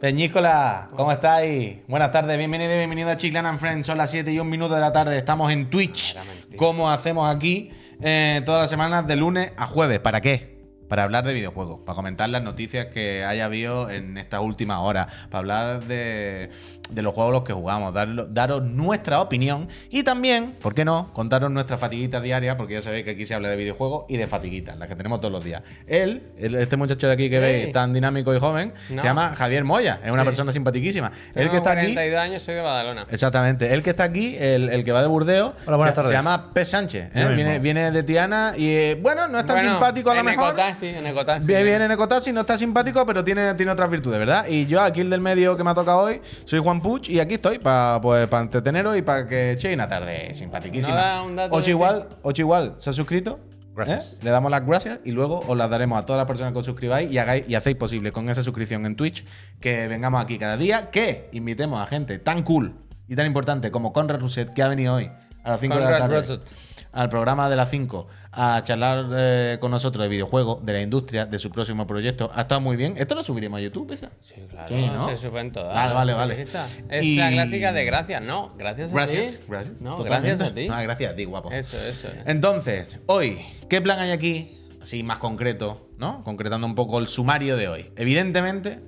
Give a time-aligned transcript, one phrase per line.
[0.00, 1.78] Peñícola, ¿cómo estáis?
[1.88, 3.86] Buenas tardes, bienvenido y bienvenido a Chiclana and Friends.
[3.86, 5.16] Son las 7 y un minuto de la tarde.
[5.16, 6.14] Estamos en Twitch,
[6.56, 7.70] como hacemos aquí
[8.02, 9.98] eh, todas las semanas de lunes a jueves.
[10.00, 10.55] ¿Para qué?
[10.88, 15.06] Para hablar de videojuegos, para comentar las noticias que haya habido en estas últimas horas,
[15.30, 16.50] para hablar de,
[16.90, 21.12] de los juegos los que jugamos, darlo- daros nuestra opinión y también, ¿por qué no?,
[21.12, 24.26] contaros nuestra fatiguita diaria, porque ya sabéis que aquí se habla de videojuegos y de
[24.28, 25.62] fatiguitas, las que tenemos todos los días.
[25.88, 27.42] Él, el- este muchacho de aquí que Sí.
[27.42, 29.02] veis, tan dinámico y joven, No.
[29.02, 30.26] se llama Javier Moya, es una Sí.
[30.26, 31.10] persona simpaticísima.
[31.34, 31.80] el que está aquí.
[31.94, 33.06] 42 años, soy de Badalona.
[33.10, 33.74] Exactamente.
[33.74, 36.10] El que está aquí, el, el que va de Burdeos, Hola, buenas se, tardes.
[36.10, 36.64] se llama P.
[36.64, 37.10] Sánchez.
[37.14, 37.32] ¿eh?
[37.34, 40.54] Viene, viene de Tiana y, eh, bueno, no es tan Bueno, simpático a lo mejor.
[40.76, 41.46] Ecotaxi, en Ecotaxi.
[41.46, 44.46] Bien, viene en Ecotaxi, no está simpático, pero tiene, tiene otras virtudes, ¿verdad?
[44.48, 47.20] Y yo, aquí el del medio que me ha tocado hoy, soy Juan Puch y
[47.20, 50.96] aquí estoy para pues, pa entreteneros y para que echéis una tarde simpaticísima.
[50.96, 53.40] No da un dato ocho igual, ocho igual, ¿se ha suscrito?
[53.74, 54.14] Gracias.
[54.14, 54.24] ¿Eh?
[54.24, 56.66] Le damos las gracias y luego os las daremos a todas las personas que os
[56.66, 59.24] suscribáis y, hagáis, y hacéis posible con esa suscripción en Twitch
[59.60, 62.74] que vengamos aquí cada día, que invitemos a gente tan cool
[63.06, 65.10] y tan importante como Conrad Rousset, que ha venido hoy
[65.44, 66.56] a las 5 de la Conrad tarde Rousset.
[66.92, 71.24] al programa de las 5 a charlar eh, con nosotros de videojuegos, de la industria,
[71.24, 72.30] de su próximo proyecto.
[72.34, 72.94] Ha estado muy bien.
[72.98, 74.10] ¿Esto lo subiremos a YouTube, esa?
[74.20, 75.08] Sí, claro, Sí, ¿no?
[75.08, 75.74] se suben todas.
[75.74, 76.42] Vale, vale, vale.
[76.42, 76.66] esta.
[76.90, 78.54] Es Y- la clásica de gracias, no.
[78.58, 79.38] Gracias a Gracias, ti.
[79.48, 79.80] gracias.
[79.80, 80.36] No, Totalmente.
[80.36, 80.68] gracias a ti.
[80.70, 81.50] Ah, gracias a ti, guapo.
[81.50, 82.08] Eso, eso.
[82.26, 84.58] Entonces, hoy, ¿qué plan hay aquí?
[84.82, 86.22] Así más concreto, ¿no?
[86.22, 87.90] Concretando un poco el sumario de hoy.
[87.96, 88.80] Evidentemente,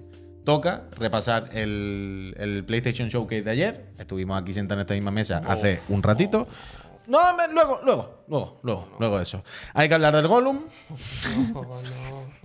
[0.45, 3.87] toca repasar el, el PlayStation Showcase de ayer.
[3.99, 6.47] Estuvimos aquí sentados en esta misma mesa hace un ratito.
[7.09, 9.43] No, me- luego, luego, luego, luego, luego eso.
[9.75, 10.61] Hay que hablar del Gollum.
[11.55, 12.39] Oh, no.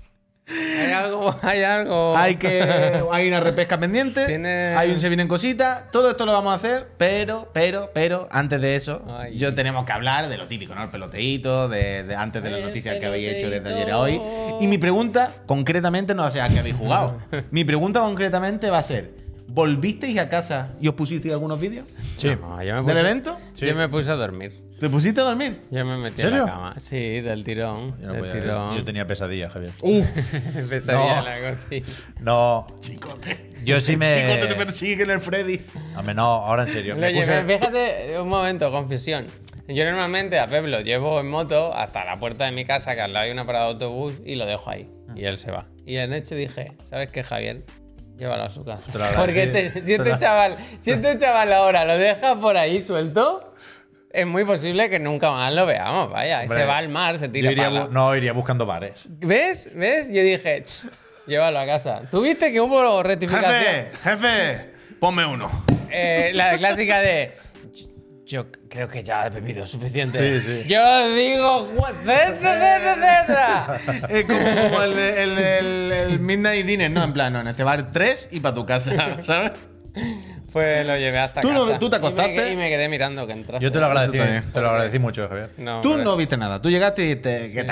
[0.45, 2.17] Hay algo, hay algo.
[2.17, 6.33] Hay que hay una repesca pendiente, Tiene- hay un se vienen cositas, todo esto lo
[6.33, 9.37] vamos a hacer, pero, pero, pero, antes de eso, Ay.
[9.37, 10.83] yo tenemos que hablar de lo típico, ¿no?
[10.83, 14.21] El peloteíto, de, de- antes de las noticias que habéis hecho desde ayer a hoy.
[14.59, 17.17] Y mi pregunta, concretamente, no va a ser a qué habéis jugado.
[17.51, 19.22] mi pregunta concretamente va a ser:
[19.53, 21.85] ¿volvisteis a casa y os pusisteis algunos vídeos?
[22.17, 22.29] Sí.
[22.41, 23.37] No, yo me ¿Del evento?
[23.55, 24.61] Yo me puse a dormir.
[24.79, 25.61] ¿Te pusiste a dormir?
[25.71, 26.39] Yo me metí ¿Serio?
[26.41, 26.75] en la cama.
[26.79, 27.95] Sí, del tirón.
[28.01, 28.75] Yo, no del podía- tirón.
[28.77, 29.71] yo tenía pesadillas, Javier.
[30.69, 31.27] Pesadilla No.
[31.29, 31.85] en la cocina.
[32.19, 33.49] No, Chicote.
[33.63, 34.07] yo sí me.
[34.07, 35.61] Chicote te persigue en el Freddy.
[35.95, 36.95] Hombre, no, ahora en serio.
[36.97, 37.43] Me puse...
[37.45, 39.27] fíjate, un momento, confusión.
[39.69, 43.01] Yo normalmente a Pep lo llevo en moto hasta la puerta de mi casa, que
[43.01, 44.89] al lado hay una parada de autobús, y lo dejo ahí.
[45.15, 45.67] Y él se va.
[45.85, 47.63] Y en hecho dije, ¿sabes qué, Javier?
[48.17, 48.91] Llévalo a su casa.
[49.15, 53.53] Porque te- si, Te este chaval, si este chaval ahora lo deja por ahí suelto,
[54.11, 56.11] es muy posible que nunca más lo veamos.
[56.11, 59.05] Vaya, Hombre, se va al mar, se Yo tira iría No, iría buscando bares.
[59.07, 59.71] ¿Ves?
[59.73, 60.07] ¿Ves?
[60.09, 60.85] Yo dije, "Ch,
[61.25, 62.01] llévalo a casa.
[62.11, 63.51] ¿Tuviste que hubo rectificación?
[63.51, 65.49] Jefe, jefe, ponme uno.
[65.89, 67.31] Eh, la clásica de.
[68.33, 70.41] Yo creo que ya he bebido suficiente.
[70.41, 70.67] Sí, sí.
[70.67, 71.69] Yo digo.
[74.09, 77.03] Es como, como el, de- el del el Midnight Dinner, ¿no?
[77.03, 79.51] En plan, no, en este bar tres y para tu casa, ¿sabes?
[80.51, 81.77] Pues lo llevé hasta Tú no- casa.
[81.77, 82.53] tú te Y me acostaste.
[82.53, 83.63] Y me, quedé mirando que entrase.
[83.63, 84.51] Yo te lo agradecí, Eso también.
[84.51, 85.51] te lo agradecí mucho, Javier.
[85.57, 86.59] No, Tú no viste nada.
[86.59, 87.71] Tú llegaste y te, que te.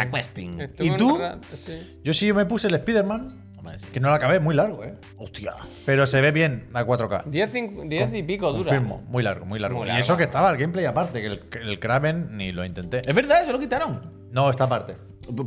[0.61, 1.17] Estuve ¿Y un tú?
[1.17, 1.99] rato, sí.
[2.03, 3.50] Yo sí me puse el Spider-Man,
[3.93, 4.95] que no lo acabé, muy largo, ¿eh?
[5.17, 5.53] Hostia.
[5.85, 7.23] Pero se ve bien a 4K.
[7.25, 8.69] Diez, cinco- diez y pico dura.
[8.69, 9.77] Confirmo, muy largo, muy largo.
[9.79, 10.01] Muy Y largo.
[10.01, 13.01] eso que estaba el gameplay aparte, que el, el Kraven ni lo intenté.
[13.07, 14.01] Es verdad, eso lo quitaron.
[14.31, 14.95] No, está aparte.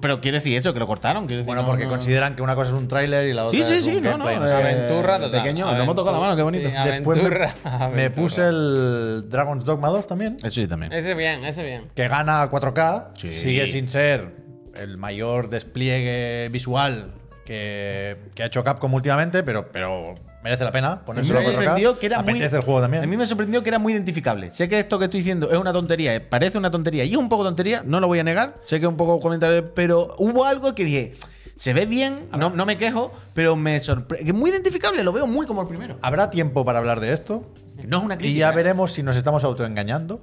[0.01, 1.27] Pero quiere decir eso, que lo cortaron.
[1.27, 3.59] decir, Bueno, no, porque no- consideran que una cosa es un tráiler y la otra
[3.59, 4.25] Sí, sí, es sí, un no, no.
[4.25, 4.47] gameplay.
[4.47, 4.55] eh, sé.
[4.69, 5.43] Aventura total.
[5.43, 6.69] Pequeño, nos hemos tocado la mano, qué bonito.
[6.69, 8.15] Sí, Después me, aventura, me aventura.
[8.15, 10.93] puse el Dragon's Dogma 2 también, Eso sí, también.
[10.93, 11.83] Ese bien, ese bien.
[11.95, 13.37] que gana a 4K, Sí.
[13.39, 14.37] sigue sin ser
[14.77, 17.13] el mayor despliegue visual
[17.45, 21.47] que, que ha hecho Capcom últimamente, pero, pero merece la pena A mí ponérselo me
[21.47, 21.55] a 4K.
[21.55, 22.33] sorprendió que era muy.
[22.33, 23.05] Apetece el juego también.
[23.05, 24.51] A mí me sorprendió que era muy identificable.
[24.51, 27.17] Sé que esto que estoy diciendo es una tontería, eh, parece una tontería y es
[27.17, 28.61] un poco tontería, no lo voy a negar.
[28.65, 31.15] Sé que es un poco comentario, pero hubo algo que dije.
[31.57, 34.33] Se ve bien, no, no me quejo, pero me sorprende.
[34.33, 35.99] Muy identificable, lo veo muy como el primero.
[36.03, 37.49] Habrá tiempo para hablar de esto
[37.87, 38.39] No es una y crítica.
[38.41, 40.21] ya veremos si nos estamos autoengañando.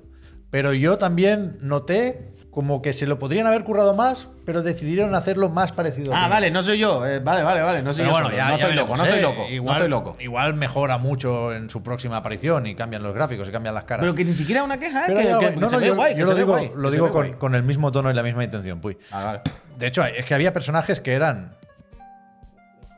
[0.49, 5.47] Pero yo también noté como que se lo podrían haber currado más, pero decidieron hacerlo
[5.49, 6.13] más parecido.
[6.13, 7.05] Ah, al vale, no soy yo.
[7.07, 7.81] eh, vale, vale, vale.
[7.81, 8.11] No soy Pero yo.
[8.11, 8.37] bueno, solo.
[8.37, 9.21] ya, no ya estoy loco, no estoy ¿eh?
[9.21, 9.47] loco.
[9.49, 10.17] Igual, no estoy loco.
[10.19, 14.01] Igual mejora mucho en su próxima aparición y cambian los gráficos y cambian las caras.
[14.03, 15.81] Pero que ni siquiera es una queja, Pero es que, hay que- no, se no,
[15.81, 17.31] ve yo, guay, yo lo digo, guay, lo con, guay.
[17.39, 18.97] con el mismo tono y la misma intención, Puy.
[19.11, 19.41] Ah, vale.
[19.77, 21.55] De hecho, es que había personajes que eran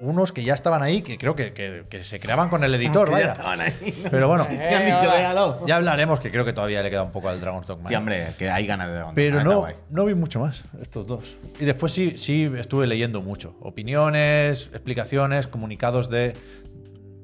[0.03, 3.09] unos que ya estaban ahí, que creo que, que- que se creaban con el editor,
[3.11, 3.31] vaya.
[3.31, 4.09] estaban ahí, ¿no?
[4.11, 5.63] Pero bueno, han dicho, déjalo.
[5.67, 7.87] ya hablaremos, que creo que todavía le queda un poco al Dragon's Dogma.
[7.87, 7.97] Sí, ¿eh?
[7.97, 9.15] hombre, que hay ganas de Dragon.
[9.15, 11.37] Pero no, no vi mucho más, estos dos.
[11.59, 13.55] Y después sí, sí estuve leyendo mucho.
[13.61, 16.35] Opiniones, explicaciones, comunicados de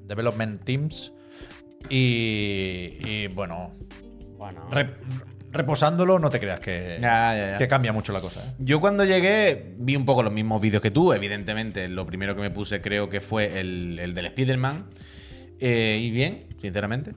[0.06, 1.12] development teams.
[1.90, 3.74] Y, y, bueno,
[4.38, 4.68] Bueno.
[4.72, 4.96] re-
[5.52, 7.58] reposándolo, no te creas que, Ya, ya, ya.
[7.58, 8.42] que cambia mucho la cosa.
[8.42, 8.54] ¿eh?
[8.60, 11.88] Yo cuando llegué vi un poco los mismos vídeos que tú, evidentemente.
[11.88, 14.86] Lo primero que me puse creo que fue el, el del Spider-Man.
[15.60, 17.14] Eh, y bien, sinceramente.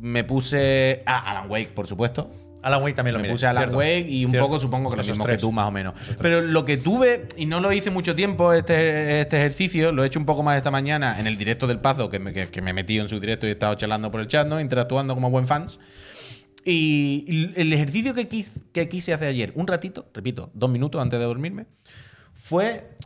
[0.00, 1.02] Me puse...
[1.06, 2.30] Ah, Alan Wake, por supuesto.
[2.62, 3.78] Alan Wake también lo Me miré, puse Alan cierto.
[3.78, 4.48] Wake y un Cierto.
[4.48, 5.36] poco supongo que lo mismo tres.
[5.36, 5.94] que tú, más o menos.
[6.20, 10.06] Pero lo que tuve, y no lo hice mucho tiempo este, este ejercicio, lo he
[10.08, 12.60] hecho un poco más esta mañana en el directo del Pazo, que me, que, que
[12.60, 14.60] me he metido en su directo y he estado charlando por el chat, ¿no?
[14.60, 15.78] Interactuando como buen fans.
[16.64, 21.18] Y el ejercicio que quise, que quise hacer ayer, un ratito, repito, dos minutos antes
[21.18, 21.66] de dormirme,
[22.34, 22.98] fue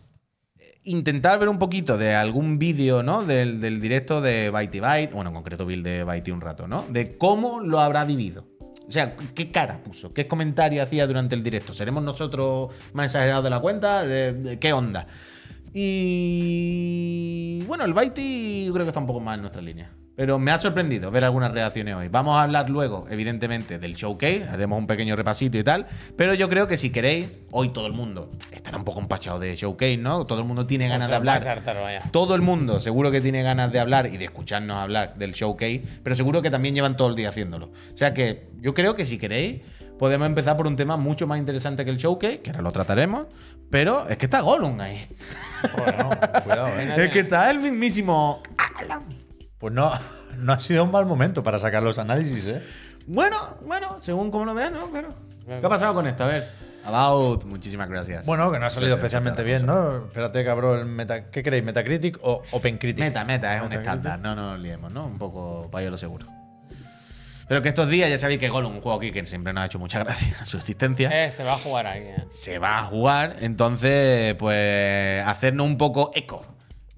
[0.84, 3.24] intentar ver un poquito de algún vídeo, ¿no?
[3.24, 6.84] Del, directo de Byte Byte, bueno, en concreto vi el de Byte un rato, ¿no?
[6.88, 8.46] De cómo lo habrá vivido.
[8.86, 10.12] O sea, ¿qué cara puso?
[10.12, 11.72] ¿Qué comentario hacía durante el directo?
[11.72, 14.04] ¿Seremos nosotros más exagerados de la cuenta?
[14.04, 15.06] ¿De, qué onda?
[15.72, 18.16] Y bueno, el Byte
[18.72, 19.90] creo que está un poco más en nuestra línea.
[20.14, 22.08] Pero me ha sorprendido ver algunas reacciones hoy.
[22.08, 24.46] Vamos a hablar luego, evidentemente, del showcase.
[24.48, 25.86] Haremos un pequeño repasito y tal.
[26.16, 29.56] Pero yo creo que si queréis, hoy todo el mundo estará un poco empachado de
[29.56, 30.26] showcase, ¿no?
[30.26, 31.62] Todo el mundo tiene ganas de hablar.
[32.10, 35.82] Todo el mundo seguro que tiene ganas de hablar y de escucharnos hablar del showcase,
[36.02, 37.66] pero seguro que también llevan todo el día haciéndolo.
[37.66, 39.62] O sea que yo creo que si queréis,
[39.98, 43.26] podemos empezar por un tema mucho más interesante que el showcase, que ahora lo trataremos,
[43.70, 45.06] pero es que está Gollum ahí.
[45.76, 46.10] Bueno,
[46.44, 46.94] cuidado, ¿eh?
[46.98, 48.42] Es que está el mismísimo.
[49.62, 49.92] Pues no,
[50.38, 52.60] no ha sido un mal momento para sacar los análisis, ¿eh?
[53.06, 54.90] Bueno, bueno, según como lo vean, ¿no?
[54.90, 55.14] Claro.
[55.46, 56.24] ¿Qué ha pasado con esto?
[56.24, 56.48] A ver.
[56.84, 58.26] About, muchísimas gracias.
[58.26, 60.06] Bueno, que no ha salido especialmente bien, ¿no?
[60.06, 61.62] Espérate, cabrón, el meta, ¿qué queréis?
[61.62, 62.98] ¿Metacritic o OpenCritic?
[63.04, 65.06] Meta, meta, es un estándar, no nos liemos, ¿no?
[65.06, 66.26] Un poco para yo lo seguro.
[67.46, 69.66] Pero que estos días ya sabéis que Gollum, un juego aquí que siempre nos ha
[69.66, 72.00] hecho mucha gracia su existencia, Eh, se va a jugar aquí.
[72.04, 72.24] eh.
[72.30, 73.36] se va a jugar.
[73.40, 76.44] Entonces, pues, hacernos un poco eco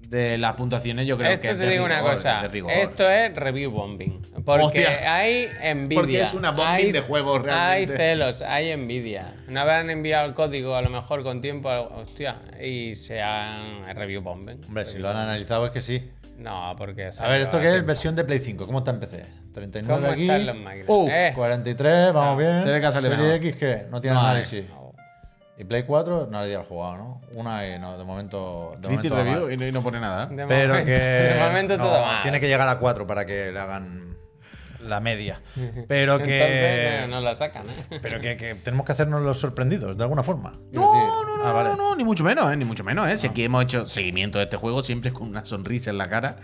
[0.09, 2.45] de las puntuaciones, yo creo Esto que es te de digo una cosa.
[2.45, 2.53] es.
[2.53, 4.21] Esto es review bombing.
[4.45, 5.13] Porque Hostia.
[5.15, 5.99] hay envidia.
[6.01, 7.91] Porque es una bombing hay- de juegos, realmente.
[7.93, 9.33] Hay celos, hay envidia.
[9.47, 14.21] No habrán enviado el código a lo mejor con tiempo, hostia, y se han review
[14.21, 14.61] bombing.
[14.67, 16.09] Hombre, si lo han analizado es que sí.
[16.37, 17.09] No, porque.
[17.19, 17.85] A ver, ¿esto qué es?
[17.85, 18.65] Versión de Play 5.
[18.65, 19.23] ¿Cómo está en PC?
[19.53, 20.23] 39 ¿Cómo aquí.
[20.23, 20.85] están los máquinas?
[20.89, 22.61] Uf, Eh, 43, vamos bien.
[22.61, 23.33] se ve que ha salido.
[23.35, 23.85] X, ¿qué?
[23.89, 24.65] No tiene No análisis.
[25.57, 27.21] Y Play 4, nadie ha jugado, ¿no?
[27.33, 28.75] Una y no, de momento.
[28.79, 30.25] De momento Review y no, y no pone nada.
[30.25, 30.91] de Pero momento- que.
[31.33, 32.21] De momento no, todo mal.
[32.23, 34.17] Tiene que llegar a 4 para que le hagan
[34.81, 35.41] la media.
[35.87, 36.23] Pero que.
[36.41, 37.99] Entonces, eh, no la sacan, ¿eh?
[38.01, 40.51] Pero que, que tenemos que hacernos los sorprendidos, de alguna forma.
[40.73, 41.69] No, decir- no, no, Ah, vale.
[41.69, 42.57] no, no, ni mucho menos, ¿eh?
[42.57, 43.07] ni mucho menos.
[43.07, 43.17] ¿eh?
[43.17, 46.35] Si aquí hemos hecho seguimiento de este juego siempre con una sonrisa en la cara.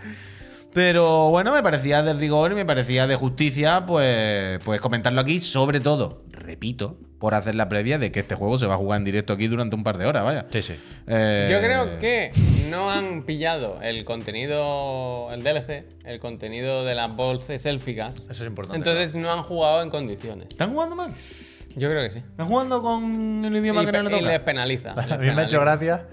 [0.74, 5.38] Pero bueno, me parecía de rigor y me parecía de justicia, pues, pues comentarlo aquí,
[5.40, 8.96] sobre todo, repito, por hacer la previa de que este juego se va a jugar
[8.96, 10.46] en directo aquí durante un par de horas, vaya.
[10.50, 10.74] Sí, sí.
[11.06, 12.30] Eh, Yo creo que
[12.70, 18.16] no han pillado el contenido, el DLC, el contenido de las bolsas élficas.
[18.30, 18.78] Eso es importante.
[18.78, 20.48] Entonces no han jugado en condiciones.
[20.48, 21.12] ¿Están jugando mal?
[21.76, 22.18] Yo creo que sí.
[22.18, 24.32] ¿Están jugando con el idioma Y, que no le pe- y toca?
[24.32, 24.94] les penaliza.
[24.96, 26.06] les A mí me ha hecho gracia.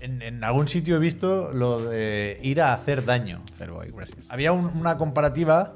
[0.00, 3.42] En, en algún sitio he visto lo de ir a hacer daño.
[3.56, 4.26] Fairboy, gracias.
[4.30, 5.74] Había un- una comparativa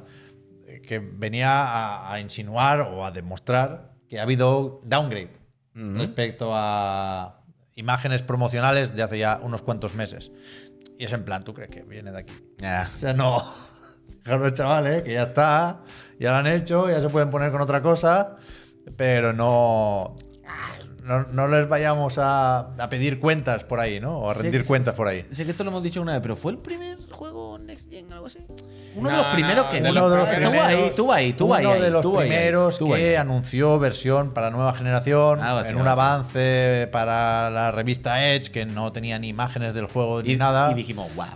[0.67, 5.31] eh, que venía a, a insinuar o a demostrar que ha habido downgrade
[5.75, 7.41] respecto a
[7.75, 10.31] imágenes promocionales de hace ya unos cuantos meses.
[10.99, 12.35] Y es en plan, ¿tú crees que viene de aquí?
[12.59, 12.89] Ya.
[12.97, 13.43] O sea, no.
[14.23, 15.81] Fijaros, chavales, que ya está,
[16.21, 18.37] ya lo han hecho, ya se pueden poner con otra cosa,
[18.97, 20.17] pero no.
[21.05, 24.19] No, no les vayamos a, a pedir cuentas por ahí, ¿no?
[24.21, 25.23] O a rendir Sí, cuentas por ahí.
[25.33, 28.11] Sé que esto lo hemos dicho una vez, pero ¿fue el primer juego Next Gen
[28.11, 28.39] algo así?
[28.97, 31.81] Uno de los primeros no, que Uno de los primeros, ahí, estuvo ahí, uno ahí,
[31.81, 33.15] de los primeros que ahí.
[33.17, 35.89] anunció versión para nueva generación en un así.
[35.91, 40.73] avance para la revista Edge que no tenía ni imágenes del juego ni nada.
[40.73, 41.27] y dijimos, wow.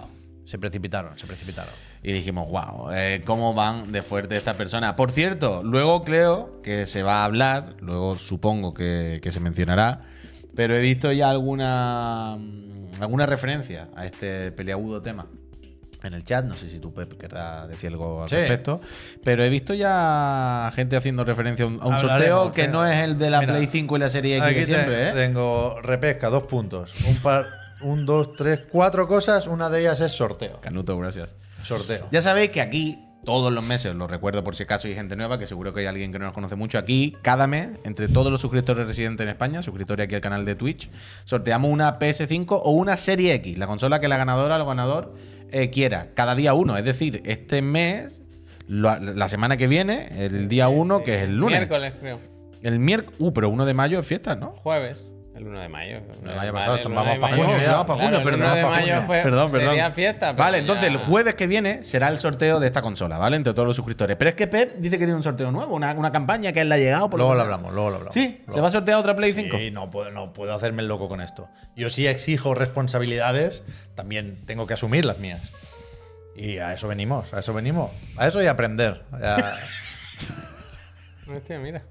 [0.44, 1.74] se precipitaron, se precipitaron.
[2.02, 4.94] Y dijimos, wow, eh, ¿cómo van de fuerte esta persona?
[4.96, 10.02] Por cierto, luego creo que se va a hablar, luego supongo que, que se mencionará,
[10.54, 15.26] pero he visto ya alguna, mm, alguna referencia a este peleagudo tema
[16.02, 16.44] en el chat.
[16.44, 18.36] No sé si tú, Pep, querrás decir algo al Sí.
[18.36, 18.80] respecto.
[19.24, 23.30] Pero he visto ya gente haciendo referencia a un, sorteo que no es el de
[23.30, 25.12] la Mira, Play 5 y la serie X que siempre, ¿eh?
[25.12, 26.92] tengo repesca, dos puntos.
[27.06, 27.46] Un par,
[27.82, 29.46] un, dos, tres, cuatro cosas.
[29.46, 30.60] Una de ellas es sorteo.
[30.60, 31.34] Canuto, gracias.
[31.62, 32.06] Sorteo.
[32.10, 35.38] Ya sabéis que aquí, todos los meses, lo recuerdo por si acaso hay gente nueva,
[35.38, 36.78] que seguro que hay alguien que no nos conoce mucho.
[36.78, 40.54] Aquí, cada mes, entre todos los suscriptores residentes en España, suscriptores aquí al canal de
[40.54, 40.88] Twitch,
[41.24, 45.14] sorteamos una PS5 o una Serie X, la consola que la ganadora o el ganador
[45.50, 46.10] eh, quiera.
[46.14, 46.76] Cada día uno.
[46.76, 48.22] Es decir, este mes,
[48.66, 51.58] lo- la semana que viene, el día uno, que es el lunes.
[51.60, 52.20] Miércoles, creo.
[52.62, 53.16] El miércoles.
[53.20, 54.52] Uh, pero 1 de mayo es fiesta, ¿no?
[54.62, 55.04] Jueves.
[55.38, 56.00] El 1 de mayo.
[56.00, 57.42] de mayo Vale, pasado, el 1 vamos de pa' mayo.
[57.44, 57.70] junio ya.
[57.70, 59.68] Vamos pa' junio, Claro, el perdón, 1 de mayo fue, Perdón, perdón.
[59.70, 60.32] sería fiesta.
[60.32, 63.36] Vale, ya- entonces el jueves que viene será el sorteo de esta consola, ¿vale?
[63.36, 64.16] Entre todos los suscriptores.
[64.16, 66.68] Pero es que Pep dice que tiene un sorteo nuevo, una, una campaña que él
[66.68, 67.08] le ha llegado.
[67.08, 67.44] Por Luego lo sea.
[67.44, 68.14] hablamos, luego lo hablamos.
[68.14, 68.52] Sí, Luego.
[68.54, 69.56] se va a sortear otra Play 5.
[69.56, 71.48] Sí, no puedo, no puedo hacerme el loco con esto.
[71.76, 73.62] Yo sí exijo responsabilidades,
[73.94, 75.40] también tengo que asumir las mías.
[76.34, 77.90] Y a eso venimos, a eso venimos.
[78.16, 79.02] A eso y a aprender.
[79.20, 79.54] Ya-
[81.36, 81.82] Hostia, mira.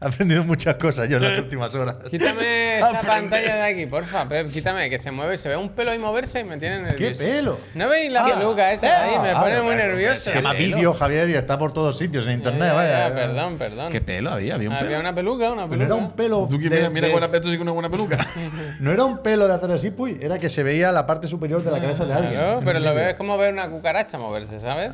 [0.00, 1.96] He aprendido muchas cosas yo en las últimas horas.
[2.10, 3.06] Quítame esta Aprende.
[3.08, 4.50] pantalla de aquí, porfa, Pep.
[4.50, 7.18] Quítame, que se mueve, se ve un pelo y moverse y me tiene nervioso.
[7.18, 7.58] pelo?
[7.74, 9.18] ¿No veis la Ah, peluca esa de ahí?
[9.22, 10.20] Me ah, pone ah, muy nervioso.
[10.22, 10.76] Se llama ¿Qué pelo?
[10.76, 12.68] vídeo, Javier, y está por todos sitios en Ya, internet.
[12.68, 13.08] ya, vaya.
[13.08, 13.92] ya, perdón, perdón.
[13.92, 14.54] ¿Qué pelo había?
[14.54, 15.00] Había un Había pelo.
[15.00, 15.76] una peluca, una peluca.
[15.76, 16.46] no era un pelo.
[16.50, 18.18] Tú que de- mira, mira de- buen aspecto, sí con una buena peluca.
[18.80, 20.18] no era un pelo de hacer así, puy.
[20.20, 22.34] Era que se veía la parte superior de la cabeza de alguien.
[22.34, 23.06] Claro, pero lo vídeo.
[23.06, 24.92] ves como ver una cucaracha moverse, ¿sabes?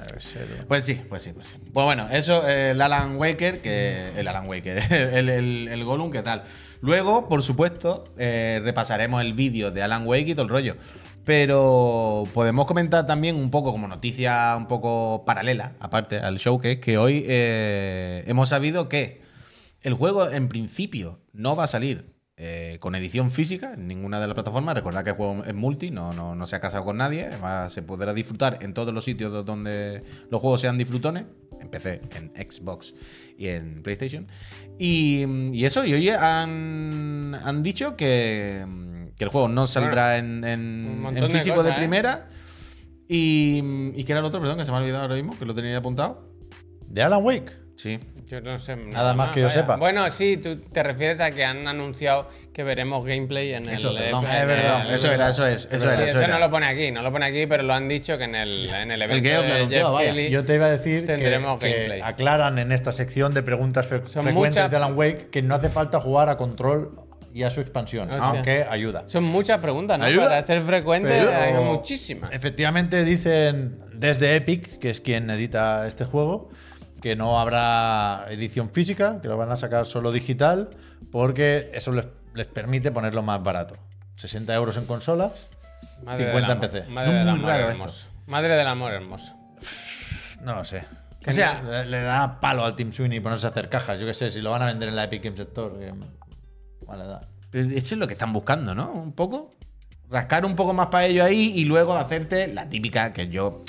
[0.68, 1.56] Pues sí, pues sí, pues sí.
[1.73, 4.11] Pues bueno, eso, eh, el Alan Waker, que.
[4.16, 6.44] El Alan Waker, el, el, ¿qué tal?
[6.80, 10.76] Luego, por supuesto, eh, repasaremos el vídeo de Alan Wake y todo el rollo.
[11.25, 16.96] Pero podemos comentar también un poco como noticia un poco paralela, aparte al showcase, que
[16.99, 19.20] hoy eh, hemos sabido que
[19.82, 22.06] el juego en principio no va a salir
[22.37, 24.75] eh, con edición física en ninguna de las plataformas.
[24.75, 27.28] Recordad que el juego es multi, no, no, no se ha casado con nadie.
[27.44, 31.25] Va- se podrá disfrutar en todos los sitios do- donde los juegos sean disfrutones.
[31.61, 32.95] En PC, en Xbox
[33.37, 34.26] y en PlayStation.
[34.79, 38.64] Y, y eso, y hoy han, han dicho que,
[39.17, 40.43] que el juego no saldrá en,
[41.29, 41.76] físico de, cosas, ¿eh?
[41.76, 42.29] primera.
[43.09, 43.62] Y,
[43.95, 45.55] y que era el otro, perdón, que se me ha olvidado ahora mismo, que lo
[45.55, 46.31] tenía apuntado.
[46.88, 47.52] ¿De Alan Wake?
[47.82, 47.99] Sí.
[48.26, 48.76] Yo no sé.
[48.76, 49.60] Nada más que yo vaya.
[49.60, 49.76] sepa.
[49.76, 53.96] Bueno, sí, tú te refieres a que han anunciado que veremos gameplay en Eso, el.
[53.96, 54.26] perdón.
[54.26, 56.28] en Es el- verdad, el- Eso era, eso es, eso era, eso eso era.
[56.28, 58.68] no lo pone aquí, no lo pone aquí, pero lo han dicho que en el,
[58.68, 60.12] en el evento lo de Jeff vaya.
[60.28, 62.00] Yo te iba a decir que, tendremos que gameplay.
[62.02, 65.54] aclaran en esta sección de preguntas fre- Son frecuentes muchas- de Alan Wake que no
[65.54, 67.00] hace falta jugar a control
[67.32, 68.25] y a su expansión, Hostia.
[68.26, 69.04] aunque ayuda.
[69.06, 70.04] Son muchas preguntas, ¿no?
[70.04, 70.28] ¿Ayuda?
[70.28, 72.32] Para ser frecuente Pero- hay muchísimas.
[72.32, 76.50] Efectivamente dicen desde Epic, que es quien edita este juego,
[77.00, 80.71] que no habrá edición física, que lo van a sacar solo digital,
[81.11, 83.76] porque eso les, les permite ponerlo más barato.
[84.16, 85.33] 60 euros en consolas,
[86.04, 86.83] Madre 50 en del PC.
[86.83, 88.07] amor, Madre del muy amor raro hermoso.
[88.26, 89.35] Madre del amor hermoso.
[90.42, 90.85] No lo sé.
[91.26, 94.00] O sea, le, le da palo al Team Sweeney ponerse a hacer cajas.
[94.00, 95.78] Yo qué sé, si lo van a vender en la Epic Games Store.
[95.78, 95.95] que-
[96.87, 97.28] ¿cuál le da?
[97.50, 98.90] Pero eso es lo que están buscando, ¿no?
[98.92, 99.50] Un poco.
[100.09, 103.62] Rascar un poco más para ello ahí y luego hacerte la típica que yo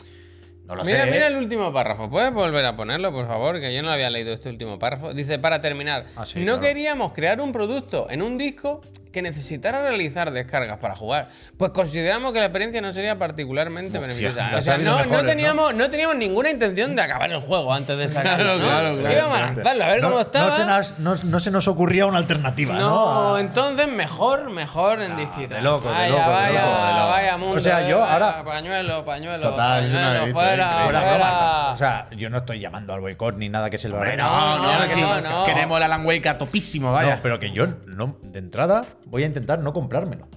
[0.75, 1.11] no lo Mira, sé.
[1.11, 1.29] mira ¿eh?
[1.31, 2.09] el último párrafo.
[2.09, 3.59] ¿Puedes volver a ponerlo, por favor?
[3.59, 5.13] Que yo no había leído este último párrafo.
[5.13, 6.61] Dice, para terminar, Ah, sí, no claro.
[6.61, 11.29] queríamos crear un producto en un disco que necesitara realizar descargas para jugar.
[11.57, 14.49] Pues consideramos que la experiencia no sería particularmente beneficiosa.
[14.51, 15.89] las O sea, no, mejores, no, teníamos, ¿no?
[15.89, 18.55] teníamos ninguna intención de acabar el juego antes de sacarlo.
[18.55, 18.65] Claro, ¿no?
[18.65, 20.45] claro, claro, Íbamos a lanzarlo, a ver no, cómo estaba.
[20.45, 22.79] no se nos, no- no se nos ocurría una alternativa, ¿no?
[22.89, 25.49] No, A- entonces mejor, mejor en digital.
[25.49, 27.09] de loco, de vaya, loco, de vaya, loco, de loco.
[27.09, 27.55] vaya mundo.
[27.57, 30.83] O sea, yo vaya, ahora- Pañuelo, pañuelo, Total, pañuelo, visto, fuera, increíble.
[30.99, 31.15] fuera.
[31.15, 34.15] broma, O sea, yo no estoy llamando al boicot ni nada que se lo haré.
[34.17, 35.01] no, no, no, sí.
[35.01, 35.45] no, no.
[35.45, 37.15] Queremos el Alan Wake a topísimo, vaya.
[37.17, 40.27] No, pero que yo no, de entrada voy a intentar no comprármelo.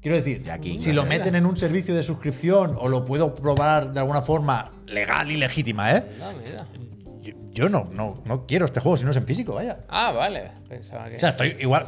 [0.00, 0.44] Quiero decir,
[0.80, 4.70] si lo meten en un servicio de suscripción o lo puedo probar de alguna forma
[4.86, 6.04] legal y legítima, ¿eh?
[7.22, 9.78] Yo, yo no, no, no quiero este juego si no es en físico, vaya.
[9.88, 10.50] Ah, vale.
[10.68, 11.16] Pensaba que.
[11.16, 11.86] O sea, estoy igual.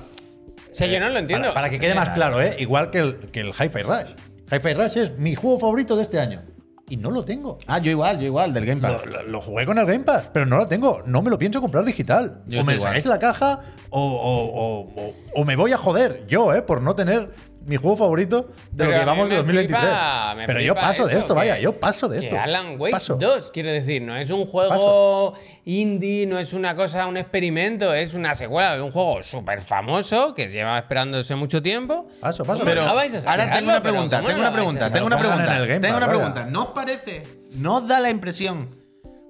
[0.70, 1.48] O sea, yo no lo entiendo.
[1.48, 2.56] Para, para que quede más claro, ¿eh?
[2.58, 4.14] Igual que el, que el Hi-Fi Rush.
[4.50, 6.42] Hi-Fi Rush es mi juego favorito de este año.
[6.88, 7.58] Y no lo tengo.
[7.66, 9.04] Ah, yo igual, yo igual, del Game Pass.
[9.04, 11.02] Lo, lo- lo jugué con el Game Pass, pero no lo tengo.
[11.04, 12.42] No me lo pienso comprar digital.
[12.46, 16.62] Yo o me sacáis la caja o- o- o me voy a joder yo, ¿eh?
[16.62, 17.30] Por no tener
[17.66, 19.82] mi juego favorito de Pero lo que llevamos de me 2023.
[19.82, 21.58] flipa- me pero yo paso de esto, que- vaya.
[21.58, 22.38] Yo paso de esto.
[22.38, 23.16] Alan Wake Paso.
[23.16, 28.14] 2, quiero decir, no es un juego indie, no es una cosa, un experimento, es
[28.14, 32.06] una secuela de un juego súper famoso que lleva esperándose mucho tiempo.
[32.20, 32.60] Paso, paso.
[32.60, 35.18] ¿Cómo Pero no vais a ahora tengo una pregunta, ¿cómo tengo una pregunta, tengo una
[35.18, 35.80] pregunta.
[35.80, 36.44] Tengo una pregunta.
[36.44, 37.22] ¿No os parece,
[37.56, 38.68] no os da la impresión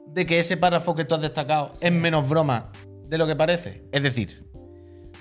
[0.09, 2.71] de que ese párrafo que tú has destacado es menos broma
[3.09, 3.85] de lo que parece?
[3.93, 4.45] Es decir,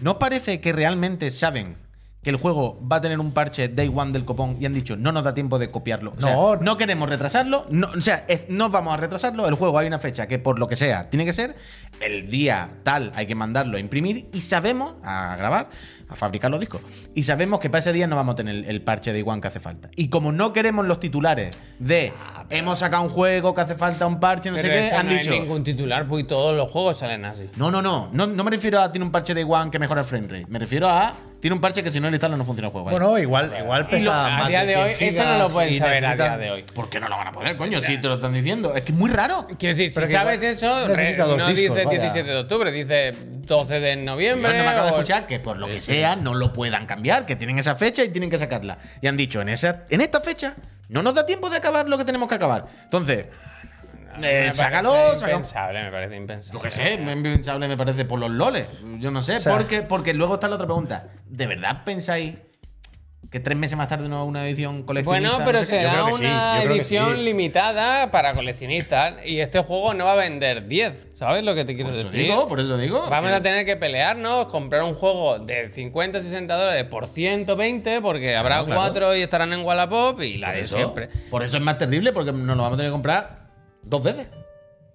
[0.02, 1.78] ¿no os parece que realmente saben
[2.26, 4.98] que el juego va a tener un parche day one del copón y han dicho
[4.98, 6.14] no nos da tiempo de copiarlo?
[6.18, 6.56] O sea, No.
[6.56, 10.00] no queremos retrasarlo, no, o sea, es- no vamos a retrasarlo, el juego hay una
[10.00, 11.56] fecha que por lo que sea tiene que ser,
[12.02, 15.70] el día tal hay que mandarlo a imprimir y sabemos, a grabar,
[16.08, 16.82] a fabricar los discos,
[17.14, 19.42] y sabemos que para ese día no vamos a tener el, el parche de One
[19.42, 19.90] que hace falta.
[19.96, 22.14] Y como no queremos los titulares de
[22.50, 24.96] hemos sacado un juego que hace falta un parche, no Pero sé qué.
[24.96, 25.34] Han no dicho.
[25.34, 27.50] es ningún titular, pues todos los juegos salen así.
[27.56, 28.28] No, no, no, no.
[28.28, 30.46] No me refiero a tiene un parche de One que mejora el frame rate.
[30.48, 32.90] Me refiero a tiene un parche que si no le instalas no funciona el juego.
[32.90, 35.78] Bueno, igual, igual pesa lo- a más día de, hoy, 100 eso no lo pueden
[35.78, 36.64] saber a día de hoy.
[36.74, 37.82] ¿Por qué no lo van a poder, coño?
[37.84, 38.74] Si te lo están diciendo.
[38.76, 39.48] Es que es muy raro.
[39.60, 42.00] Quiero decir, Pero si sabes eso, no discos, dice vaya.
[42.02, 43.12] 17 de octubre, dice
[43.46, 44.58] 12 de Yo noviembre.
[44.58, 47.36] no me acabo de escuchar que por lo que sea no lo puedan cambiar, que
[47.36, 48.78] tienen esa fecha y tienen que sacarla.
[49.02, 50.56] Y han dicho, en, esa, en esta fecha
[50.90, 52.66] no nos da tiempo de acabar lo que tenemos que acabar.
[52.84, 53.26] Entonces,
[54.22, 55.14] eh, sácalo.
[55.14, 56.58] Impensable, me parece impensable.
[56.60, 58.68] Yo qué sé, me impensable me parece por los loles.
[59.00, 61.08] Yo no sé, O sea- porque, porque luego está la otra pregunta.
[61.28, 62.36] ¿De verdad pensáis
[63.36, 65.30] que tres meses más tarde no va una edición coleccionista?
[65.30, 65.82] Bueno, pero no sé qué?
[65.82, 67.22] será sí, una edición sí.
[67.24, 71.10] limitada para coleccionistas y este juego no va a vender 10.
[71.16, 72.28] ¿Sabes lo que te quiero Por eso decir?
[72.28, 73.10] digo, por eso digo.
[73.10, 78.00] Vamos que- a tener que pelearnos, comprar un juego de 50 60 dólares por 120,
[78.00, 78.80] porque habrá claro.
[78.80, 81.10] cuatro y estarán en Wallapop y la por de eso, siempre.
[81.30, 83.50] Por eso es más terrible, porque nos lo vamos a tener que comprar
[83.84, 84.28] dos veces.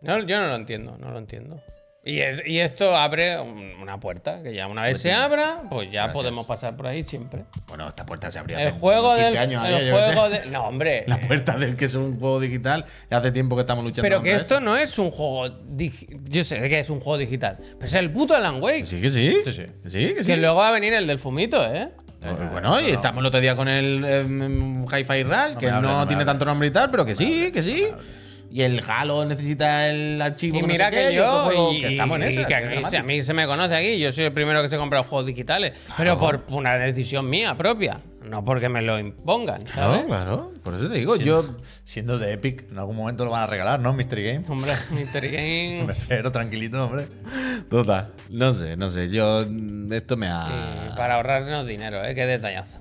[0.01, 1.61] No, yo no lo entiendo, no lo entiendo.
[2.03, 5.89] Y, es- y esto abre un- una puerta, que ya una vez se abra, pues
[5.89, 6.13] ya Gracias.
[6.15, 7.45] podemos pasar por ahí siempre.
[7.69, 9.37] Bueno, esta puerta se abrió El hace juego 15 del.
[9.37, 9.69] años.
[9.69, 10.13] el ayer, yo qué sé.
[10.15, 10.47] juego de.
[10.47, 11.05] No, hombre.
[11.09, 12.87] La puerta del que es un juego digital.
[13.11, 14.61] Hace tiempo que estamos luchando Pero que contra esto eso.
[14.65, 15.49] no es un juego.
[15.77, 17.59] digi- Yo sé que es un juego digital.
[17.61, 18.87] Pero es el puto Alan Wake.
[18.87, 19.37] Sí, que sí.
[19.45, 19.67] Sí, sí.
[19.83, 20.33] Que sí, que sí.
[20.33, 21.91] Que luego va a venir el del fumito, ¿eh?
[22.23, 25.91] Eh, bueno, y estamos el otro día con el em, Hi-Fi Rush, que no, hables,
[25.91, 26.27] no me tiene hables.
[26.27, 27.89] tanto nombre y tal, pero que sí, que sí.
[28.53, 30.59] Y el Halo necesita el archivo.
[30.59, 31.73] Y no mira sé que y yo.
[31.73, 33.05] Y, que estamos en y esa, que a mí, se- a dramático.
[33.07, 33.99] mí se me conoce aquí.
[34.01, 35.73] Yo soy el primero que se compra juegos digitales.
[35.97, 37.99] Pero por una decisión mía propia.
[38.25, 40.05] No porque me lo impongan, ¿sabes?
[40.05, 40.53] Claro, claro.
[40.63, 41.57] Por eso te digo, yo.
[41.85, 43.93] Siendo de Epic, en algún momento lo van a regalar, ¿no?
[43.93, 44.45] Mystery Game.
[44.49, 45.29] Hombre, Mr.
[45.31, 45.87] Game.
[46.09, 47.07] Pero tranquilito, hombre.
[47.71, 48.09] Total.
[48.31, 49.09] No sé, no sé.
[49.11, 49.47] Yo.
[49.93, 50.95] Esto me Y ha.
[50.97, 52.15] para ahorrarnos dinero, ¿eh?
[52.15, 52.81] Qué detallazo.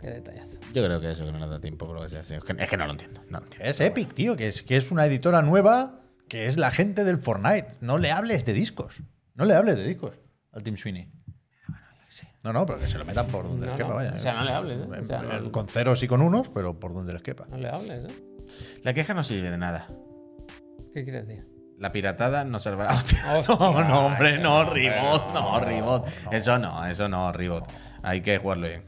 [0.00, 0.53] Qué detallazo.
[0.74, 2.20] Yo creo que eso, que no nos da tiempo, por lo que sea.
[2.20, 3.20] Es que, es que no lo entiendo.
[3.30, 3.68] No lo entiendo.
[3.70, 7.18] Es Epic, tío, que es, que es una editora nueva, que es la gente del
[7.18, 7.68] Fortnite.
[7.80, 8.96] No le hables de discos.
[9.34, 10.12] No le hables de discos
[10.52, 11.10] al Team Sweeney.
[12.42, 13.94] No, no, pero que se lo metan por donde No, les quepa, no.
[13.94, 14.12] vaya.
[14.14, 14.84] O sea, no le hables, ¿eh?
[14.98, 17.46] En- O sea, no- en- Con ceros y con unos, pero por donde les quepa.
[17.48, 18.14] No le hables, ¿eh?
[18.82, 19.88] La queja no sirve de nada.
[20.92, 21.46] ¿Qué quieres decir?
[21.78, 22.90] La piratada no salvará.
[22.94, 23.38] Hostia.
[23.38, 26.06] Hostia, no, no, hombre, no, Ribot, no, no, Ribot.
[26.30, 27.64] Eso no, eso no, Ribot.
[28.02, 28.82] Hay que jugarlo bien.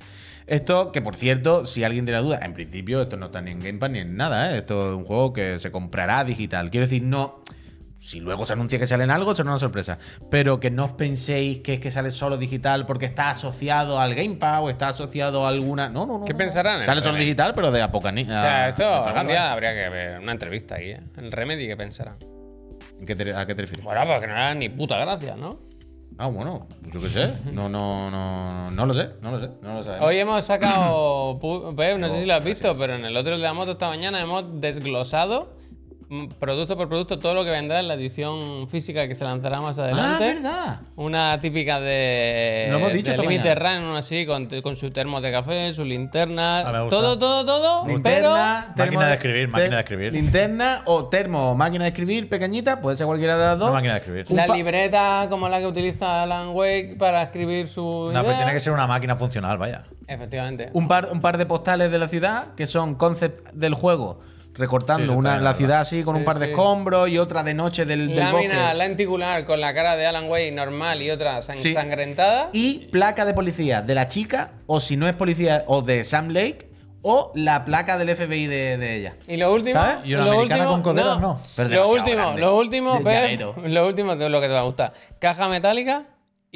[0.46, 3.58] Esto, que por cierto, si alguien tiene duda, en principio esto no está ni en
[3.60, 4.58] Game Pass ni en nada, ¿eh?
[4.58, 6.70] Esto es un juego que se comprará digital.
[6.70, 7.42] Quiero decir, no.
[7.98, 9.98] Si luego se anuncia que sale en algo, será una sorpresa.
[10.30, 14.14] Pero que no os penséis que es que sale solo digital porque está asociado al
[14.14, 15.88] Game Pass o está asociado a alguna.
[15.88, 16.24] No, no, no.
[16.24, 16.38] ¿Qué no.
[16.38, 17.24] pensarán Sale solo Remedy?
[17.24, 18.22] digital, pero de a poca ni.
[18.22, 21.00] O sea, esto algún habría que ver una entrevista aquí, ¿eh?
[21.16, 22.16] El Remedy, ¿qué pensarán?
[23.00, 23.84] ¿En qué te- ¿A qué te refieres?
[23.84, 25.58] Bueno, porque no era ni puta gracia, ¿no?
[26.18, 27.34] Ah, bueno, pues yo qué sé.
[27.52, 29.90] No, no, no, no lo sé, no lo sé, no lo sé.
[30.00, 31.38] Hoy hemos sacado,
[31.76, 33.88] Pep, no sé si lo has visto, pero en el otro de la moto esta
[33.88, 35.55] mañana hemos desglosado
[36.38, 39.78] producto por producto todo lo que vendrá en la edición física que se lanzará más
[39.78, 40.24] ah, adelante.
[40.34, 40.80] verdad.
[40.96, 43.54] Una típica de, Lo hemos dicho de mañana.
[43.54, 47.94] Run, así, con, con su termo de café, su linterna, Ah, todo, todo, todo, pero
[47.94, 50.12] Linterna, Máquina de escribir, máquina de escribir.
[50.12, 53.68] Linterna o termo, máquina de escribir pequeñita, puede ser cualquiera de las dos.
[53.70, 54.26] Una máquina de escribir.
[54.30, 58.36] La libreta como la que utiliza Alan Wake para escribir su No, pero idea.
[58.38, 59.84] tiene que ser una máquina funcional, vaya.
[60.06, 60.70] Efectivamente.
[60.72, 64.20] Un par, un par de postales de la ciudad que son concept del juego,
[64.58, 66.50] recortando Sí, una, la la ciudad así con Sí, un par de sí.
[66.52, 68.74] escombros y otra de noche del, del Lámina bosque.
[68.78, 71.68] lenticular con la cara de Alan Wake normal y otra san- Sí.
[71.68, 72.50] ensangrentada.
[72.52, 76.28] Y placa de policía de la chica, o si no es policía, o de Sam
[76.28, 76.70] Lake,
[77.02, 79.14] o la placa del FBI de, de ella.
[79.28, 79.74] Y lo último.
[79.80, 79.98] ¿Sabes?
[80.06, 81.40] Y una lo americana último- con coderas, no.
[81.56, 82.40] Pero Lo último, grande.
[82.40, 83.00] lo último,
[83.64, 84.92] lo último de lo que te va a gustar.
[85.20, 86.04] Caja metálica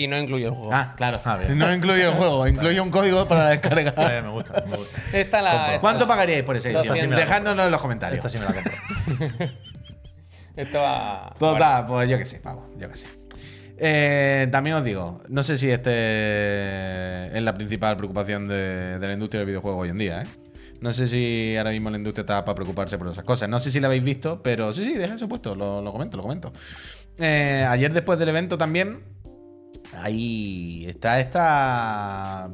[0.04, 0.70] y no incluye el juego.
[0.72, 1.20] Ah, claro.
[1.24, 1.58] Ah, bien.
[1.58, 3.92] no incluye el juego, incluye un código para la descarga.
[4.22, 5.00] Me gusta, me gusta.
[5.12, 5.66] Esta la.
[5.66, 7.10] esta- ¿Cuánto pagaríais por esa edición?
[7.10, 8.24] Dejádnoslo en los comentarios.
[8.24, 9.46] Esta sí me la compro.
[10.56, 11.34] Esto va.
[11.38, 13.06] Total, pues yo qué sé, pavo, yo qué sé.
[13.78, 19.12] Eh, también os digo, no sé si este es la principal preocupación de, de la
[19.14, 20.26] industria del videojuego hoy en día, ¿eh?
[20.82, 23.48] No sé si ahora mismo la industria está para preocuparse por esas cosas.
[23.48, 26.16] No sé si la habéis visto, pero sí, sí, deja eso puesto, lo, lo comento,
[26.16, 26.52] lo comento.
[27.18, 29.00] Eh, ayer después del evento también,
[29.92, 32.50] ahí está esta...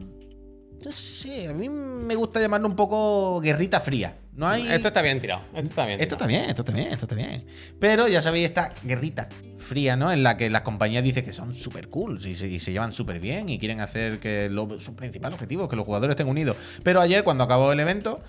[0.85, 4.18] No sé, a mí me gusta llamarlo un poco guerrita fría.
[4.35, 4.70] No hay...
[4.70, 5.42] Esto está bien tirado.
[5.55, 6.01] Esto está bien.
[6.01, 6.29] Esto está tirado.
[6.29, 7.46] bien, esto está bien, esto está bien.
[7.81, 10.12] Pero ya sabéis esta guerrita fría, ¿no?
[10.12, 12.92] En la que las compañías dicen que son súper cool y se, y se llevan
[12.92, 16.29] súper bien y quieren hacer que lo, su principal objetivo es que los jugadores estén
[16.29, 16.57] unidos.
[16.83, 18.20] Pero ayer, cuando acabó el evento,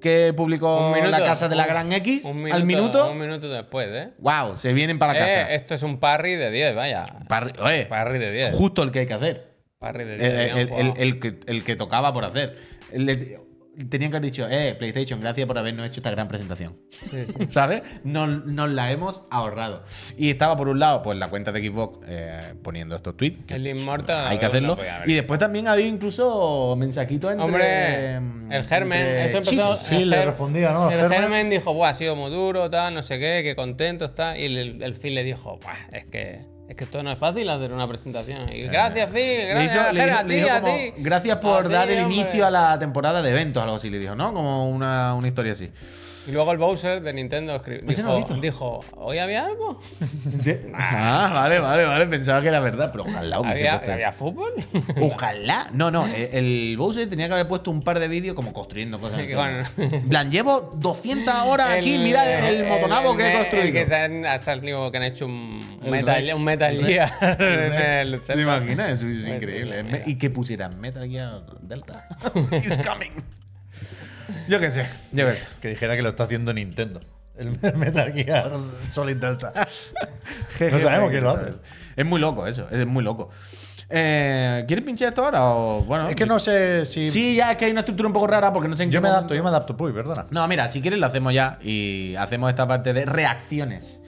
[0.00, 3.48] que publicó minuto, la casa de la un- gran X, un al minuto, Un minuto
[3.48, 4.10] después, ¿eh?
[4.18, 5.52] wow, se vienen para la casa.
[5.52, 7.04] Eh, esto es un parry de 10, vaya.
[7.28, 8.54] Parry- oye, Parry de 10.
[8.54, 9.50] justo el que hay que hacer.
[9.78, 10.32] Parry de El, 10.
[10.32, 12.56] el- bien el- el que, el que tocaba por hacer.
[13.88, 16.76] Tenían que haber dicho, eh, PlayStation, gracias por habernos hecho esta gran presentación.
[16.90, 17.46] Sí, sí.
[17.48, 17.82] ¿Sabes?
[18.04, 19.84] Nos, nos la hemos ahorrado.
[20.18, 23.44] Y estaba por un lado, pues la cuenta de Xbox eh, poniendo estos tweets.
[23.46, 24.26] que El Immortal.
[24.26, 24.76] hay que hacerlo.
[25.06, 27.44] Y después también había incluso mensajitos entre.
[27.46, 29.74] Hombre, em, el Germen, eso empezó.
[29.76, 30.90] Sí, el le respondía, ¿no?
[30.90, 31.20] El Germen.
[31.20, 34.36] Germen dijo, Buah, ha sido muy duro, tal, no sé qué, que contento está.
[34.36, 37.50] Y el, el Phil le dijo, Buah, es que, es que esto no es fácil
[37.50, 38.48] hacer una presentación.
[38.52, 40.92] Y gracias, Phil, Le gracias, le a ti, a ti.
[40.98, 42.14] Gracias por A ti, dar el hombre".
[42.14, 44.32] inicio a la temporada de eventos, algo así le dijo, ¿no?
[44.32, 45.68] Como una, una historia así.
[46.26, 49.80] Y luego el Bowser de Nintendo escri- Ese no dijo, dijo, ¿hoy había algo?
[50.74, 52.06] Ah, vale, vale, vale.
[52.06, 54.52] Pensaba que era verdad, pero ojalá ¿Había, ¿había fútbol?
[55.00, 55.68] Ojalá.
[55.72, 56.06] No, no.
[56.06, 59.20] El, el Bowser tenía que haber puesto un par de vídeos como construyendo cosas.
[59.20, 59.68] en el Bueno.
[60.08, 63.66] plan, llevo 200 horas aquí, mira el, motonabo que he el- construido.
[63.66, 66.86] El que se han, ha salido que han hecho un El Metal, un metal El
[66.86, 68.90] Gear en el ¿Te imaginas?
[68.90, 69.84] Eso es sí, increíble.
[70.04, 72.06] sí, y que pusieran Metal Gear Delta.
[72.52, 73.10] It's coming.
[74.48, 75.46] Yo qué sé, yo qué sé.
[75.60, 77.00] Que dijera que lo está haciendo Nintendo.
[77.36, 78.50] El Metal Gear
[78.88, 79.52] Solid Delta.
[80.60, 81.52] No sabemos quién lo hace.
[81.96, 83.30] Es muy loco eso, es muy loco.
[83.88, 86.08] Eh, ¿Quieres pinchar esto ahora o bueno?
[86.08, 87.08] Es que no sé si.
[87.08, 89.00] Sí, ya es que hay una estructura un poco rara porque no sé en yo
[89.00, 90.26] qué me momento- adapto, yo me adapto, Puy, perdona.
[90.30, 93.99] No, mira, si quieres lo hacemos ya y hacemos esta parte de reacciones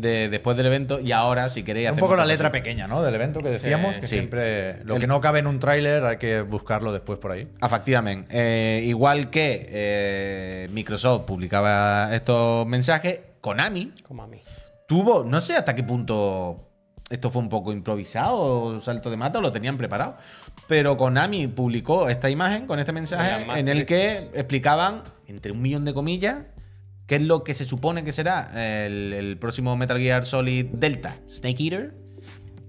[0.00, 3.02] de después del evento y ahora si queréis Un poco la letra pequeña, ¿no?
[3.02, 4.14] Del evento que decíamos, Sí, que sí.
[4.16, 4.84] siempre.
[4.84, 7.48] Lo El- que no cabe en un tráiler hay que buscarlo después por ahí.
[7.62, 8.30] Efectivamente.
[8.32, 13.92] Eh, igual que eh, Microsoft publicaba estos mensajes, Konami
[14.30, 14.40] mí.
[14.88, 16.62] tuvo, no sé hasta qué punto
[17.08, 20.16] esto fue un poco improvisado salto de mata o lo tenían preparado,
[20.66, 25.84] pero Konami publicó esta imagen con este mensaje en el que explicaban, entre un millón
[25.84, 26.38] de comillas,
[27.06, 31.16] qué es lo que se supone que será el, el próximo Metal Gear Solid Delta.
[31.28, 32.05] Snake Eater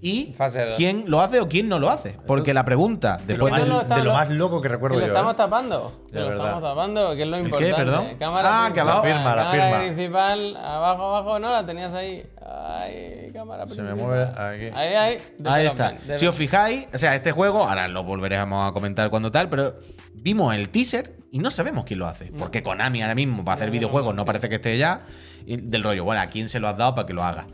[0.07, 0.35] y
[0.75, 2.15] quién lo hace o quién no lo hace.
[2.25, 3.69] Porque la pregunta, después más del...
[3.69, 5.13] lo está- de lo lo- más loco que recuerdo que lo yo.
[5.13, 5.37] estamos ¿eh?
[5.37, 6.01] tapando.
[6.09, 6.45] Que De lo verdad.
[6.45, 7.75] estamos tapando, que es lo qué, importante.
[7.75, 8.05] perdón?
[8.19, 9.79] Cámara Ah, que abajo- La firma, la cámara firma.
[9.93, 12.23] principal, abajo, abajo, no, la tenías ahí.
[12.69, 13.95] Ay, cámara Se me principal.
[14.07, 14.77] mueve aquí.
[14.77, 15.17] Ahí, ahí.
[15.45, 15.89] Ahí está.
[15.91, 19.49] development, Si os fijáis, o sea, este juego, ahora lo volveremos a comentar cuando tal,
[19.49, 19.75] pero
[20.13, 22.31] vimos el teaser y no sabemos quién lo hace.
[22.37, 25.01] Porque Konami ahora mismo para hacer No, videojuegos no no, parece que esté ya.
[25.45, 27.45] Y del rollo, bueno, ¿a quién se lo has dado para que lo haga?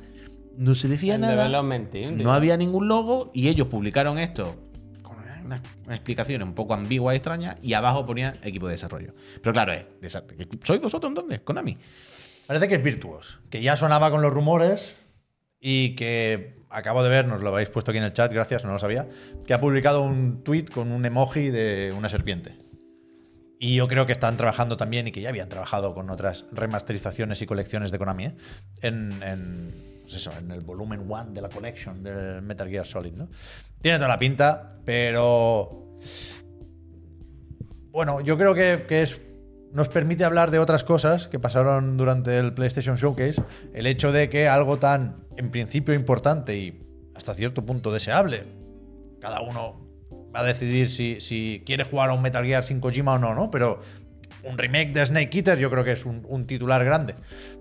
[0.57, 1.43] No se decía El nada.
[2.23, 4.55] No había ningún logo y ellos publicaron esto
[5.01, 9.13] con unas unas explicaciones un poco ambiguas y extrañas y abajo ponía equipo de desarrollo.
[9.41, 10.23] Pero claro, es, desa-
[10.63, 11.41] ¿sois vosotros entonces?
[11.41, 11.77] Konami.
[12.47, 14.95] Parece que es Virtuos, que ya sonaba con los rumores
[15.59, 18.73] y que acabo de ver, nos lo habéis puesto aquí en el chat, gracias, no
[18.73, 19.07] lo sabía,
[19.47, 22.57] que ha publicado un tweet con un emoji de una serpiente.
[23.59, 27.41] Y yo creo que están trabajando también y que ya habían trabajado con otras remasterizaciones
[27.41, 28.35] y colecciones de Konami ¿eh?
[28.81, 29.71] en, en,
[30.03, 33.13] pues eso, en el volumen 1 de la collection del Metal Gear Solid.
[33.13, 33.29] ¿no?
[33.81, 35.97] Tiene toda la pinta, pero
[37.91, 39.21] bueno, yo creo que, que es,
[39.71, 43.41] nos permite hablar de otras cosas que pasaron durante el PlayStation Showcase.
[43.73, 46.83] El hecho de que algo tan, en principio, importante y
[47.15, 48.43] hasta cierto punto deseable,
[49.21, 49.81] cada uno
[50.35, 53.33] va a decidir si, si quiere jugar a un Metal Gear sin Kojima o no,
[53.33, 53.51] ¿no?
[53.51, 53.79] Pero
[54.43, 57.15] un remake de Snake Eater yo creo que es un, un titular grande.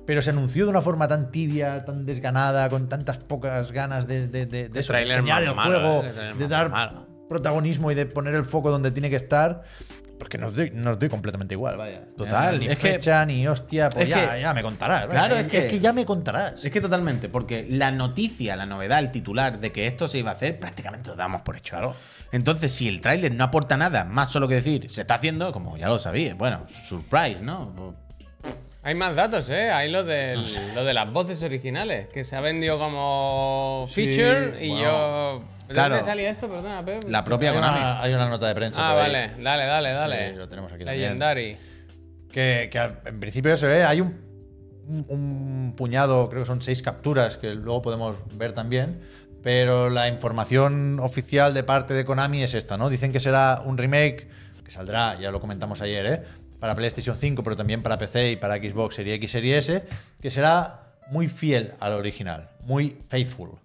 [0.06, 4.26] Pero se anunció de una forma tan tibia, tan desganada, con tantas pocas ganas de,
[4.28, 6.70] de, de- de eso, de enseñar el malo, juego, eh, el tráiler de más dar
[6.70, 7.06] malo.
[7.28, 9.62] protagonismo y de poner el foco donde tiene que estar,
[10.22, 12.00] porque nos doy, nos doy completamente igual, vaya.
[12.16, 15.06] Total, Ni es que- fecha, ni hostia, pues es ya, que- ya me contarás.
[15.06, 16.64] Claro, es que- ya me contarás.
[16.64, 20.30] Es que totalmente, porque la noticia, la novedad, el titular de que esto se iba
[20.30, 21.96] a hacer, prácticamente lo damos por hecho.
[22.30, 25.76] Entonces, si el tráiler no aporta nada, más solo que decir, se está haciendo, como
[25.76, 27.96] ya lo sabía, bueno, surprise, ¿no?
[28.84, 29.72] Hay más datos, ¿eh?
[29.72, 30.40] Hay lo, del,
[30.76, 35.42] lo de las voces originales, que se ha vendido como Sí, feature y yo...
[35.68, 35.94] ¿De Claro.
[35.96, 36.48] dónde salía esto?
[36.48, 37.04] Perdona, Pep.
[37.08, 37.78] La propia hay, Konami.
[37.78, 38.80] una, hay una nota de prensa.
[38.84, 39.12] Ah, por ahí.
[39.12, 39.42] vale.
[39.42, 40.30] Dale, dale, dale.
[40.32, 41.02] Sí, lo tenemos aquí también.
[41.04, 41.56] Legendary.
[42.30, 43.84] Que, que en principio eso, ¿eh?
[43.84, 44.20] Hay un,
[44.88, 49.00] un- un puñado, creo que son seis capturas, que luego podemos ver también.
[49.42, 52.88] Pero la información oficial de parte de Konami es esta, ¿no?
[52.88, 54.28] Dicen que será un remake
[54.64, 56.22] que saldrá, ya lo comentamos ayer, ¿eh?
[56.60, 59.84] Para PlayStation 5, pero también para PC y para Xbox Series X, Series S,
[60.20, 63.58] que será muy fiel al original, muy faithful.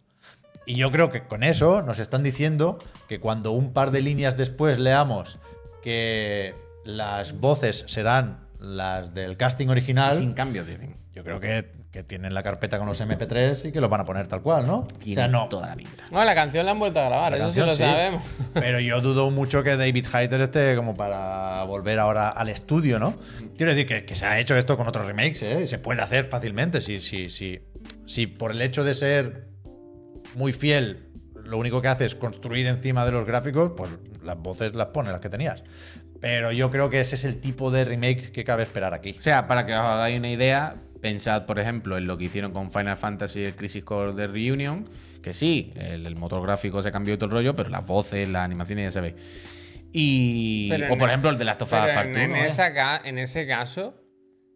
[0.67, 2.77] Y yo creo que con eso nos están diciendo
[3.07, 5.39] que cuando un par de líneas después leamos
[5.81, 6.53] que
[6.83, 10.93] las voces serán las del casting original, Sin cambio, dicen.
[11.13, 14.03] yo creo que, que tienen la carpeta con los MP3 y que lo van a
[14.03, 14.85] poner tal cual, ¿no?
[14.99, 16.03] Tiene toda la pinta.
[16.09, 17.83] Bueno, la canción la han vuelto a grabar, La eso canción, sí lo sí.
[17.83, 18.23] sabemos.
[18.53, 23.15] Pero yo dudo mucho que David Hayter esté como para volver ahora al estudio, ¿no?
[23.55, 25.61] Quiero decir que, que se ha hecho esto con otros remakes, ¿eh?
[25.63, 26.81] Y se puede hacer fácilmente.
[26.81, 27.61] Si, si, si,
[28.05, 29.47] si por el hecho de ser
[30.37, 31.05] muy fiel,
[31.43, 33.89] lo único que hace es construir encima de los gráficos, pues
[34.23, 35.63] las voces las pones las que tenías.
[36.19, 39.15] Pero yo creo que ese es el tipo de remake que cabe esperar aquí.
[39.17, 42.51] O sea, para que os hagáis una idea, pensad, por ejemplo, en lo que hicieron
[42.51, 44.87] con Final Fantasy el Crisis Core de Reunion,
[45.21, 48.27] que sí, el, el motor gráfico se cambió y todo el rollo, pero las voces,
[48.29, 49.15] las animaciones ya se ve.
[49.93, 50.69] Y.
[50.69, 52.37] Pero o por el- ejemplo el de Last of Us Part en, 1.
[52.39, 53.95] en esa ca- en ese caso,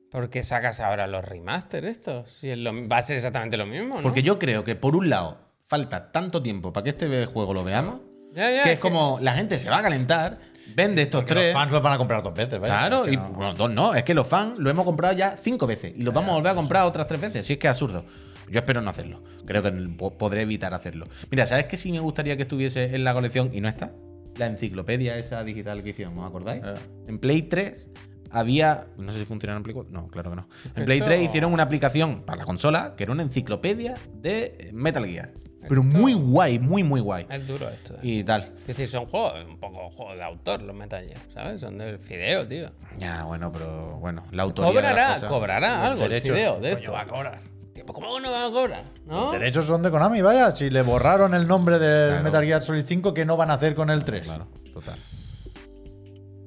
[0.10, 2.30] ¿por qué sacas ahora los remaster estos?
[2.42, 4.02] Si es lo- va a ser exactamente lo mismo, ¿no?
[4.04, 5.41] Porque yo creo que por un lado
[5.72, 8.02] falta tanto tiempo para que este juego lo veamos,
[8.34, 10.40] Ya, ya, que es es como la gente se va a calentar,
[10.76, 11.46] vende estos Porque tres.
[11.46, 12.74] Los fans los van a comprar dos veces, ¿vale?
[12.74, 15.14] Claro, Es que y no- bueno, dos no, es que los fans lo hemos comprado
[15.16, 17.60] ya cinco veces y los vamos a volver a comprar otras tres veces, si es
[17.60, 18.04] que es absurdo.
[18.50, 19.24] Yo espero no hacerlo.
[19.46, 21.06] Creo que po- podré evitar hacerlo.
[21.30, 23.94] Mira, ¿sabes qué sí me gustaría que estuviese en la colección y no está?
[24.36, 26.62] La enciclopedia esa digital que hicieron, ¿os acordáis?
[26.66, 26.74] Eh.
[27.08, 27.88] En Play 3
[28.30, 28.88] había.
[28.98, 29.94] No sé si funciona en Play 4.
[29.94, 30.50] No, claro que no.
[30.76, 34.70] En Play Esto- 3 hicieron una aplicación para la consola que era una enciclopedia de
[34.74, 35.32] Metal Gear.
[35.68, 37.26] Pero muy guay, muy, muy guay.
[37.30, 37.94] Es duro esto.
[37.96, 38.00] ¿eh?
[38.02, 38.52] Y tal.
[38.62, 41.62] Es decir, son juegos, un poco juegos de autor los Metal Gear, ¿sabes?
[41.62, 42.70] Son del fideo, tío.
[42.98, 44.72] Ya, bueno, pero bueno, la autoría.
[44.72, 46.92] de las Cobrará, cosas- cobrará algo el derechos, fideo de coño, esto.
[46.94, 47.42] va a cobrar.
[47.74, 48.84] Pues ¿Cómo no va a cobrar?
[49.06, 49.24] ¿No?
[49.24, 50.52] Los derechos son de Konami, vaya.
[50.56, 52.24] Si le borraron el nombre del Claro.
[52.24, 54.22] Metal Gear Solid 5, ¿qué no van a hacer con el 3?
[54.24, 54.98] Claro, total.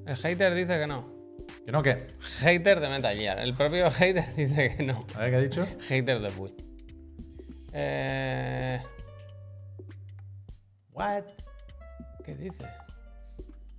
[0.06, 1.12] El hater dice que no.
[1.64, 2.08] ¿Que no qué?
[2.40, 3.38] Hater de Metal Gear.
[3.40, 5.04] El propio hater dice que no.
[5.14, 5.66] A ver qué ha dicho.
[5.88, 6.52] Hater de Puy.
[7.72, 8.80] Eh,
[10.94, 11.24] What?
[12.24, 12.64] ¿Qué dice?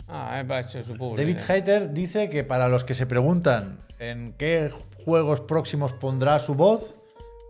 [0.08, 1.16] Ah, hecho su público.
[1.18, 4.72] David Hayter dice que para los que se preguntan en qué
[5.04, 6.96] juegos próximos pondrá su voz,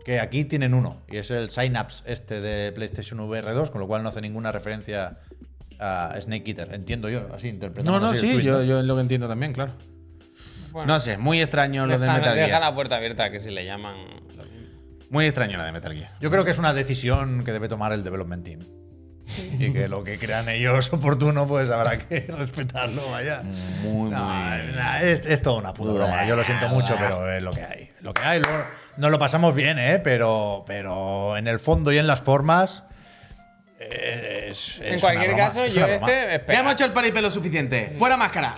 [0.04, 3.86] que aquí tienen uno, y es el Synapse este de PlayStation VR 2, con lo
[3.88, 5.18] cual no hace ninguna referencia
[5.80, 6.72] a Snake Eater.
[6.72, 7.98] Entiendo yo, así interpretando.
[7.98, 9.72] No, no, sí, yo, yo lo que entiendo también, claro.
[10.70, 12.60] Bueno, No sé, muy extraño lo de deja, Metal deja Gear.
[12.60, 13.96] la puerta abierta que si le llaman.
[15.10, 16.10] Muy extraño lo de Metal Gear.
[16.20, 18.60] Yo creo que es una decisión que debe tomar el development team.
[19.58, 23.42] y que lo que crean ellos oportuno, pues habrá que respetarlo, vaya.
[23.82, 24.72] Muy, No, muy.
[24.74, 26.24] nah, es, es toda una puta broma.
[26.26, 27.90] Yo lo siento mucho, pero es lo que hay.
[28.00, 28.40] Lo que hay.
[28.40, 28.64] Luego,
[28.98, 29.98] nos lo pasamos bien, ¿eh?
[29.98, 32.84] Pero, pero en el fondo y en las formas.
[33.80, 36.42] eh, Es, En es cualquier una broma, caso, es yo este.
[36.52, 37.92] Ya hemos hecho el paripelo suficiente.
[37.98, 38.54] Fuera máscara.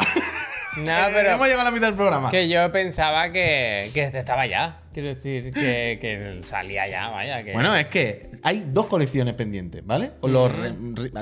[0.76, 1.44] No, hemos pero.
[1.44, 2.30] llegado a la mitad del programa.
[2.30, 4.76] Que yo pensaba que, que este estaba ya.
[4.98, 7.44] Quiero decir, que, que salía ya, vaya.
[7.44, 7.52] Que...
[7.52, 10.10] Bueno, es que hay dos colecciones pendientes, ¿vale?
[10.24, 10.50] Los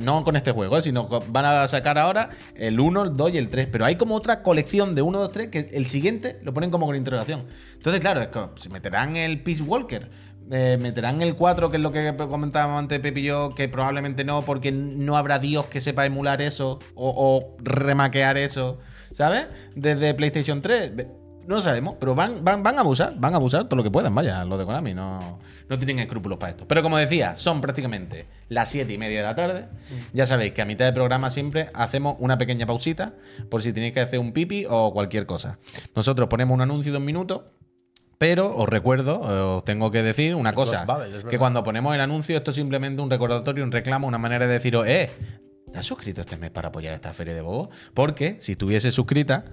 [0.01, 0.81] no con este juego, ¿eh?
[0.81, 3.69] sino van a sacar ahora el 1, el 2 y el 3.
[3.71, 6.87] Pero hay como otra colección de 1, 2, 3 que el siguiente lo ponen como
[6.87, 7.45] con interrogación.
[7.75, 10.09] Entonces, claro, es que se meterán el Peace Walker.
[10.51, 14.25] eh, meterán el 4, que es lo que comentábamos antes Pepe y yo, que probablemente
[14.25, 18.79] no, porque no habrá Dios que sepa emular eso o, o remaquear eso,
[19.13, 19.49] ¿sabes?
[19.75, 20.93] Desde PlayStation 3.
[21.47, 23.91] No lo sabemos, pero van, van, van a abusar, van a abusar todo lo que
[23.91, 26.67] puedan, vaya, los de Konami, no, no tienen escrúpulos para esto.
[26.67, 29.69] Pero como decía, son prácticamente las 7 y media de la tarde.
[30.13, 33.15] Ya sabéis que a mitad de programa siempre hacemos una pequeña pausita
[33.49, 35.59] por si tenéis que hacer un pipi o cualquier cosa.
[35.95, 37.53] Nosotros ponemos un anuncio de un minuto.
[38.19, 42.01] Pero os recuerdo, eh, os tengo que decir una cosa, Babel, que cuando ponemos el
[42.01, 45.11] anuncio esto es simplemente un recordatorio, un reclamo, una manera de deciros, eh,
[45.77, 47.69] ¿te has suscrito este mes para apoyar esta feria de bobos?
[47.93, 49.45] Porque si estuviese suscrita,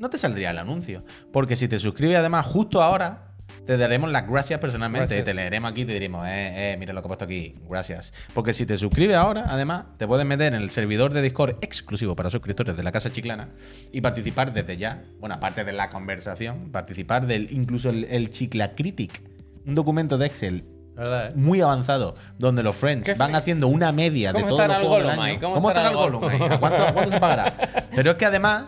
[0.00, 1.04] no te saldría el anuncio.
[1.32, 3.28] Porque si te suscribes además justo ahora,
[3.64, 5.06] te daremos las gracias personalmente.
[5.06, 5.24] Gracias.
[5.24, 8.12] Te leeremos aquí y te diremos, eh, eh, mira lo que he puesto aquí, gracias.
[8.34, 12.16] Porque si te suscribes ahora, además, te puedes meter en el servidor de Discord exclusivo
[12.16, 13.50] para suscriptores de la Casa Chiclana
[13.92, 18.74] y participar desde ya, bueno, aparte de la conversación, participar del incluso el, el Chicla
[18.74, 19.22] Critic,
[19.64, 24.40] un documento de Excel verdad, muy avanzado, donde los friends van haciendo una media de
[24.40, 25.40] ¿Cómo todos los juegos del año.
[25.40, 26.42] ¿Cómo ¿Cómo estará el Gollum ahí?
[26.42, 27.54] ¿A cuánto, a cuánto se pagará?
[27.94, 28.64] Pero es que además,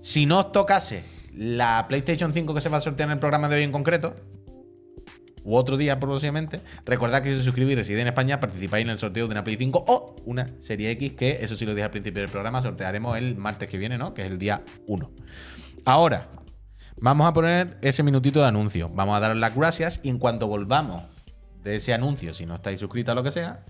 [0.00, 3.48] si no os tocase la PlayStation 5 que se va a sortear en el programa
[3.48, 4.14] de hoy en concreto,
[5.44, 8.90] u otro día próximamente, recordad que si os suscribís y residís en España, participáis en
[8.90, 11.84] el sorteo de una Play 5 o una Serie X, que eso sí lo dije
[11.84, 14.12] al principio del programa, sortearemos el martes que viene, ¿no?
[14.12, 15.10] Que es el día 1.
[15.84, 16.28] Ahora,
[16.96, 18.88] vamos a poner ese minutito de anuncio.
[18.88, 21.15] Vamos a daros las gracias y en cuanto volvamos
[21.66, 23.64] de ese anuncio, si no estáis suscritos a lo que sea,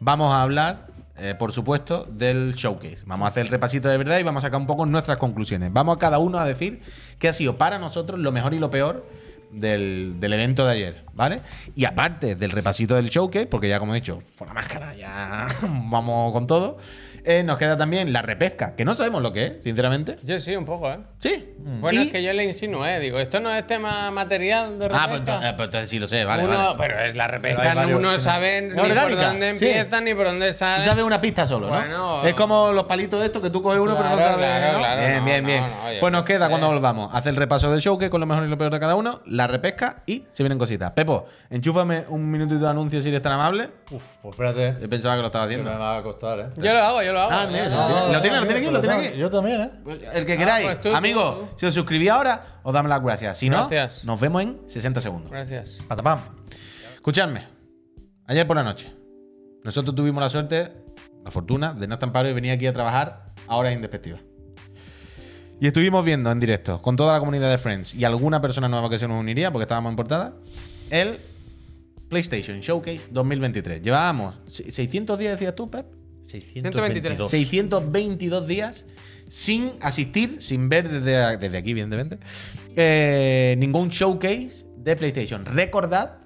[0.00, 2.98] vamos a hablar, eh, por supuesto, del showcase.
[3.06, 5.72] Vamos a hacer el repasito de verdad y vamos a sacar un poco nuestras conclusiones.
[5.72, 6.82] Vamos a cada uno a decir
[7.18, 9.06] qué ha sido para nosotros lo mejor y lo peor
[9.50, 11.40] del, del evento de ayer, ¿vale?
[11.74, 15.46] Y aparte del repasito del showcase, porque ya como he dicho, por la máscara ya
[15.62, 16.76] vamos con todo,
[17.26, 20.16] eh, nos queda también la repesca, que no sabemos lo que es, sinceramente.
[20.22, 20.98] Yo sí, un poco, ¿eh?
[21.18, 21.54] Sí.
[21.58, 25.04] Bueno, Y- es que yo le insinué, digo, esto no es tema material de repesca.
[25.04, 26.74] Ah, pues entonces, pues entonces sí lo sé, vale, uno, vale.
[26.78, 29.64] Pero es la repesca, varios uno sabe ni por dónde sí.
[29.66, 30.84] empieza ni por dónde Tú sale.
[30.84, 32.24] sabes una pista solo, ¿no?
[32.24, 34.36] Es como los palitos estos que tú coges uno pero no sabes.
[34.36, 34.78] claro, ¿no?
[34.78, 35.62] claro, bien, no, bien, bien.
[35.62, 36.50] no, pues nos queda sé.
[36.50, 38.80] cuando volvamos hacer el repaso del show, que con lo mejor y lo peor de
[38.80, 40.92] cada uno, la repesca y se vienen cositas.
[40.92, 43.68] Pepo, enchúfame un minutito de anuncio si eres tan amable.
[43.90, 44.80] Uf, pues espérate.
[44.80, 45.84] Yo pensaba que lo estaba Que me haciendo.
[45.84, 46.46] va a costar, ¿eh?
[46.56, 47.32] Yo lo hago, yo lo lo hago.
[47.32, 49.18] Ah, mira, lo tiene- lo tiene, aquí, lo tiene aquí.
[49.18, 49.70] Yo también, ¿eh?
[50.14, 50.66] El que queráis.
[50.66, 51.58] pues tú, tú, Amigos, tú.
[51.58, 53.38] si os suscribís ahora, os damos las gracias.
[53.38, 54.04] Si no, Gracias.
[54.04, 55.30] nos vemos en 60 segundos.
[55.30, 55.82] Gracias.
[55.88, 56.20] Patapam.
[56.94, 57.44] Escuchadme.
[58.26, 58.92] Ayer por la noche,
[59.64, 60.72] nosotros tuvimos la suerte,
[61.24, 64.20] la fortuna, de no estar en paro y venir aquí a trabajar a horas indespectivas.
[65.60, 68.90] Y estuvimos viendo en directo con toda la comunidad de Friends y alguna persona nueva
[68.90, 70.34] que se nos uniría, porque estábamos en portada,
[70.90, 71.18] el
[72.10, 73.80] PlayStation Showcase 2023.
[73.80, 75.86] Llevábamos se- 600 días, decías tú, Pep.
[76.26, 77.30] 622.
[77.30, 78.84] 622 días
[79.28, 82.18] sin asistir, sin ver desde, desde aquí, evidentemente,
[82.76, 85.44] eh, ningún showcase de PlayStation.
[85.44, 86.18] Recordad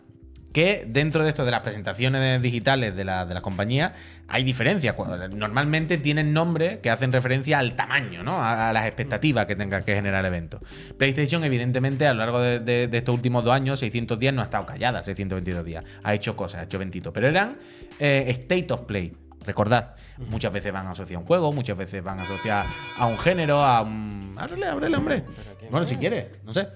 [0.53, 3.93] que dentro de esto de las presentaciones digitales de la, de las compañías
[4.27, 4.97] hay diferencias.
[5.33, 8.43] Normalmente tienen nombre que hacen referencia al tamaño, ¿no?
[8.43, 10.61] A, las expectativas que tenga que generar el evento.
[10.99, 14.67] PlayStation, evidentemente, a lo largo de, estos últimos dos años, 600 días, no ha estado
[14.67, 15.85] callada, 622 días.
[16.03, 17.13] Ha hecho cosas, ha hecho ventito.
[17.13, 17.57] Pero eran
[17.99, 19.13] eh, State of Play.
[19.45, 19.95] Recordad,
[20.29, 23.83] muchas veces van asociados a un juego, muchas veces van asociados a un género, a
[23.83, 24.37] un.
[24.39, 25.25] Ábrele, ábrele, hombre.
[25.71, 26.69] Bueno, si quieres, no sé.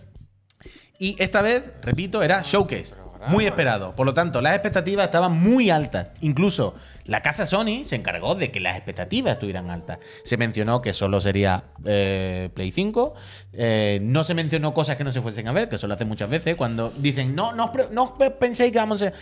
[0.98, 2.94] Y esta vez, repito, era showcase.
[3.26, 3.94] Muy esperado.
[3.94, 6.08] Por lo tanto, las expectativas estaban muy altas.
[6.20, 6.74] Incluso
[7.06, 9.98] la casa Sony se encargó de que las expectativas estuvieran altas.
[10.24, 13.14] Se mencionó que solo sería eh, Play 5.
[13.54, 16.08] Eh, no se mencionó cosas que no se fuesen a ver, que eso lo hacen
[16.08, 16.54] muchas veces.
[16.54, 19.12] Cuando dicen, no, no, no penséis que vamos a.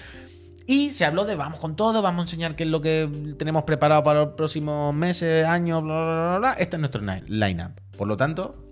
[0.66, 3.64] Y se habló de vamos con todo, vamos a enseñar qué es lo que tenemos
[3.64, 6.52] preparado para los próximos meses, años, bla, bla, bla, bla.
[6.52, 7.80] Este es nuestro lineup.
[7.96, 8.68] Por lo tanto,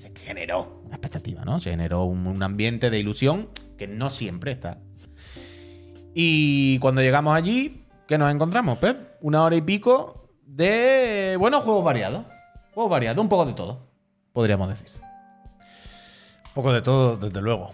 [0.00, 1.60] se generó una expectativa, ¿no?
[1.60, 4.78] Se generó un, un ambiente de ilusión que no siempre está.
[6.14, 9.16] Y cuando llegamos allí, ¿qué nos encontramos, Pep?
[9.20, 12.24] Una hora y pico de, bueno, juegos variados.
[12.72, 13.86] Juegos variados, un poco de todo,
[14.32, 14.88] podríamos decir.
[16.46, 17.70] Un poco de todo, desde luego.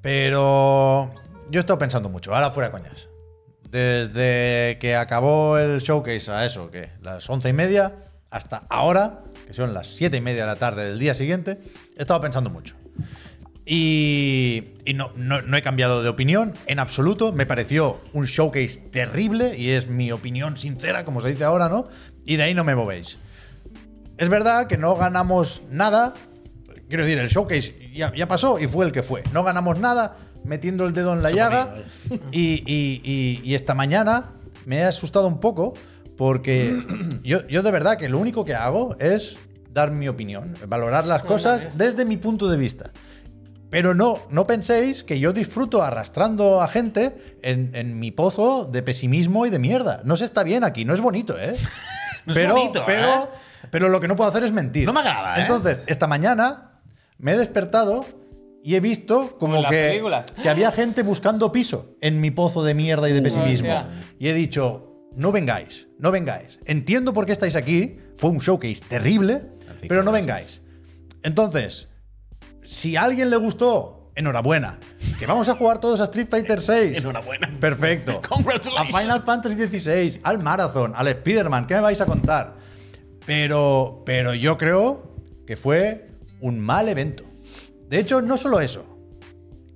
[0.00, 1.10] Pero
[1.50, 3.08] yo he estado pensando mucho, ahora fuera coñas.
[3.74, 7.92] Desde que acabó el showcase a eso, que las once y media,
[8.30, 11.58] hasta ahora, que son las siete y media de la tarde del día siguiente,
[11.96, 12.76] he estado pensando mucho.
[13.66, 15.10] Y, no,
[15.56, 17.32] he cambiado de opinión en absoluto.
[17.32, 21.88] Me pareció un showcase terrible y es mi opinión sincera, como se dice ahora, ¿no?
[22.24, 23.18] Y de ahí no me movéis.
[24.18, 26.14] Es verdad que no ganamos nada.
[26.86, 29.24] Quiero decir, el showcase ya pasó y fue el que fue.
[29.32, 31.74] No ganamos nada metiendo el dedo en la llaga.
[32.30, 34.32] Y, y- y- y esta mañana
[34.66, 35.74] me he asustado un poco
[36.16, 36.82] porque
[37.24, 39.36] yo, yo de verdad que lo único que hago es
[39.70, 42.90] dar mi opinión, valorar las cosas desde mi punto de vista.
[43.70, 48.84] Pero no, no penséis que yo disfruto arrastrando a gente en, en mi pozo de
[48.84, 50.00] pesimismo y de mierda.
[50.04, 51.56] No se está bien aquí, no es bonito, ¿eh?
[52.26, 53.28] No es pero, bonito, pero, ¿eh?
[53.70, 54.86] pero lo que no puedo hacer es mentir.
[54.86, 55.42] No me agrada, ¿eh?
[55.42, 56.70] Entonces, esta mañana
[57.18, 58.06] me he despertado
[58.66, 60.02] y he visto como en que,
[60.42, 63.68] que había gente buscando piso en mi pozo de mierda y de pesimismo.
[63.76, 63.88] hostia.
[64.18, 66.58] Y he dicho, no vengáis, no vengáis.
[66.64, 69.42] Entiendo por qué estáis aquí, fue un showcase terrible,
[69.76, 70.26] Así pero no gracias.
[70.26, 70.60] vengáis.
[71.22, 71.88] Entonces,
[72.62, 74.78] si a alguien le gustó, enhorabuena.
[75.18, 76.98] Que vamos a jugar todos a Street Fighter 6.
[76.98, 77.50] Enhorabuena.
[77.60, 78.22] Perfecto.
[78.78, 78.84] A.
[78.86, 81.66] Final Fantasy XVI, al Marathon, al Spider-Man.
[81.66, 82.56] ¿Qué me vais a contar?
[83.26, 85.14] Pero, pero yo creo
[85.46, 86.08] que fue
[86.40, 87.24] un mal evento.
[87.88, 88.86] De hecho, no solo eso.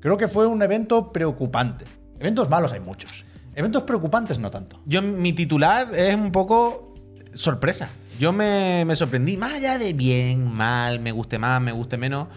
[0.00, 1.84] Creo que fue un evento preocupante.
[2.18, 3.24] Eventos malos hay muchos.
[3.54, 4.80] Eventos preocupantes no tanto.
[4.84, 6.94] Yo, mi titular es un poco
[7.32, 7.90] sorpresa.
[8.18, 12.28] Yo me, me sorprendí, más allá de bien, mal, me guste más, me guste menos.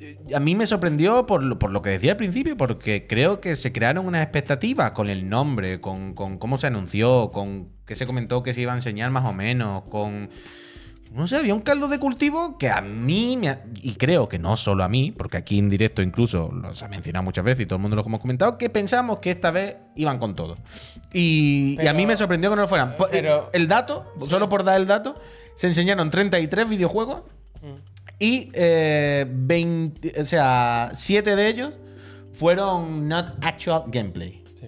[0.00, 3.40] eh, A mí me sorprendió por lo, por lo que decía al principio, porque creo
[3.40, 7.94] que se crearon unas expectativas con el nombre, con, con cómo se anunció, con qué
[7.94, 10.30] se comentó que se iba a enseñar más o menos, con...
[11.12, 14.38] No sé, había un caldo de cultivo que a mí, me ha- y creo que
[14.38, 17.66] no solo a mí, porque aquí en directo incluso los ha mencionado muchas veces y
[17.66, 20.58] todo el mundo lo hemos comentado, que pensamos que esta vez iban con todo.
[21.12, 22.94] Y, y a mí me sorprendió que no lo fueran.
[22.96, 25.20] Po- pero- el dato, solo por dar el dato,
[25.56, 27.22] se enseñaron 33 videojuegos
[28.18, 31.72] y eh, 20, o sea, 7 de ellos
[32.32, 34.44] fueron not actual gameplay.
[34.60, 34.66] Sí.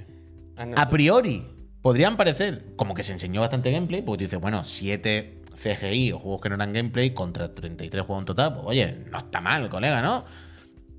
[0.77, 1.47] A priori,
[1.83, 6.19] podrían parecer como que se enseñó bastante gameplay, porque tú dices, bueno, 7 CGI o
[6.19, 9.69] juegos que no eran gameplay contra 33 juegos en total, pues oye, no está mal,
[9.69, 10.25] colega, ¿no?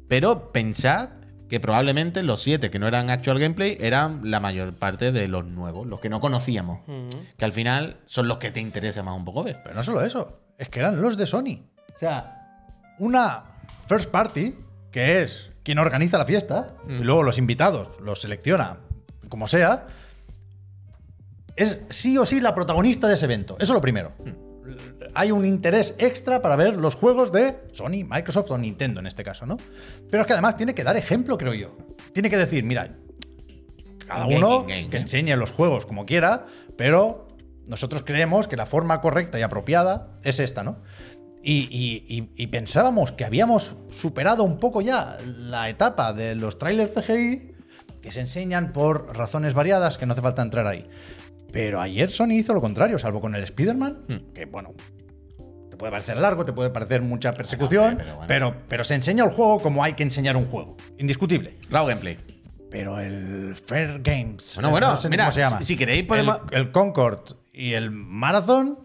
[0.08, 1.10] Pero pensad
[1.50, 5.46] que probablemente los 7 que no eran actual gameplay eran la mayor parte de los
[5.46, 6.80] nuevos, los que no conocíamos.
[7.38, 9.60] Que al final son los que te interesa más un poco ver.
[9.64, 11.66] Pero no solo eso, es que eran los de Sony.
[11.94, 13.44] O sea, una
[13.88, 14.56] first party,
[14.92, 18.78] que es quien organiza la fiesta, y luego los invitados los selecciona
[19.28, 19.88] como sea,
[21.58, 23.56] es sí o sí la protagonista de ese evento.
[23.60, 24.14] Eso es lo primero.
[25.14, 29.24] Hay un interés extra para ver los juegos de Sony, Microsoft o Nintendo en este
[29.24, 29.58] caso, ¿no?
[30.10, 31.76] Pero es que además tiene que dar ejemplo, creo yo.
[32.14, 32.96] Tiene que decir, mira,
[34.08, 36.46] cada uno que enseñe los juegos como quiera,
[36.78, 37.28] pero
[37.68, 40.80] nosotros creemos que la forma correcta y apropiada es esta, ¿no?
[41.44, 46.60] Y, y- y- y pensábamos que habíamos superado un poco ya la etapa de los
[46.60, 47.52] trailers CGI
[48.02, 50.88] que se enseñan por razones variadas, que no hace falta entrar ahí.
[51.52, 54.74] Pero ayer Sony hizo lo contrario, salvo con el Spider-Man, que bueno,
[55.70, 58.28] te puede parecer largo, te puede parecer mucha persecución, pero bueno.
[58.28, 60.78] pero, pero se enseña el juego como hay que enseñar un juego.
[60.98, 61.58] Indiscutible.
[61.70, 62.18] Raw gameplay.
[62.70, 64.54] Pero el Fair Games.
[64.56, 65.58] Bueno, bueno, no sé mira, cómo se llama.
[65.60, 68.80] si- si queréis podemos- El, el Concord y el Marathon.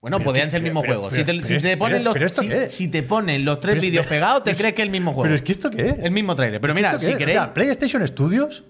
[0.00, 1.10] Bueno, Pero podían que- ser el mismo pero- juego.
[1.10, 2.72] pero- si te, si ponen los, pero ¿esto si, qué es?
[2.74, 5.22] si te ponen los tres vídeos pegados, te crees que es el mismo juego.
[5.22, 5.98] Pero es que esto qué es.
[6.00, 6.60] El mismo trailer.
[6.60, 7.38] Pero mira, ¿Esto qué si queréis.
[7.38, 8.64] O sea, PlayStation Studios.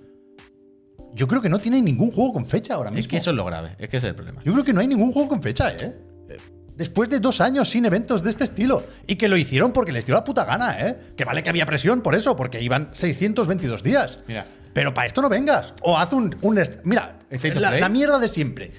[1.15, 3.01] Yo creo que no tiene ningún juego con fecha ahora mismo.
[3.03, 3.77] es que eso es lo grave.
[3.79, 4.43] Es que ese es el problema.
[4.45, 5.97] Yo creo que no hay ningún juego con fecha, ¿eh?
[6.77, 8.83] Después de dos años sin eventos de este estilo.
[9.07, 10.99] Y que lo hicieron porque les dio la puta gana, ¿eh?
[11.17, 14.19] Que vale que había presión por eso, porque iban 622 días.
[14.27, 14.45] Mira.
[14.73, 15.73] Pero para esto no vengas.
[15.83, 16.35] O haz un.
[16.83, 17.21] mira,
[17.55, 18.73] la, mierda de siempre.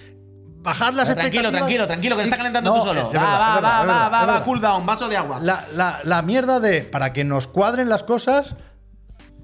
[0.61, 1.51] Bajar las Tranquilo, expectativas.
[1.53, 2.99] tranquilo, tranquilo, que te está calentando No, tú solo.
[3.01, 4.43] es Va, verdad, va, verdad, va, va, verdad, va, va, verdad.
[4.45, 5.39] cool down, vaso de agua.
[5.41, 8.55] La, la- la mierda de, para que nos cuadren las cosas,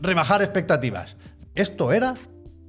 [0.01, 1.15] rebajar expectativas.
[1.55, 2.15] Esto era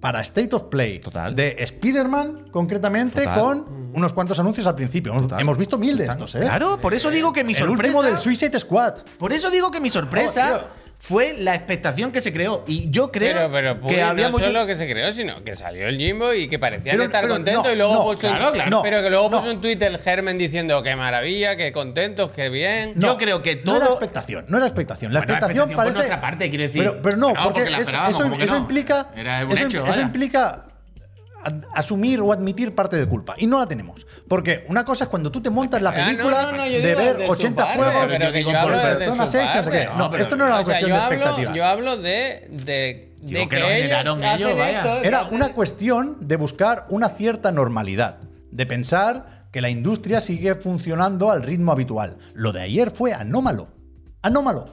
[0.02, 0.98] para State of Play.
[0.98, 1.34] Total.
[1.34, 3.38] De Spider-Man, concretamente, Total.
[3.40, 5.12] con unos cuantos anuncios al principio.
[5.14, 5.40] Total.
[5.40, 6.40] Hemos visto mil de estos, ¿eh?
[6.40, 7.82] Claro, por eso digo que mi El sorpresa.
[7.82, 8.94] último del Suicide Squad.
[9.16, 10.81] Por eso digo que mi sorpresa Oh.
[11.04, 12.62] Fue la expectación que se creó.
[12.68, 14.44] Y yo creo Pero, pero que Puy, había no mucho.
[14.44, 17.34] solo que se creó, sino que salió el Jimbo y que parecía Pero- estar pero
[17.34, 19.40] contento no, y luego no, puso un, claro, claro, no, pero que luego no.
[19.40, 22.92] puso un tweet el Germen diciendo qué maravilla, qué contentos, qué bien.
[22.94, 25.12] Yo creo que No era todo- expectación, no era expectación.
[25.12, 25.92] La Bueno, expectación expectación parece.
[25.92, 26.82] por nuestra parte, quiero decir.
[26.82, 27.90] Pero, pero no, Que no, porque, porque la eso,
[28.24, 29.10] eso- que implica.
[29.16, 30.02] Era un eso, hecho, eso vaya.
[30.02, 30.64] implica
[31.74, 33.34] asumir o admitir parte de culpa.
[33.38, 34.06] Y no la tenemos.
[34.28, 36.72] Porque una cosa es cuando tú te montas la Ah, no, película no, no, yo
[36.80, 39.04] de digo ver de su 80 parte, juegos pero que digo, yo por hablo desde
[39.04, 39.88] persona su 6 no sé qué.
[39.96, 41.54] No, pero- esto no era una sea, cuestión yo de hablo, expectativas.
[41.56, 44.78] yo hablo de, de, Digo, de que lo generaron ellos, vaya.
[44.78, 48.18] esto, Era hacen- una cuestión de buscar una cierta normalidad,
[48.50, 52.16] de pensar que la industria sigue funcionando al ritmo habitual.
[52.34, 53.68] Lo de ayer fue anómalo.
[54.22, 54.66] Anómalo.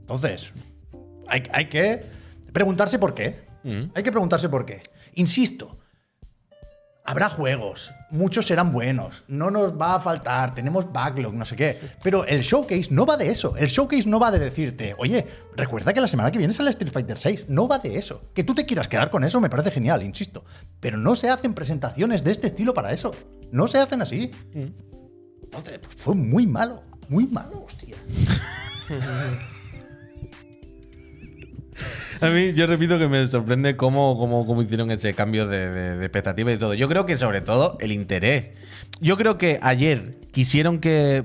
[0.00, 0.52] Entonces,
[1.26, 2.04] hay, hay que
[2.52, 3.46] preguntarse por qué.
[3.94, 4.82] Hay que preguntarse por qué.
[5.14, 5.77] Insisto,
[7.08, 11.80] habrá juegos, muchos serán buenos, no nos va a faltar, tenemos backlog, no sé qué.
[12.02, 13.56] Pero el showcase no va de eso.
[13.56, 16.92] El showcase no va de decirte, oye, recuerda que la semana que viene sale Street
[16.92, 17.46] Fighter 6.
[17.48, 18.24] No va de eso.
[18.34, 20.44] Que tú te quieras quedar con eso me parece genial, insisto.
[20.80, 23.14] Pero no se hacen presentaciones de este estilo para eso.
[23.52, 24.30] No se hacen así.
[24.52, 26.82] Entonces, pues, fue muy malo.
[27.08, 27.96] Muy malo, hostia.
[32.20, 36.52] A mí, yo repito que me sorprende cómo, cómo, cómo hicieron ese cambio de, expectativa
[36.52, 36.74] y todo.
[36.74, 38.50] Yo creo que sobre todo el interés.
[39.00, 41.24] Yo creo que ayer quisieron que.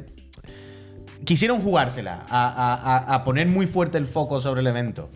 [1.25, 5.09] Quisieron jugársela a, a- a- poner muy fuerte el foco sobre el evento.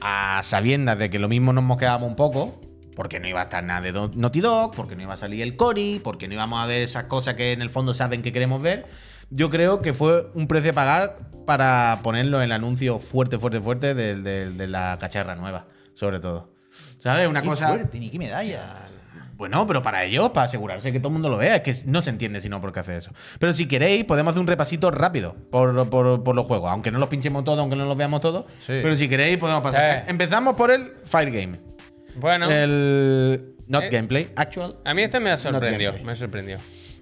[0.00, 2.60] A sabiendas de que lo mismo nos mosqueábamos un poco.
[2.96, 5.54] Porque no iba a estar nada de Naughty Dog, porque no iba a salir el
[5.54, 8.60] Cory, porque no íbamos a ver esas cosas que en el fondo saben que queremos
[8.60, 8.86] ver.
[9.30, 11.18] Yo creo que fue un precio a pagar
[11.48, 16.20] para ponerlo en el anuncio fuerte, fuerte, fuerte de, de- de la cacharra nueva, sobre
[16.20, 16.52] todo.
[17.00, 17.26] ¿Sabes?
[17.26, 17.68] Una Qué cosa.
[17.68, 18.84] fuerte, ni qué medalla.
[19.34, 22.02] Bueno, pero para ellos, para asegurarse que todo el mundo lo vea, es que no
[22.02, 23.12] se entiende si no por qué hace eso.
[23.38, 26.98] Pero si queréis, podemos hacer un repasito rápido por, por- por los juegos, aunque no
[26.98, 28.44] los pinchemos todos, aunque no los veamos todos.
[28.60, 28.80] Sí.
[28.82, 30.02] Pero si queréis, podemos pasar.
[30.04, 30.10] Sí.
[30.10, 31.58] Empezamos por el Fire Game.
[32.16, 33.54] Bueno, El.
[33.68, 33.88] Not Eh.
[33.90, 34.76] gameplay, actual.
[34.84, 36.58] a mí este me ha sorprendido, me sorprendió.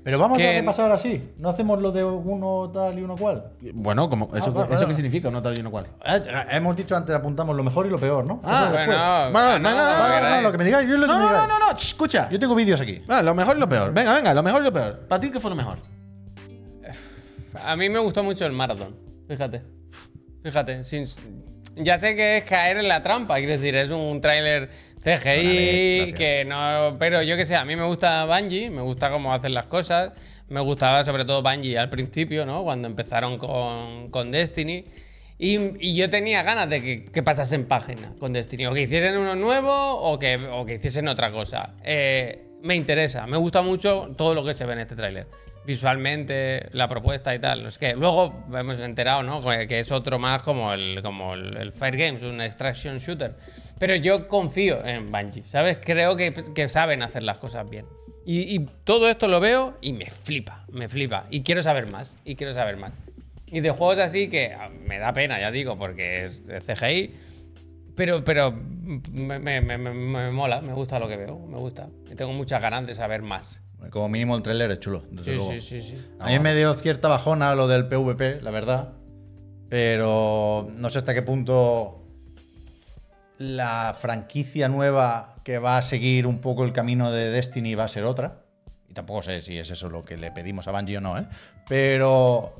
[0.06, 1.32] Pero vamos Que- a repasar así.
[1.36, 3.50] No hacemos lo de uno tal y uno cual.
[3.74, 5.32] Bueno, como, ¿eso, Ah, ¿eso qué significa?
[5.32, 5.86] No tal y no cual.
[6.04, 6.20] Eh,
[6.52, 8.40] hemos dicho antes, apuntamos lo mejor y lo peor, ¿no?
[8.44, 10.42] Ah, bueno, Bueno, venga, no, venga, No, no, no, queráis.
[10.44, 11.48] lo que me digáis, yo lo que No, me no, no, digáis.
[11.48, 12.28] no, no, ch, escucha.
[12.30, 13.02] Yo tengo vídeos aquí.
[13.08, 13.92] Ah, lo mejor y lo peor.
[13.92, 15.00] Venga, venga, lo mejor y lo peor.
[15.08, 15.78] ¿Para ti qué fue lo mejor?
[17.64, 18.94] A mí me gustó mucho el maratón,
[19.28, 19.62] fíjate.
[20.44, 21.06] Fíjate, sin-
[21.74, 24.70] ya sé que es caer en la trampa, quiero decir, es un tráiler
[25.06, 26.18] CGI gracias.
[26.18, 29.54] que no, pero yo que sé, a mí me gusta Bungie, me gusta cómo hacen
[29.54, 30.12] las cosas,
[30.48, 32.64] me gustaba sobre todo Bungie al principio, ¿no?
[32.64, 34.84] Cuando empezaron con, con Destiny.
[35.38, 38.66] Y, y yo tenía ganas de que, que pasasen página con Destiny.
[38.66, 41.74] O que hiciesen uno nuevo o que, o que hiciesen otra cosa.
[41.84, 45.28] Eh, me interesa, me gusta mucho todo lo que se ve en este tráiler.
[45.66, 47.66] Visualmente, la propuesta y tal.
[47.66, 49.40] Es que luego hemos enterado, ¿no?
[49.66, 53.34] Que es otro más como el, como el, el Fire Games, un extraction shooter.
[53.78, 55.78] Pero yo confío en Bungie, ¿sabes?
[55.84, 57.84] Creo que, que saben hacer las cosas bien.
[58.24, 61.26] Y, y todo esto lo veo y me flipa, me flipa.
[61.30, 62.92] Y quiero saber más, y quiero saber más.
[63.48, 67.25] Y de juegos así que ah, me da pena, ya digo, porque es, es CGI.
[67.96, 71.88] Pero, pero me, me- me- me- me mola, me gusta lo que veo, me gusta.
[72.10, 73.62] Y tengo muchas ganas de saber más.
[73.90, 75.50] Como mínimo el trailer es chulo, desde Sí, luego.
[75.52, 76.06] sí, sí, sí.
[76.18, 78.92] A mí me dio cierta bajona lo del PvP, la verdad.
[79.68, 82.02] Pero no sé hasta qué punto
[83.38, 87.88] la franquicia nueva que va a seguir un poco el camino de Destiny va a
[87.88, 88.42] ser otra.
[88.88, 91.26] Y tampoco sé si es eso lo que le pedimos a Bungie o no, ¿eh?
[91.68, 92.56] Pero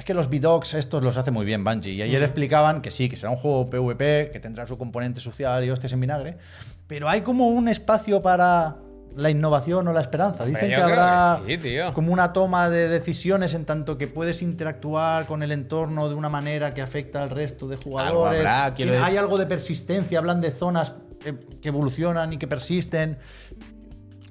[0.00, 1.92] es que los B-Dogs estos los hace muy bien Bungie.
[1.92, 5.62] Y ayer explicaban que sí, que será un juego PvP, que tendrá su componente social
[5.62, 6.38] y hostias en vinagre.
[6.86, 8.76] Pero hay como un espacio para
[9.14, 10.46] la innovación o la esperanza.
[10.46, 11.92] Dicen que habrá que sí, tío.
[11.92, 16.30] como una toma de decisiones en tanto que puedes interactuar con el entorno de una
[16.30, 18.38] manera que afecta al resto de jugadores.
[18.40, 20.94] habrá, Que decir- hay algo de persistencia, hablan de zonas
[21.26, 23.18] eh, que evolucionan y que persisten.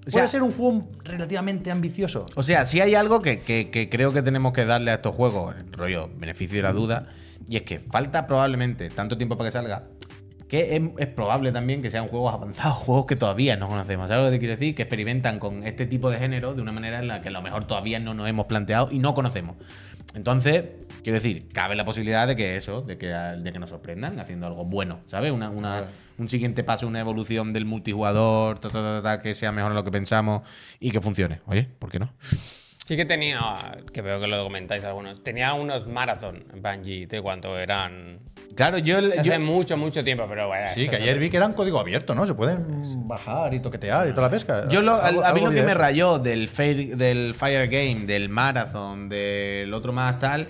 [0.10, 2.26] O sea- Puede ser un juego relativamente ambicioso.
[2.36, 5.16] O sea, si hay algo que, que- que creo que tenemos que darle a estos
[5.16, 7.08] juegos, el rollo beneficio de la duda,
[7.48, 9.84] y es que falta probablemente tanto tiempo para que salga,
[10.48, 14.08] que es, es probable también que sean juegos avanzados, juegos que todavía no conocemos.
[14.10, 14.76] ¿Sabes lo que te quiero decir?
[14.76, 17.42] Que experimentan con este tipo de género de una manera en la que a lo
[17.42, 19.56] mejor todavía no nos hemos planteado y no conocemos.
[20.16, 20.64] Entonces,
[21.04, 24.48] quiero decir, cabe la posibilidad de que eso, de que, de que nos sorprendan haciendo
[24.48, 25.32] algo bueno, ¿sabes?
[25.32, 25.82] Una, una-
[26.20, 29.76] un siguiente paso, una evolución del multijugador, ta, ta, ta, ta, que sea mejor de
[29.76, 30.42] lo que pensamos
[30.80, 31.42] y que funcione.
[31.48, 32.14] Oye, ¿por qué no?
[32.86, 33.40] Sí que tenía,
[33.94, 38.18] que veo que lo comentáis algunos, tenía unos marathon en Bungie de cuánto eran.
[38.56, 40.70] Claro, yo, Hace yo- mucho, mucho tiempo, pero vaya.
[40.74, 42.26] Sí, que ayer vi que eran código abierto, ¿no?
[42.26, 44.68] Se pueden bajar y toquetear y toda la pesca.
[44.70, 48.28] yo lo- Algo- a mí lo que me rayó del Fire, del Fire Game, del
[48.30, 50.48] Marathon, del otro más tal,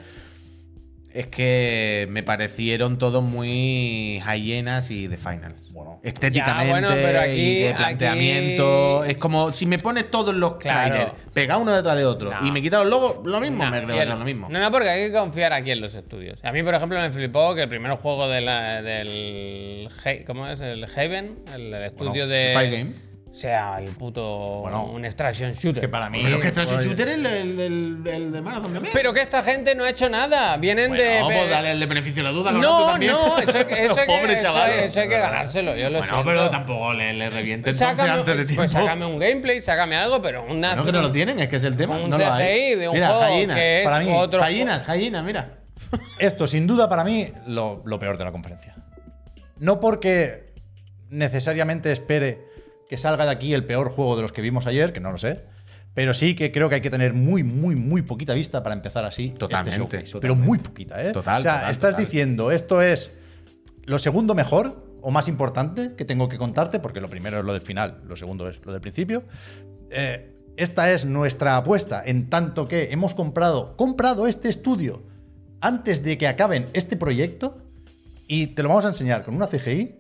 [1.20, 5.56] es que me parecieron todos muy hyenas y de Final.
[5.72, 6.00] Bueno.
[6.04, 9.04] Estéticamente Ya, bueno, pero aquí- y de aquí- planteamiento.
[9.04, 10.90] Es como si me pones todos los Claro.
[10.96, 12.48] trailers pegados uno detrás de otro No.
[12.48, 14.48] y me quitas los logos, lo mismo, No, me es lo mismo.
[14.50, 16.40] No, no, porque hay que confiar aquí en los estudios.
[16.44, 19.90] A mí, por ejemplo, me flipó que el primer juego de la- del.
[20.06, 20.60] He- ¿Cómo es?
[20.62, 22.52] El Haven, el, el estudio de.
[22.54, 23.09] Fire Game.
[23.32, 24.62] Sea el puto.
[24.62, 25.82] Bueno, un extraction shooter.
[25.82, 26.22] Que para mí.
[26.24, 28.92] Pero es que Extraction Oye, Shooter es el, el, el- el de Marathon también.
[28.92, 30.58] Pero que esta gente no ha hecho nada.
[30.58, 31.22] Vienen de.
[31.22, 33.12] Bueno, pues dale el de beneficio de la duda, No, también.
[33.12, 34.82] no, eso, hay que, pobres eso- chavales.
[34.84, 35.76] eso hay que ganárselo.
[35.76, 36.26] Yo lo Bueno, siento.
[36.26, 38.62] pero tampoco le, le reviente entonces Sácame, antes de tiempo.
[38.62, 40.76] pues sácame un gameplay, sácame algo, pero una.
[40.76, 41.98] No, que no lo tienen, es que es el tema.
[41.98, 42.74] Un no lo hay.
[42.76, 43.56] De un mira, juego gallinas.
[43.58, 44.40] que es Para mí, otro.
[44.40, 45.60] gallinas, gallinas, mira.
[46.20, 48.76] Esto, sin duda, para mí, lo, lo peor de la conferencia.
[49.60, 50.46] No porque
[51.10, 52.49] necesariamente espere
[52.90, 55.18] que salga de aquí el peor juego de los que vimos ayer, que no lo
[55.20, 55.46] sé.
[55.94, 59.06] Pero sí que creo que hay que tener muy, muy, muy poquita vista para empezar
[59.06, 59.30] así.
[59.30, 60.12] Totalmente, este showcase.
[60.12, 60.22] totalmente.
[60.22, 61.12] Pero muy poquita, ¿eh?
[61.12, 62.06] Total, O sea, total, estás total.
[62.06, 63.12] diciendo, esto es
[63.86, 67.54] lo segundo mejor o más importante que tengo que contarte, porque lo primero es lo
[67.54, 69.24] del final, lo segundo es lo del principio.
[69.92, 75.04] Eh, esta es nuestra apuesta, en tanto que hemos comprado, comprado este estudio
[75.62, 77.56] antes de que acaben este proyecto
[78.28, 79.96] y te lo vamos a enseñar con una CGI.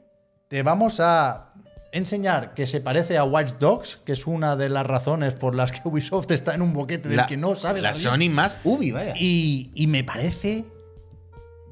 [0.47, 1.48] Te vamos a
[1.91, 5.71] enseñar que se parece a Watch Dogs, que es una de las razones por las
[5.71, 8.29] que Ubisoft está en un boquete del que no sabes La salir.
[8.29, 9.13] Sony más Ubi, vaya.
[9.17, 10.65] Y, y me parece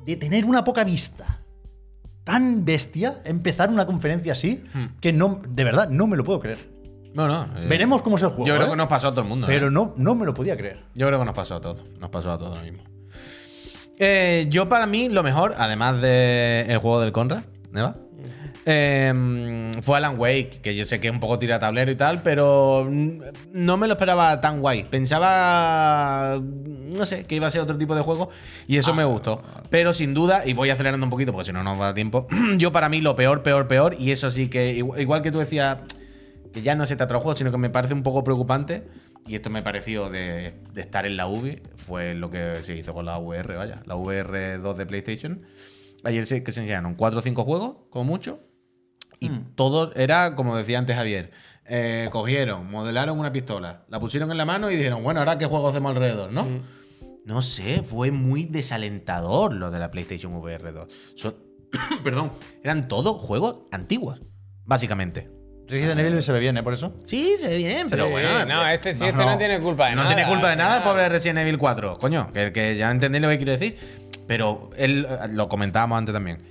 [0.05, 1.41] de tener una poca vista
[2.23, 4.85] tan bestia empezar una conferencia así Hmm.
[4.99, 6.57] que no, de verdad, no me lo puedo creer.
[7.13, 7.43] no, no.
[7.57, 8.45] eh, Veremos cómo es el juego.
[8.47, 8.69] Yo creo ¿eh?
[8.71, 9.47] que nos pasó a todo el mundo.
[9.47, 9.71] Pero ¿eh?
[9.71, 10.83] no, no me lo podía creer.
[10.93, 11.83] Yo creo que nos pasó a todos.
[11.99, 12.83] Nos pasó a todos lo mismo.
[14.49, 17.95] Yo, para mí, lo mejor, además del juego del Conrad, ¿Neva?
[18.69, 22.21] Eh, fue Alan Wake, que yo sé que es un poco tira tablero y tal,
[22.21, 22.85] pero
[23.53, 24.83] no me lo esperaba tan guay.
[24.83, 28.29] Pensaba, no sé, que iba a ser otro tipo de juego
[28.67, 29.41] y eso me gustó.
[29.69, 32.27] Pero sin duda, y voy acelerando un poquito porque si no nos va a tiempo,
[32.57, 35.77] yo para mí lo peor, peor, peor, y eso sí que, igual que tú decías,
[36.51, 38.83] que ya no se trata del juego, sino que me parece un poco preocupante.
[39.25, 42.93] Y esto me pareció de, de estar en la UBI, fue lo que se hizo
[42.93, 45.41] con la VR, vaya, la VR 2 de PlayStation.
[46.03, 48.39] Ayer se, que se enseñaron 4 o 5 juegos, como mucho,
[49.19, 51.31] y todo era, como decía antes Javier,
[51.65, 55.45] eh, cogieron, modelaron una pistola, la pusieron en la mano y dijeron, bueno, ahora qué
[55.45, 56.47] juego hacemos alrededor, ¿no?
[57.25, 60.87] No sé, fue muy desalentador lo de la PlayStation VR 2.
[61.15, 61.35] Son-
[62.03, 62.31] perdón,
[62.63, 64.21] eran todos juegos antiguos,
[64.65, 65.29] básicamente.
[65.67, 66.63] Resident Evil se ve bien, ¿eh?
[66.63, 66.93] Por eso.
[67.05, 68.45] Sí, se ve bien, pero Sí, bueno.
[68.45, 70.77] no, eh, este sí, este no tiene culpa de no nada, tiene culpa de nada,
[70.77, 71.97] el pobre Resident Evil 4.
[71.99, 73.77] Coño, que, que ya entendéis lo que quiero decir.
[74.27, 76.41] Pero él, eh, lo comentábamos antes también.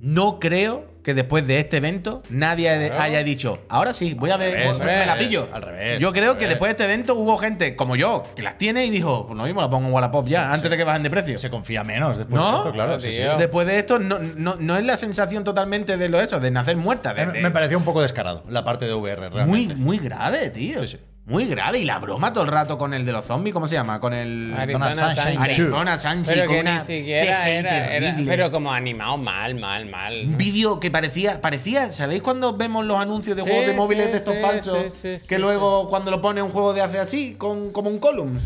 [0.00, 3.02] No creo que después de este evento nadie haya- Claro.
[3.02, 5.48] haya dicho, ahora sí, voy a ver, revés, me la pillo.
[5.52, 8.58] al revés, Yo creo que después de este evento hubo gente como yo que las
[8.58, 11.02] tiene y dijo, pues lo mismo la pongo en Wallapop ya, antes de que bajen
[11.02, 11.38] de precio.
[11.38, 12.50] Se confía menos después ¿No?
[12.52, 13.00] de esto, claro.
[13.00, 13.12] Sí.
[13.38, 16.76] Después de esto, no, no, no es la sensación totalmente de lo eso, de nacer
[16.76, 17.14] muerta.
[17.14, 19.74] de- Me, de- me pareció un poco descarado la parte de VR, realmente.
[19.74, 20.80] muy, muy grave, tío.
[20.80, 20.98] Sí, sí.
[21.30, 21.78] Muy grave.
[21.78, 24.00] Y la broma todo el rato con el de los zombies, ¿cómo se llama?
[24.00, 24.52] Con el.
[24.58, 25.38] Arizona Sunshine.
[25.40, 28.24] Arizona Sunshine Pero con que una ni siquiera CGI era, era- terrible.
[28.30, 30.12] Pero como animado mal, mal, mal.
[30.24, 30.36] Un ¿no?
[30.38, 34.12] vídeo que parecía, parecía, ¿sabéis cuando vemos los anuncios de Sí, juegos de móviles sí,
[34.12, 34.92] de estos sí, falsos?
[34.92, 38.00] sí, sí, que luego cuando lo pone un juego de hace así, con, como un
[38.00, 38.40] column.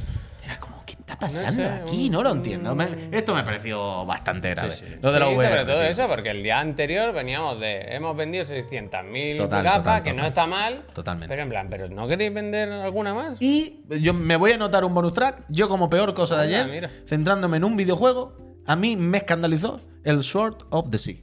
[1.14, 2.06] Era como, ¿qué está pasando sé, aquí?
[2.06, 2.74] un- No lo entiendo.
[2.74, 4.70] Me- esto me pareció bastante grave.
[4.70, 4.84] sí.
[5.02, 5.48] Lo de la Sí, VR.
[5.50, 5.88] sobre todo tío.
[5.90, 7.80] eso, porque el día anterior veníamos de.
[7.94, 10.84] Hemos vendido 600.000 Total, gafas, total, que no está mal.
[10.94, 11.28] Totalmente.
[11.32, 13.36] Pero en plan, ¿pero no queréis vender alguna más?
[13.40, 15.44] Y yo me voy a anotar un bonus track.
[15.48, 16.90] Yo, como peor cosa de ayer, mira.
[17.06, 18.36] centrándome en un videojuego,
[18.66, 21.16] a mí me escandalizó el Sword of the Sea.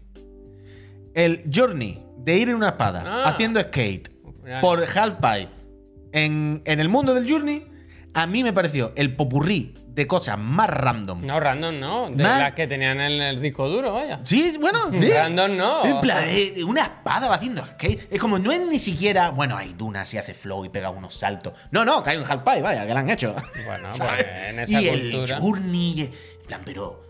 [1.14, 3.24] El Journey de ir en una espada Ah.
[3.30, 4.10] haciendo skate
[4.62, 5.50] por Half-Pipe
[6.14, 7.66] en, en el mundo del Journey,
[8.14, 11.26] a mí me pareció el popurrí de cosas más random.
[11.26, 12.10] No, random no.
[12.10, 14.20] De Más- las que tenían en el disco duro, vaya.
[14.24, 15.12] Sí, bueno, sí.
[15.12, 15.86] Random no.
[15.86, 18.08] En plan, eh, una espada va haciendo skate.
[18.12, 21.14] Es como, no es ni siquiera, bueno, hay dunas y hace flow y pega unos
[21.16, 21.54] saltos.
[21.72, 23.36] No, no, hay un half-pipe, vaya, que lo han hecho.
[23.66, 27.02] Bueno, pues en esa y el journey, en plan, pero...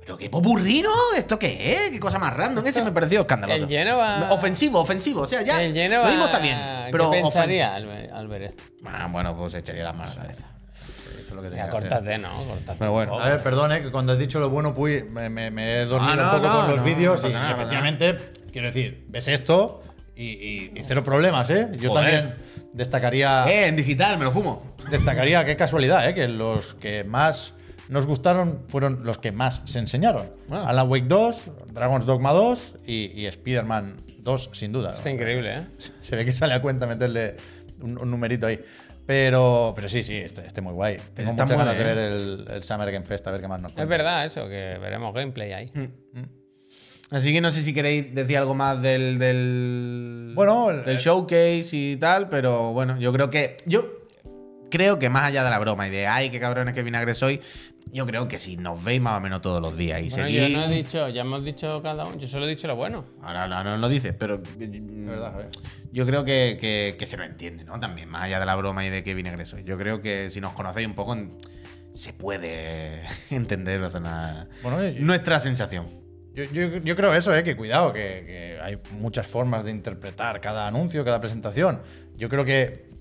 [0.00, 0.90] Pero qué popurrí, ¿no?
[1.16, 1.90] ¿Esto qué es?
[1.92, 2.66] ¿Qué cosa más random?
[2.66, 3.62] Ese me pareció escandaloso.
[3.64, 5.22] El Genova- Ofensivo, ofensivo.
[5.22, 5.62] O sea, ya.
[5.62, 6.58] el lleno lo mismo está bien.
[6.92, 7.30] Pero ¿Qué ofensivo.
[7.30, 8.64] pensaría al ver, al ver esto?
[8.84, 10.46] Ah, bueno, pues echaría las manos a la cabeza.
[11.34, 11.88] Es lo que tenía Ya, que hacer.
[11.88, 12.28] córtate, ¿no?
[12.44, 12.78] Córtate.
[12.78, 13.20] Pero bueno.
[13.20, 16.12] A ver, perdone, que cuando has dicho lo bueno, Puy, me, me- me he dormido
[16.12, 18.16] Ah, no, un poco no, con los no, vídeos no y, nada, efectivamente,
[18.52, 19.82] quiero decir, ves esto
[20.16, 21.68] y, y- y cero problemas, ¿eh?
[21.78, 22.04] Yo Joder.
[22.04, 22.34] también
[22.72, 24.62] destacaría, Eh, en digital, me lo fumo.
[24.90, 26.14] destacaría, qué casualidad, ¿eh?
[26.14, 27.54] Que los que más
[27.88, 30.30] nos gustaron fueron los que más se enseñaron.
[30.48, 30.66] Bueno.
[30.66, 34.94] Alan Wake 2, Dragon's Dogma 2 y, y Spider-Man 2, sin duda.
[34.96, 35.66] Está increíble, ¿eh?
[36.00, 37.36] Se ve que sale a cuenta meterle
[37.82, 38.58] un, un numerito ahí.
[39.06, 40.96] Pero, pero sí, sí, este, este muy guay.
[41.14, 41.96] Tengo está muchas muy ganas de bien.
[41.96, 43.90] ver el, el Summer Game Fest, a ver qué más nos Es cuenta.
[43.96, 45.70] verdad eso, que veremos gameplay ahí.
[47.10, 51.68] Así que no sé si queréis decir algo más del, del, Bueno, el- del showcase
[51.72, 53.58] y tal, pero bueno, yo creo que.
[53.66, 54.03] Yo
[54.76, 57.40] creo que más allá de la broma y de ay, qué cabrones que vinagre soy,
[57.92, 60.50] yo creo que si nos veis más o menos todos los días y Bueno, seguís.
[60.50, 63.04] yo no he dicho, ya hemos dicho cada uno, yo solo he dicho lo bueno.
[63.22, 64.40] Ahora no, no lo dices, pero.
[64.58, 65.50] verdad, Javier.
[65.92, 67.78] Yo creo que, que- que se lo entiende, ¿no?
[67.78, 69.62] También, más allá de la broma y de que vinagre soy.
[69.64, 71.16] Yo creo que si nos conocéis un poco,
[71.92, 75.86] se puede entender o sea, na- Bueno, y- nuestra sensación.
[76.34, 77.44] Yo, yo- yo creo eso, ¿eh?
[77.44, 81.80] que cuidado, que, que hay muchas formas de interpretar cada anuncio, cada presentación.
[82.16, 82.93] Yo creo que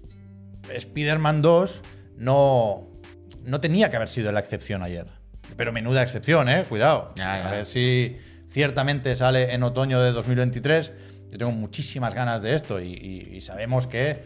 [0.72, 1.82] Spider-Man 2
[2.18, 2.88] no,
[3.44, 5.08] no tenía que haber sido la excepción ayer.
[5.58, 6.64] Pero menuda excepción, ¿eh?
[6.68, 7.12] Cuidado.
[7.16, 7.48] Ya, ya.
[7.48, 10.92] A ver si ciertamente sale en otoño de 2023.
[11.32, 14.22] Yo tengo muchísimas ganas de esto y, y- y sabemos que eh,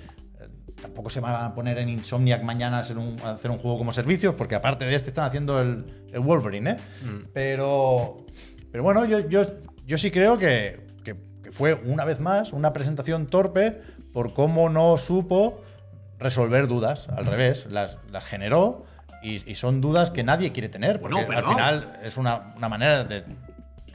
[0.82, 3.78] tampoco se van a poner en Insomniac mañana a hacer un, a hacer un juego
[3.78, 6.78] como servicios, porque aparte de este están haciendo el, el Wolverine, ¿eh?
[7.34, 8.26] Pero,
[8.72, 9.44] pero bueno, yo, yo,
[9.86, 13.82] yo sí creo que, que- que fue una vez más una presentación torpe
[14.12, 15.64] por cómo no supo
[16.20, 17.08] resolver dudas.
[17.16, 18.86] Al revés, las, las generó
[19.22, 22.70] y, y son dudas que nadie quiere tener, porque Bueno, al final es una, una
[22.70, 23.24] manera de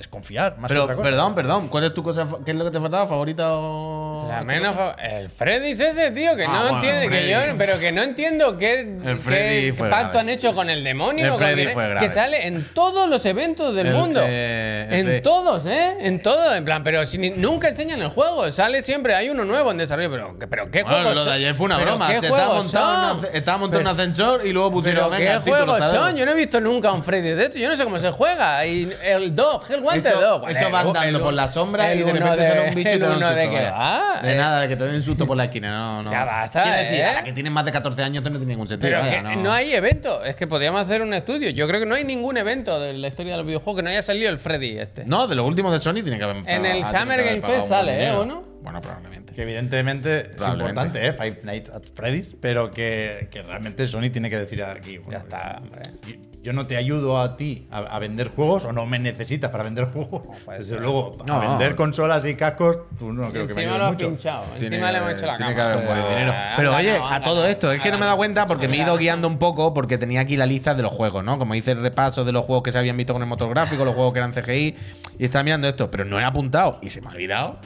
[0.02, 1.08] desconfiar más que Pero, otra cosa.
[1.08, 2.26] perdón, perdón, ¿cuál es tu cosa?
[2.26, 3.06] fa- ¿Qué es lo que te faltaba?
[3.06, 4.26] ¿Favorita o.?
[4.28, 7.38] La menos fa- el Freddy es ese, tío, que Ah, no bueno, entiende, que yo,
[7.58, 8.98] pero que no entiendo qué,
[9.28, 10.18] qué fue pacto grave.
[10.20, 11.26] han hecho con el demonio.
[11.32, 12.06] El Freddy fue grave.
[12.06, 14.20] Que sale en todos los eventos del El- mundo.
[14.24, 15.20] eh, en Freddy.
[15.22, 15.96] todos, ¿eh?
[16.00, 19.44] En todo, en plan, pero si ni- nunca enseñan el juego, sale siempre, hay uno
[19.44, 22.08] nuevo en desarrollo, pero, pero ¿qué Bueno, juegos lo de ayer fue una ¿Pero broma.
[22.08, 23.18] qué Se estaba juegos montado, en son?
[23.18, 25.10] un ace- estaba montado un ascensor y luego pusieron.
[25.12, 26.16] ¿qué venga, juegos son?
[26.16, 27.58] Yo no he visto nunca un Freddy de esto.
[27.58, 28.64] Yo no sé cómo se juega.
[28.66, 30.48] Y el dog, el guante Eso, dog.
[30.50, 32.88] eso El- va andando el- por la sombra y de repente de- sale un bicho
[32.90, 33.34] y te da un susto.
[33.34, 34.36] de que va, de eh.
[34.36, 35.70] nada, de que te den un susto por la esquina.
[35.70, 36.10] No, no.
[36.10, 37.04] Ya basta, Quiero decir, ¿eh?
[37.04, 38.90] a la que tienen más de 14 años esto no tiene ningún sentido.
[38.90, 39.36] Pero vaya, no.
[39.42, 39.52] no.
[39.52, 40.24] hay evento.
[40.24, 41.50] Es que podríamos hacer un estudio.
[41.50, 44.02] Yo creo que no hay ningún evento de la historia del videojuego que no haya
[44.02, 45.04] salido el Freddy este.
[45.04, 46.36] No, de los últimos de Sony tiene que haber.
[46.46, 48.10] En el ah, Summer Game Fest sale, ¿eh?
[48.12, 48.44] ¿O no?
[48.62, 49.32] Bueno, probablemente.
[49.34, 50.80] Que evidentemente es Probablemente.
[50.80, 51.12] importante, ¿eh?
[51.14, 54.98] Five Nights at Freddy's, pero que, que realmente Sony tiene que decir aquí.
[54.98, 55.82] bueno, Ya está, hombre.
[56.06, 59.50] Yo, yo no te ayudo a ti a, a vender juegos o no me necesitas
[59.50, 60.22] para vender juegos.
[60.48, 60.80] Desde ser.
[60.80, 61.34] luego, No.
[61.34, 63.92] a vender consolas y cascos, tú no Y creo que me encima ayudes lo has
[63.92, 64.08] mucho.
[64.08, 64.44] pinchado.
[64.58, 65.70] Tiene encima le hemos hecho la tiene cama.
[65.70, 66.32] que haber buen dinero.
[66.56, 68.82] Pero oye, a todo esto, es que no me he dado cuenta porque me he
[68.82, 71.38] ido guiando un poco porque tenía aquí la lista de los juegos, ¿no?
[71.38, 73.84] Como hice el repaso de los juegos que se habían visto con el motor gráfico,
[73.84, 74.74] los juegos que eran CGI,
[75.18, 77.58] y estaba mirando esto, pero no he apuntado y se me ha olvidado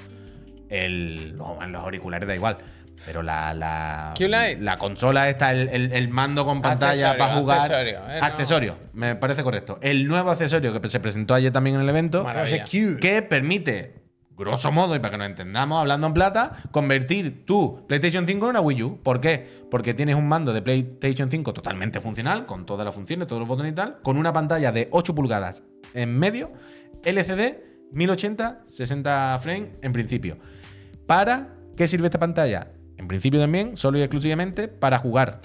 [0.69, 1.49] el, los
[1.83, 2.59] auriculares da igual.
[3.07, 4.13] Pero la, la,
[4.61, 7.59] la consola esta, el, el- el mando con pantalla Accesorio, para jugar.
[7.73, 8.27] accesorio, eh, no.
[8.27, 9.79] Accesorio, me parece correcto.
[9.81, 12.65] El nuevo accesorio que se presentó ayer también en el evento, Maravilla.
[13.01, 14.03] que permite,
[14.37, 18.51] grosso modo, y para que nos entendamos, hablando en plata, convertir tu PlayStation 5 en
[18.51, 19.01] una Wii U.
[19.03, 19.65] ¿Por qué?
[19.71, 23.49] Porque tienes un mando de PlayStation 5 totalmente funcional, con todas las funciones, todos los
[23.49, 25.63] botones y tal, con una pantalla de 8 pulgadas
[25.95, 26.53] en medio,
[27.05, 27.55] LCD,
[27.93, 30.39] 1080, 60 frames en principio.
[31.07, 32.73] ¿Para qué sirve esta pantalla?
[32.99, 35.41] En principio también, solo y exclusivamente para jugar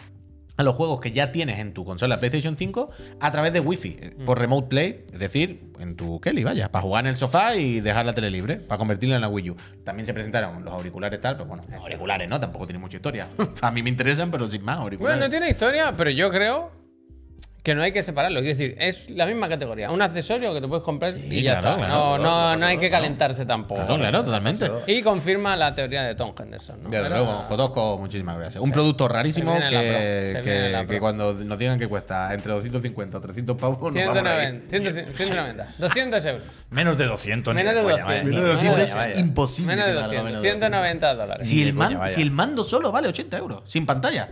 [0.58, 2.90] a los juegos que ya tienes en tu consola PlayStation 5
[3.20, 6.84] a través de Wi-Fi, eh, por Remote Play, es decir, en tu Kelly, vaya, para
[6.84, 9.56] jugar en el sofá y dejar la tele libre, para convertirla en la Wii U.
[9.84, 12.40] También se presentaron los auriculares tal, pero bueno, los auriculares, ¿no?
[12.40, 13.28] Tampoco tiene mucha historia.
[13.62, 15.18] a mí me interesan, pero sin más, auriculares.
[15.18, 16.81] Bueno, no tiene historia, pero yo creo
[17.64, 18.40] Que no hay que separarlo.
[18.40, 19.92] Quiero decir, es la misma categoría.
[19.92, 21.88] Un accesorio que te puedes comprar y ya claro, está.
[21.88, 23.04] claro, no, claro, no, claro, no hay que claro.
[23.04, 23.86] calentarse tampoco.
[23.86, 24.72] Claro, claro, totalmente.
[24.88, 26.82] Y confirma la teoría de Tom Henderson.
[26.82, 26.90] ¿no?
[26.90, 28.64] Desde Pero- luego, Kotosco, muchísimas gracias.
[28.64, 33.56] Un producto rarísimo que, que, que cuando nos digan que cuesta entre 250 o 300
[33.58, 34.64] pavos, nos vamos a reír.
[34.68, 36.42] 190, 190, 200 euros.
[36.72, 38.08] Menos de 200, Menos de coña, 200.
[38.08, 38.96] vaya, Menos de coña, 200.
[38.96, 39.20] vaya.
[39.20, 39.76] Imposible.
[39.76, 41.48] Menos de que valga 200, menos de 190 dólares.
[41.48, 44.30] Si el mando solo vale 80 euros, sin pantalla.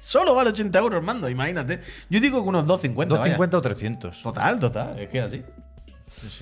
[0.00, 1.80] Solo vale 80 euros el mando, imagínate.
[2.08, 3.14] Yo digo que unos 250.
[3.14, 3.36] vaya.
[3.36, 4.22] 250 o 300.
[4.22, 5.44] Total, total, es que así.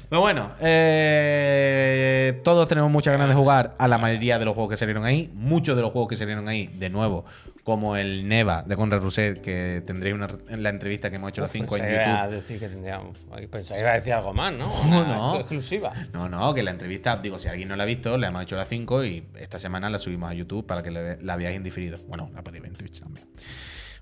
[0.08, 4.70] Pero bueno, eh, todos tenemos muchas ganas de jugar a la mayoría de los juegos
[4.70, 5.30] que salieron ahí.
[5.34, 7.24] Muchos de los juegos que salieron ahí, de nuevo,
[7.64, 11.42] como el Neva de Conrad Rousset, que tendréis una, en la entrevista que hemos hecho
[11.42, 12.34] los 5 en que iba a YouTube.
[12.36, 13.18] decir que tendríamos.
[13.50, 14.72] Pensaba que iba a decir algo más, ¿no?
[14.88, 15.36] No, no.
[15.38, 15.92] Exclusiva.
[16.12, 18.56] No, no, que la entrevista, digo, si alguien no la ha visto, la hemos hecho
[18.56, 21.62] las 5 y esta semana la subimos a YouTube para que la, la veáis en
[21.62, 21.98] diferido.
[22.08, 23.26] Bueno, la podéis ver en Twitch también.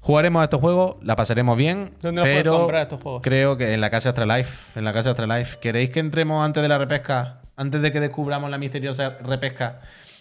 [0.07, 1.91] Jugaremos a estos juegos, la pasaremos bien.
[2.01, 3.23] ¿Dónde pero comprar estos juegos?
[3.25, 4.79] Creo que en la casa Astralife.
[4.79, 5.59] En la casa Astralife.
[5.59, 7.41] ¿Queréis que entremos antes de la repesca?
[7.57, 9.81] Antes de que descubramos la misteriosa repesca.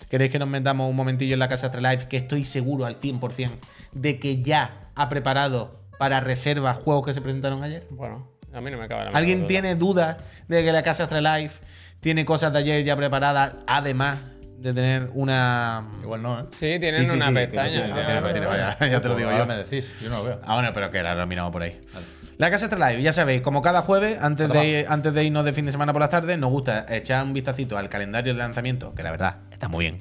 [0.10, 2.08] ¿Queréis que nos metamos un momentillo en la casa Astralife?
[2.08, 3.52] Que estoy seguro al 100%
[3.92, 7.86] de que ya ha preparado para reservas juegos que se presentaron ayer.
[7.92, 9.48] Bueno, a mí no me la menor ¿Alguien duda.
[9.48, 10.18] tiene dudas
[10.48, 11.62] de que la casa Astralife
[12.00, 13.58] tiene cosas de ayer ya preparadas?
[13.68, 14.18] Además
[14.58, 15.88] de tener una.
[16.02, 16.44] Igual no, ¿eh?
[16.52, 17.88] Sí, tienen Sí, sí, una sí, pestaña.
[17.88, 19.46] no tiene, no tiene, vaya, ya te lo digo yo.
[19.46, 20.42] me decís, yo no lo veo.
[20.44, 21.80] Ah, bueno, pero que ahora lo miramos por ahí.
[22.38, 25.66] La Casa Astralife, ya sabéis, como cada jueves, antes de, antes de irnos de fin
[25.66, 29.04] de semana por las tardes, nos gusta echar un vistacito al calendario de lanzamiento, que
[29.04, 30.00] la verdad está muy bien.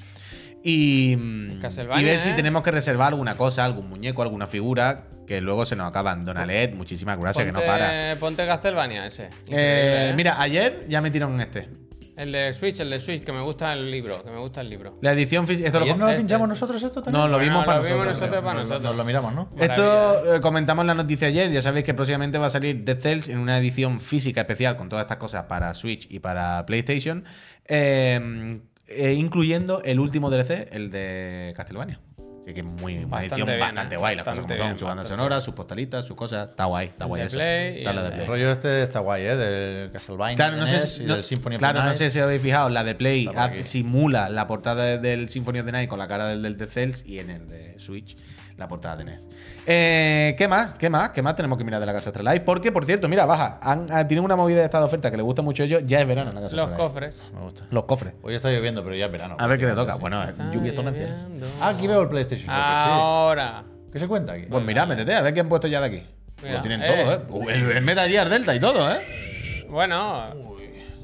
[0.65, 1.61] Y, mm,
[1.99, 2.35] y ver si ¿eh?
[2.35, 6.25] tenemos que reservar alguna cosa, algún muñeco, alguna figura, que luego se nos acaban.
[6.25, 8.17] Donalet, muchísimas gracias, que no para.
[8.17, 9.25] Ponte Castlevania ese.
[9.51, 10.13] Eh, ¿eh?
[10.17, 11.69] Mira, ayer ya metieron este.
[12.17, 14.23] El de Switch, el de Switch, que me gusta el libro.
[14.23, 14.99] Que me gusta el libro.
[15.01, 15.67] La edición física.
[15.67, 16.21] Esto, lo, ¿Ayer no lo este.
[16.21, 17.21] pinchamos nosotros esto también?
[17.21, 18.31] no, lo vimos para lo vimos nosotros.
[18.45, 18.83] para Nos- nosotros.
[18.83, 19.49] Nos lo miramos, ¿no?
[19.59, 23.29] Esto eh, comentamos la noticia ayer, ya sabéis que próximamente va a salir Dead Cells
[23.29, 27.25] en una edición física especial con todas estas cosas para Switch y para PlayStation,
[27.67, 31.99] eh, eh, incluyendo el último DLC, el de Castlevania.
[32.45, 33.99] Así que muy, una Bastante edición bien, bastante ¿eh?
[33.99, 36.89] guay, las cosas Bastante como son, su banda sonora, sus postalitas, sus cosas, está guay,
[36.89, 37.37] está guay eso.
[37.37, 38.27] Play Está la el de de- El Play.
[38.29, 39.37] rollo este está guay, ¿eh?
[39.37, 41.97] Del Castlevania Claro, no de sé, y no- del Symphony of claro, the no Night.
[41.99, 43.31] sé si os habéis fijado, la de Play
[43.63, 46.69] simula la portada de- del Symphony of the Night con la cara del, del Dead
[46.69, 48.15] Cells y en el de Switch
[48.57, 49.21] la portada de NES.
[49.67, 50.75] Eh, ¿Qué más?
[50.75, 51.11] ¿Qué más?
[51.11, 52.41] ¿Qué más tenemos que mirar de la casa Astralife?
[52.45, 55.17] Porque, por cierto, mira, baja, han- ah, tienen una movida de esta de oferta que
[55.17, 56.95] le gusta mucho a ellos, ya es verano en la casa Los Astralife.
[56.95, 57.33] cofres.
[57.35, 57.65] Me gusta.
[57.71, 58.15] Los cofres.
[58.23, 59.37] Hoy está lloviendo, pero ya es verano.
[59.39, 59.95] A ver qué te toca.
[59.97, 61.19] Bueno, es lluvia Está torrenciales.
[61.61, 63.65] Ah, aquí veo el PlayStation Shop, Ahora.
[63.67, 63.91] sí.
[63.93, 64.47] ¿Qué se cuenta aquí?
[64.51, 66.07] Pues mira, métete, a ver qué han puesto ya de aquí.
[66.43, 66.87] Mira, Lo tienen eh.
[67.29, 67.55] todo, ¿eh?
[67.55, 69.65] El, el Metal Gear Delta y todo, ¿eh?
[69.69, 70.27] Bueno,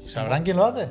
[0.07, 0.89] ¿Sabrán quién lo hace?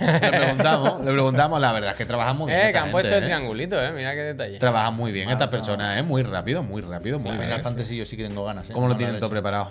[0.00, 2.66] Le preguntamos, le preguntamos, la verdad es que trabajan muy bien.
[2.66, 3.26] eh, que han puesto el ¿eh?
[3.26, 3.92] triangulito, eh.
[3.92, 4.58] Mira qué detalle.
[4.58, 6.02] Trabajan muy bien estas personas, ¿eh?
[6.02, 7.42] Muy rápido, muy rápido, muy bien.
[7.42, 8.72] Final Fantasy yo sí que tengo ganas, ¿eh?
[8.72, 9.70] ¿Cómo lo tienen todo preparado?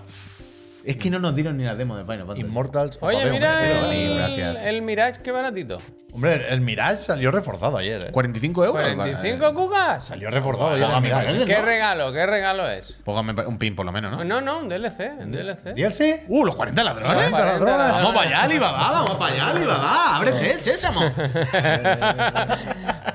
[0.86, 2.42] Es que no nos dieron ni la demo del Final Fantasy.
[2.42, 2.98] Immortals.
[3.02, 4.66] Oye, Opa, mira el, gracias.
[4.66, 5.80] el Mirage, qué baratito.
[6.14, 8.12] Hombre, el Mirage salió reforzado ayer, ¿eh?
[8.12, 8.82] 45 euros.
[8.82, 10.08] 45 cucas.
[10.08, 11.42] Salió reforzado ya el Mirage.
[11.42, 11.46] ¿eh?
[11.46, 12.14] ¿Qué regalo?
[12.14, 13.02] ¿Qué regalo es?
[13.04, 14.24] Póngame un pin por lo menos, ¿no?
[14.24, 15.74] No, no, un DLC, un DLC.
[15.76, 16.26] ¿DLC?
[16.30, 17.18] Uh, los 40 ladrones.
[17.18, 17.92] Los 40 ladrones.
[17.92, 20.16] Vamos para allá, Alibaba, vamos para allá, Alibaba.
[20.18, 21.02] Ábrete sésamo.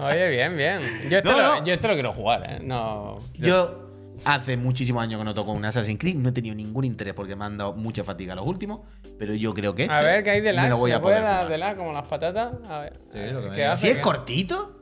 [0.00, 0.80] Oye, bien, bien.
[1.08, 1.64] Yo esto, No, lo, no.
[1.64, 2.58] yo esto lo quiero jugar, ¿eh?
[2.62, 3.20] No.
[3.34, 3.79] Yo
[4.24, 7.36] hace muchísimos años que no toco un Assassin's Creed, no he tenido ningún interés porque
[7.36, 8.80] me han dado mucha fatiga los últimos,
[9.18, 10.68] pero yo creo que este A ver, ¿qué hay de me lag?
[10.70, 11.48] lo voy ¿Se a poder dar fumar.
[11.52, 12.52] de lag como las patatas?
[12.68, 13.00] A ver.
[13.12, 13.72] Sí, lo que me ¿Qué digas.
[13.74, 13.80] hace?
[13.86, 14.02] Si es ¿Qué?
[14.02, 14.76] cortito,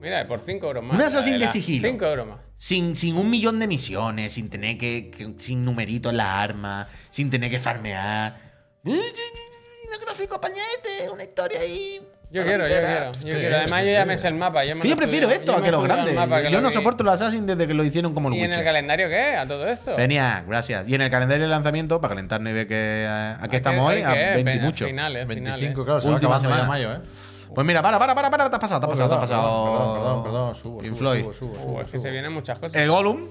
[0.00, 0.96] Mira, por 5 euros más.
[0.96, 1.86] Un Assassin de sigilo.
[1.86, 2.38] 5 euros más.
[2.54, 6.88] sin, sin un millón de misiones, sin tener que, que- sin numeritos en las armas,
[7.10, 8.34] sin tener que farmear.
[8.82, 12.00] Los gráficos pañete, una historia ahí.
[12.32, 13.12] Yo quiero, yo quiero.
[13.12, 13.56] Yo quiero.
[13.56, 14.64] Además, yo ya me sé el mapa.
[14.64, 16.14] Yo, me prefiero estudio- esto yo a que los grandes.
[16.14, 16.74] mapa, que Yo lo no vi.
[16.74, 19.36] soporto los Assassin desde que lo hicieron como el ¿Y en el calendario qué?
[19.36, 19.96] ¿A todo esto?
[19.96, 20.88] Genial, gracias.
[20.88, 23.90] Y en el calendario de lanzamiento, para calentarnos y ver que eh, aquí ¿A estamos
[23.90, 24.30] qué- hoy, a a qué?
[24.42, 24.86] 20 y mucho.
[24.86, 25.84] Finales, 25, finales.
[25.84, 26.68] claro, se va Última acabando ya semana.
[26.68, 27.00] mayo, ¿eh?
[27.52, 29.20] Pues mira, para, para, para, para, te has pasado, te has Oh, pasado, te has
[29.28, 29.64] perdón, pasado.
[29.64, 32.76] Perdón, perdón, perdón, subo, subo, subo, subo, subo, es que se vienen muchas cosas.
[32.80, 33.26] El Gollum.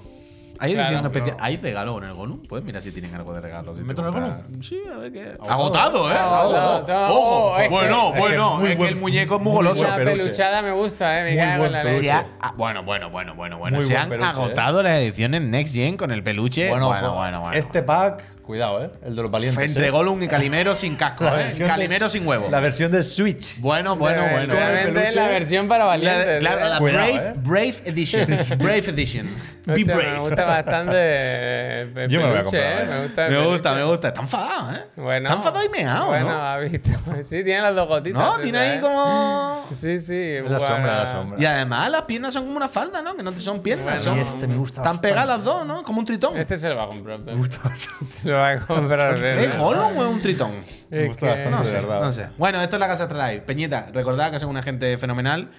[0.60, 1.36] ¿Hay edición Claro, especial?
[1.40, 2.38] ¿Hay regalo en el Gollum?
[2.48, 3.74] Pues mira si tienen algo de regalo.
[3.74, 4.62] si ¿Meto en el Gollum?
[4.62, 5.22] Sí, a ver qué.
[5.48, 6.06] Agotado.
[6.06, 6.14] Agotado, ¿eh?
[6.14, 7.14] Agotado, Ojo, agotado.
[7.16, 7.56] ojo.
[7.56, 9.86] Es que- Bueno, es que bueno, es que el muñeco es muy goloso.
[9.96, 10.18] Peluche.
[10.22, 11.30] peluchada me gusta, eh.
[11.30, 12.10] Me cago en la leche.
[12.12, 13.80] ah, bueno, bueno, bueno, bueno, bueno.
[13.80, 16.68] Se buen han peluche, agotado las ediciones Next Gen con el peluche.
[16.68, 17.56] Bueno, Bueno, bueno, bueno.
[17.56, 18.90] Este pack, cuidado, ¿eh?
[19.06, 19.64] El de los valientes.
[19.64, 19.90] Entre ¿eh?
[19.90, 21.52] Gollum y Calimero sin casco, ¿eh?
[21.52, 22.48] de- Calimero sin huevo.
[22.50, 23.58] La versión de Switch.
[23.60, 24.52] Bueno, bueno, bueno.
[24.54, 25.16] realmente peluche.
[25.20, 26.26] la versión para La valientes.
[26.26, 26.68] de- claro, ¿eh?
[26.68, 27.32] la Cuidado, Brave, eh.
[27.36, 28.26] Brave Edition.
[28.58, 29.28] Brave Edition.
[29.66, 30.10] Be brave.
[30.10, 32.82] Me gusta bastante el el Yo me lo voy a peluche, comprar, eh.
[32.82, 32.86] eh.
[32.90, 33.48] Me gusta, Me peluche.
[33.50, 34.08] gusta, me gusta.
[34.08, 34.84] Está enfadado, ¿eh?
[34.96, 35.26] Bueno.
[35.28, 36.42] Está enfadado y meado, Bueno, ¿no?
[36.42, 36.90] ha visto.
[37.22, 38.20] Sí, tiene las dos gotitas.
[38.20, 38.80] No, tiene ahí ¿eh?
[38.80, 39.66] como.
[39.72, 40.34] Sí, sí.
[40.44, 41.40] La sombra, la sombra.
[41.40, 43.14] Y además las piernas son como una falda, ¿no?
[43.14, 44.34] Que no son piernas, Bueno, son.
[44.34, 45.82] este me gusta Están pegadas las dos, ¿no?
[45.84, 46.36] Como un tritón.
[46.36, 47.20] Este se lo va a comprar.
[47.20, 48.30] Me gusta bastante.
[48.40, 49.24] Va a comprar.
[49.24, 49.58] ¿Es Pep.
[49.58, 50.52] Gollum o es un tritón?
[50.90, 52.00] Me gusta que- bastante, No de sé, verdad.
[52.00, 52.28] no sé.
[52.38, 53.42] Bueno, esto es la Casa Astralife.
[53.42, 55.50] Peñita, recordad que son una gente fenomenal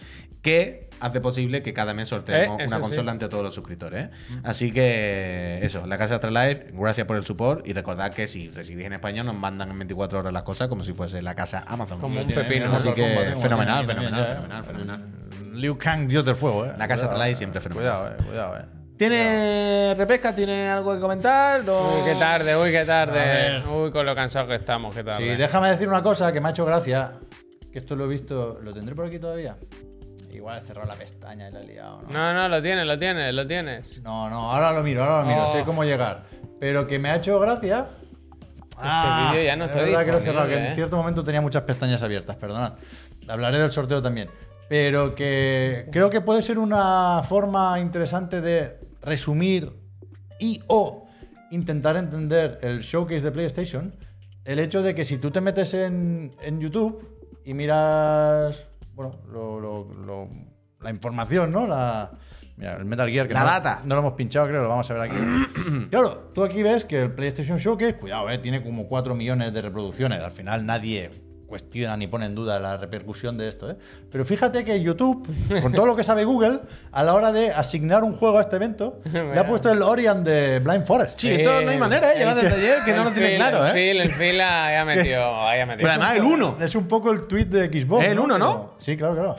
[0.42, 2.82] que hace posible que cada mes sorteemos Eh, una sí.
[2.82, 4.06] consola ante todos los suscriptores.
[4.06, 4.10] ¿eh?
[4.44, 8.86] Así que eso, la Casa Astralife, gracias por el support y recordad que si residís
[8.86, 12.00] en España nos mandan en 24 horas las cosas como si fuese la casa Amazon.
[12.00, 12.76] Como un pepino.
[12.76, 15.02] Así que fenomenal, fenomenal, fenomenal, fenomenal.
[15.54, 16.74] Liu Kang, dios del fuego, eh.
[16.78, 17.36] La casa Atralay eh.
[17.36, 17.94] siempre fenomenal.
[17.94, 18.24] Cuidado, eh.
[18.28, 18.81] Cuidado, eh.
[19.12, 20.36] ¿Tiene repesca?
[20.36, 21.68] ¿Tiene algo que comentar?
[21.68, 23.64] o- Uy, qué tarde, uy, qué tarde.
[23.68, 25.24] Uy, con lo cansado que estamos, qué tarde.
[25.32, 27.14] Sí, déjame decir una cosa que me ha hecho gracia.
[27.72, 28.60] Que esto lo he visto.
[28.62, 29.56] ¿Lo tendré por aquí todavía?
[30.32, 32.10] Igual he cerrado la pestaña y la he liado, ¿no?
[32.12, 34.04] No, no, lo tienes, lo tienes, lo tienes.
[34.04, 35.52] No, no, ahora lo miro, ahora lo miro, Oh.
[35.52, 36.26] sé cómo llegar.
[36.60, 37.88] Pero que me ha hecho gracia.
[38.70, 40.76] Este vídeo ya no es está verdad que lo cerrado, que en ¿eh?
[40.76, 42.74] cierto momento tenía muchas pestañas abiertas, perdonad.
[43.28, 44.30] Hablaré del sorteo también.
[44.70, 49.74] Pero que creo que puede ser una forma interesante de resumir
[50.40, 51.08] y o
[51.52, 53.94] intentar entender el showcase de PlayStation.
[54.46, 59.60] El hecho de que si tú te metes en, en YouTube y miras bueno, lo-
[59.60, 60.30] lo- lo-
[60.80, 61.68] la información, ¿no?
[61.68, 62.12] La,
[62.58, 63.82] mira, el Metal Gear que La no, data.
[63.86, 65.16] no lo hemos pinchado, creo, lo vamos a ver aquí.
[65.92, 69.62] claro, tú aquí ves que el PlayStation Showcase, cuidado, eh, tiene como 4 millones de
[69.62, 70.20] reproducciones.
[70.22, 71.12] Al final nadie
[71.52, 73.70] cuestiona ni pone en duda la repercusión de esto.
[73.70, 73.76] ¿eh?
[74.12, 75.28] Pero fíjate que YouTube,
[75.62, 78.56] con todo lo que sabe Google, a la hora de asignar un juego a este
[78.56, 81.20] evento, le ha puesto el Orion de Blind Forest.
[81.20, 82.18] Sí, esto no hay manera, ¿eh?
[82.18, 83.74] Lleva desde ayer que no lo tiene claro, El ¿eh?
[83.74, 85.90] fil, el fil haya metido, haya metido.
[85.90, 86.58] Pero además el 1.
[86.62, 88.06] Es un poco el tweet de Xbox.
[88.06, 88.54] El uno, ¿no?
[88.62, 89.36] Pero- Sí, claro, claro.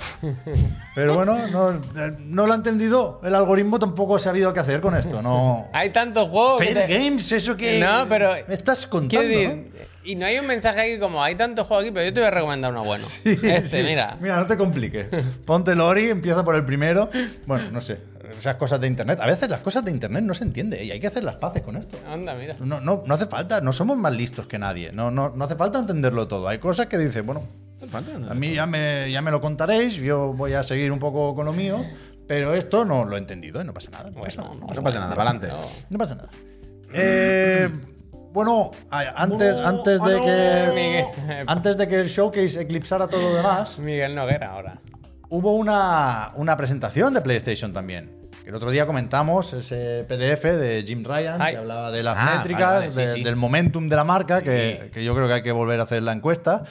[0.95, 1.81] Pero bueno, no,
[2.19, 3.21] no lo ha entendido.
[3.25, 5.23] El algoritmo tampoco ha sabido qué hacer con esto.
[5.23, 5.69] No.
[5.73, 6.61] Hay tantos juegos.
[6.61, 7.81] que Fair te- Games, eso que.
[7.81, 8.33] No, pero.
[8.47, 9.27] Me estás contando.
[9.27, 9.73] decir,
[10.05, 12.27] y no hay un mensaje aquí como hay tantos juegos aquí, pero yo te voy
[12.29, 13.07] a recomendar uno bueno.
[13.25, 13.31] ¿no?
[13.31, 13.83] este, Sí.
[13.83, 14.17] mira.
[14.21, 15.07] Mira, no te compliques.
[15.45, 17.11] Ponte el Ori, empieza por el primero.
[17.47, 17.99] Bueno, no sé.
[18.39, 19.21] Esas cosas de internet.
[19.21, 21.63] A veces las cosas de internet no se entiende y hay que hacer las paces
[21.63, 21.99] con esto.
[22.09, 22.57] Anda, mira.
[22.61, 24.91] No, no, no hace falta, no somos más listos que nadie.
[24.93, 26.49] No, no, no hace falta entenderlo todo.
[26.49, 27.43] Hay cosas que dices, bueno,
[28.29, 31.45] a mí ya me, ya me lo contaréis, yo voy a seguir un poco con
[31.47, 31.85] lo mío,
[32.27, 34.11] pero esto no lo he entendido y no pasa nada.
[34.11, 34.55] No pasa nada.
[34.55, 35.49] No pasa nada, para adelante.
[35.49, 35.61] No.
[35.91, 36.31] No pasa nada.
[36.95, 37.69] Eh,
[38.33, 41.45] bueno, antes, antes de que Miguel.
[41.47, 44.79] antes de que el showcase eclipsara todo lo demás, Miguel Noguera ahora.
[45.29, 48.21] hubo una, una presentación de PlayStation también.
[48.43, 51.53] Que el otro día comentamos ese PDF de Jim Ryan Ay.
[51.53, 53.23] que hablaba de las Ah, métricas, vale, vale, sí, de- sí.
[53.23, 56.03] del momentum de la marca, que, que yo creo que hay que volver a hacer
[56.03, 56.65] la encuesta.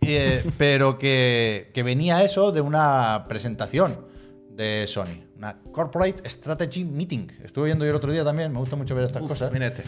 [0.00, 4.06] Eh, pero que, que venía eso de una presentación
[4.50, 7.28] de Sony, una Corporate Strategy Meeting.
[7.44, 9.52] Estuve viendo yo el otro día también, me gusta mucho ver estas cosas.
[9.52, 9.82] Mira este.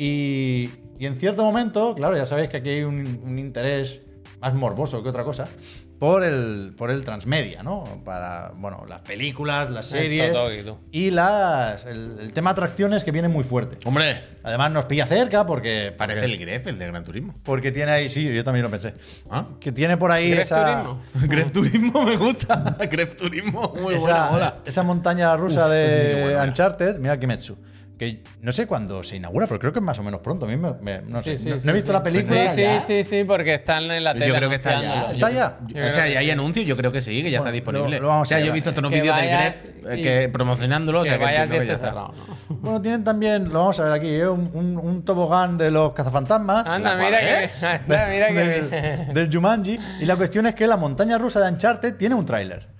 [0.00, 0.70] Y,
[1.00, 4.00] y en cierto momento, claro, ya sabéis que aquí hay un, un interés
[4.40, 5.46] más morboso que otra cosa
[5.98, 7.82] por el, por el transmedia, ¿no?
[8.04, 10.32] Para, bueno, las películas, las series
[10.92, 13.78] y las, el, el tema atracciones que viene muy fuerte.
[13.84, 15.92] Hombre, Además nos pilla cerca porque...
[15.98, 17.34] parece porque, el Gref, el de Gran Turismo.
[17.42, 18.94] porque tiene ahí, sí, yo también lo pensé.
[19.28, 19.46] ¿Ah?
[19.58, 21.02] Que tiene por ahí ¿Crees esa, turismo?
[21.28, 22.76] Gref Turismo me gusta.
[22.90, 24.58] Gref Turismo, muy buena esa, mola.
[24.64, 26.44] esa montaña rusa Uf, de sí mira.
[26.44, 27.56] Uncharted, mira Kimetsu.
[27.98, 30.46] Que no sé cuándo se inaugura, pero creo que es más o menos pronto.
[30.46, 31.36] A mí me, me- no sé.
[31.36, 31.92] Sí, sí, no, sí, no he visto sí.
[31.94, 32.54] la película.
[32.54, 34.28] Sí, sí, sí, sí, porque están en la tele.
[34.28, 35.10] Yo creo que está ya.
[35.10, 35.58] ¿Está ya?
[35.66, 37.96] Yo o sea, ya hay anuncios, yo creo que sí, que ya Bueno, está disponible.
[37.96, 40.02] lo- lo vamos o sea, a yo he visto otros Que vídeos del Gref eh,
[40.02, 41.00] que promocionándolo.
[41.00, 42.12] o Que sea, que vayas y entiendo que esté ya está.
[42.12, 42.14] cerrado,
[42.48, 42.56] ¿no?
[42.60, 44.28] Bueno, tienen también, lo vamos a ver aquí, ¿eh?
[44.28, 46.66] un, un- un tobogán de los cazafantasmas.
[46.66, 47.62] Anda, ¿La mira que, es?
[47.64, 49.78] anda, mira que del, del Jumanji.
[50.00, 52.77] Y la cuestión es que la montaña rusa de Uncharted tiene un tráiler.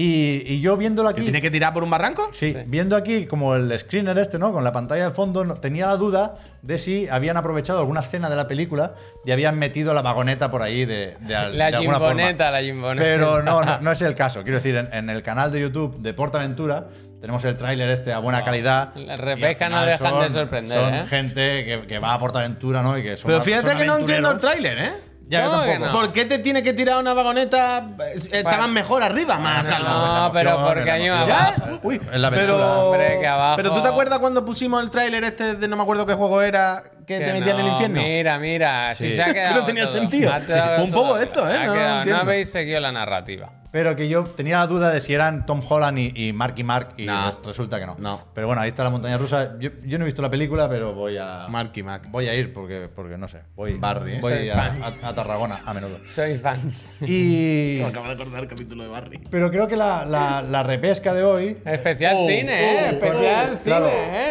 [0.00, 1.22] Y, y yo viéndolo ¿Que aquí.
[1.22, 2.28] tiene que tirar por un barranco?
[2.32, 2.58] Sí, Sí.
[2.66, 4.52] viendo aquí como el screener este, ¿no?
[4.52, 8.30] Con la pantalla de fondo, no- tenía la duda de si habían aprovechado alguna escena
[8.30, 8.94] de la película
[9.24, 12.10] y habían metido la vagoneta por ahí de, de, al- La de alguna forma.
[12.14, 13.02] gimboneta, la gimboneta.
[13.02, 14.42] Pero no, no, no es el caso.
[14.44, 16.86] Quiero decir, en, en el canal de YouTube de Portaventura
[17.20, 18.94] tenemos el tráiler este a buena calidad.
[18.94, 21.06] La y al repesca no dejan de son- sorprender, Son ¿eh?
[21.08, 22.96] gente que, que va a Portaventura, ¿no?
[22.96, 24.92] Y que son Pero fíjate que no entiendo el tráiler, ¿eh?
[25.28, 25.92] Ya, yo ¿Cómo que tampoco.
[25.92, 25.98] no?
[26.00, 27.86] ¿Por qué te tiene que tirar una vagoneta?
[28.00, 29.78] Eh, Estaban mejor arriba, más no,
[30.26, 31.18] No, pero porque emoción.
[31.18, 31.52] abajo.
[31.66, 31.78] ¿Ya?
[31.82, 32.52] Uy, Es la aventura.
[32.56, 35.76] pero, Hombre, que abajo- pero tú te acuerdas cuando pusimos el tráiler este de no
[35.76, 38.00] me acuerdo qué juego era que, te metían en el no, infierno?
[38.02, 39.16] Mira, mira, si Sí.
[39.16, 39.92] se ha Que no tenía todo.
[39.98, 40.32] sentido.
[40.32, 41.18] Ha Un poco todo.
[41.20, 41.56] esto, ¿eh?
[41.58, 42.22] Ha No entiendo.
[42.22, 43.50] habéis seguido la narrativa.
[43.70, 46.64] Pero que yo tenía la duda de si eran Tom Holland y, y Mark y
[46.64, 47.26] Mark y No.
[47.26, 47.96] res- resulta que no.
[47.98, 48.22] No.
[48.34, 49.58] Pero bueno, ahí está la montaña rusa.
[49.58, 52.08] Yo, yo no he visto la película, pero voy a Marky Mac.
[52.10, 53.42] voy a ir porque, porque no sé.
[53.56, 54.18] Voy, Barry, ¿eh?
[54.20, 54.82] voy Soy a, fan.
[55.02, 55.98] a- a Tarragona a menudo.
[56.08, 56.88] Soy fans.
[57.02, 59.18] Y Me acabo de acordar el capítulo de Barry.
[59.30, 62.80] pero creo que la, la- la repesca de hoy Especial Oh, cine, ¿eh?
[62.84, 63.86] oh, Especial oh, cine, claro.
[63.90, 64.30] ¿eh?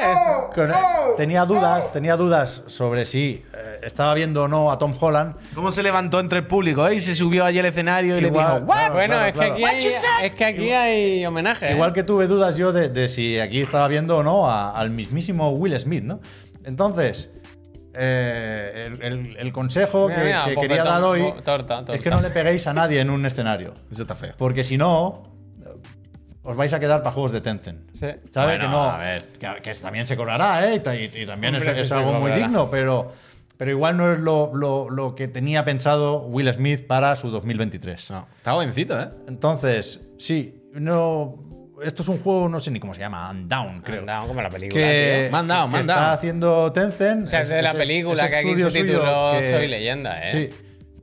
[0.55, 5.35] con- tenía dudas, tenía dudas sobre si eh, estaba viendo o no a Tom Holland.
[5.53, 6.95] ¿Cómo se levantó entre el público, eh?
[6.95, 9.26] Y se subió allí al escenario y le dijo, claro, Bueno, claro.
[9.27, 9.55] Es, claro.
[9.55, 11.67] Que aquí hay, es que aquí hay homenaje.
[11.69, 11.73] ¿eh?
[11.73, 14.89] Igual que tuve dudas yo de, de si aquí estaba viendo o no a- al
[14.89, 16.19] mismísimo Will Smith, ¿no?
[16.65, 17.29] Entonces,
[17.93, 21.95] eh, el, el- el consejo Mira, que, mira, que quería dar hoy torta, torta.
[21.95, 23.73] es que no le peguéis a nadie en un escenario.
[23.91, 24.33] Eso está feo.
[24.37, 25.23] Porque si no,
[26.43, 27.89] os vais a quedar para juegos de Tencent.
[27.93, 28.07] Sí.
[28.31, 28.57] ¿Sabes?
[28.59, 28.83] Bueno, que no.
[28.83, 29.23] a ver.
[29.39, 30.81] Que, que también se cobrará, ¿eh?
[30.85, 33.11] Y, y- y también es, Hombre, es sí se algo muy digno, pero,
[33.57, 38.11] pero igual no es lo, lo- lo que tenía pensado Will Smith para su 2023.
[38.11, 39.09] No, está jovencito, ¿eh?
[39.27, 41.43] Entonces, sí, no.
[41.83, 43.99] Esto es un juego, no sé ni cómo se llama, Undown, creo.
[43.99, 44.81] Andamos como la película.
[44.81, 45.31] Que, tío.
[45.31, 47.25] Me han dado, que han está haciendo Tencent.
[47.27, 50.31] O sea, es de la película, que aquí suyo título que- Soy Leyenda, ¿eh?
[50.49, 50.57] Sí,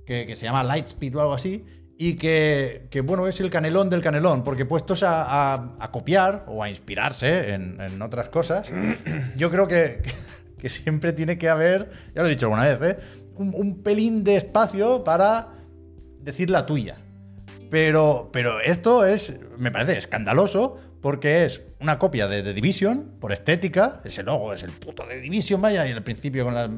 [0.05, 1.65] que, que se llama Lightspeed o algo así.
[1.97, 5.23] Y que, que, bueno, es el canelón del canelón, porque puestos a,
[5.55, 8.69] a- a copiar o a inspirarse en, en otras cosas,
[9.37, 10.03] yo creo que,
[10.65, 12.99] que siempre tiene que haber, ya lo he dicho alguna vez, ¿eh?
[13.37, 15.49] un, un pelín de espacio para
[16.21, 16.97] decir la tuya.
[17.71, 23.31] Pero, pero esto es, me parece escandaloso porque es una copia de The Division por
[23.33, 24.01] estética.
[24.05, 26.71] Ese logo es el puto de Division, vaya, y al principio con, la-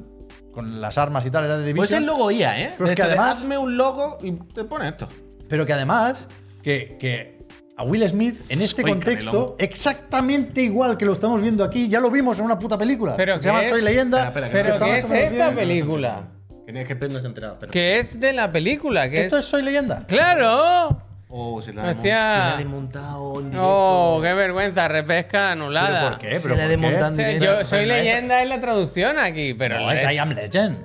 [0.53, 1.76] con las armas y tal era de Division.
[1.87, 2.70] Pues el logo IA, ¿eh?
[2.76, 5.09] Pero es que de, además- Hazme un logo y te pone esto.
[5.49, 6.26] Pero que además,
[6.61, 7.36] que, que
[7.79, 9.55] a Will Smith, en este Soy contexto, Canelón.
[9.59, 13.16] exactamente igual que lo estamos viendo aquí, ya lo vimos en una puta película.
[13.16, 13.72] Pero que se llama ¿qué es?
[13.72, 14.24] Soy Leyenda.
[14.29, 15.55] Espera, espera, que Pero ¿qué es esta bien.
[15.55, 16.22] película?
[16.66, 17.53] Que es que Pedro no se ha enterado.
[17.55, 17.72] Espera.
[17.72, 19.09] Que es de la película.
[19.11, 19.45] Que ¿Esto es...
[19.45, 20.05] es Soy Leyenda?
[20.07, 21.03] ¡Claro!
[21.29, 23.62] Oh, se la, ha se la ha desmontado en directo.
[23.68, 25.89] Oh, qué vergüenza, repesca anulada.
[25.89, 26.35] ¿Pero por qué?
[26.37, 26.81] Se ¿Pero la por de qué?
[26.83, 27.59] montando O sea, directo.
[27.59, 30.79] yo soy es- leyenda en la traducción aquí, pero No, es I Am Legend.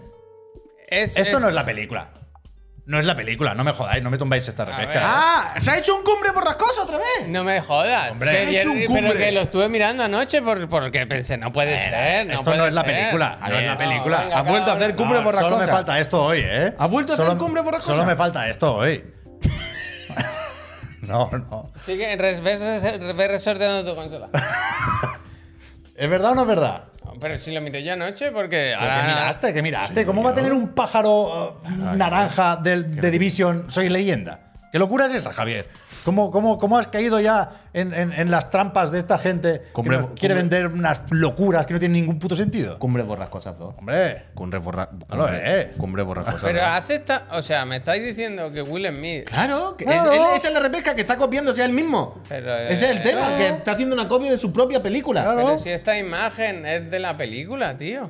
[0.89, 2.09] es- Esto es- no es la película.
[2.91, 4.75] No es la película, no me jodáis, no me tombáis esta ver.
[4.75, 4.99] repesca.
[5.01, 5.53] ¡Ah!
[5.61, 7.25] ¡Se ha hecho un cumbre borrascosa otra vez!
[7.29, 8.11] No me jodas.
[8.11, 9.13] Hombre, ha hecho un pero cumbre.
[9.15, 12.27] que lo estuve mirando anoche por- porque pensé, no puede ser.
[12.27, 12.93] no esto puede no es la ser.
[12.93, 14.17] película, no es la película.
[14.23, 14.97] venga, Has vuelto a hacer cabrón.
[14.97, 15.49] cumbre No, borrascosa.
[15.55, 16.75] Solo me falta esto hoy, ¿eh?
[16.77, 17.93] ¿Has vuelto a hacer cumbre borrascosa?
[17.93, 19.05] Solo me falta esto hoy.
[21.01, 21.71] no, no.
[21.85, 24.27] Sí que res- ves, res- ves resorteando tu consola.
[25.95, 26.83] ¿Es verdad o no es verdad?
[27.19, 29.01] Pero si lo miré yo anoche porque ¿Pero ahora...
[29.01, 29.53] ¿Qué miraste?
[29.53, 30.05] ¿Qué miraste?
[30.05, 34.39] ¿Cómo va a tener un pájaro uh, naranja del, de Division Soy Leyenda?
[34.71, 35.67] ¿Qué locura es esa, Javier?
[36.03, 39.99] ¿Cómo, cómo, cómo has caído ya en, en- en las trampas de esta gente Cumbre-
[39.99, 42.79] que quiere cumbre- vender unas locuras que no tienen ningún puto sentido?
[42.79, 43.75] Cumbre borrascosas dos.
[43.77, 44.89] Hombre, Cumbre borra...
[45.09, 45.75] No lo es.
[45.77, 47.27] Cumbre borrascosas Pero esta...
[47.33, 49.25] O sea, me estáis diciendo que Will Smith...
[49.25, 50.11] Claro, que Claro.
[50.11, 52.21] es- él- esa es la repesca que está copiándose a él mismo.
[52.27, 53.37] Pero, eh, Ese es el tema, claro.
[53.37, 55.23] que está haciendo una copia de su propia película.
[55.23, 55.37] Claro.
[55.45, 58.09] Pero si esta imagen es de la película, tío.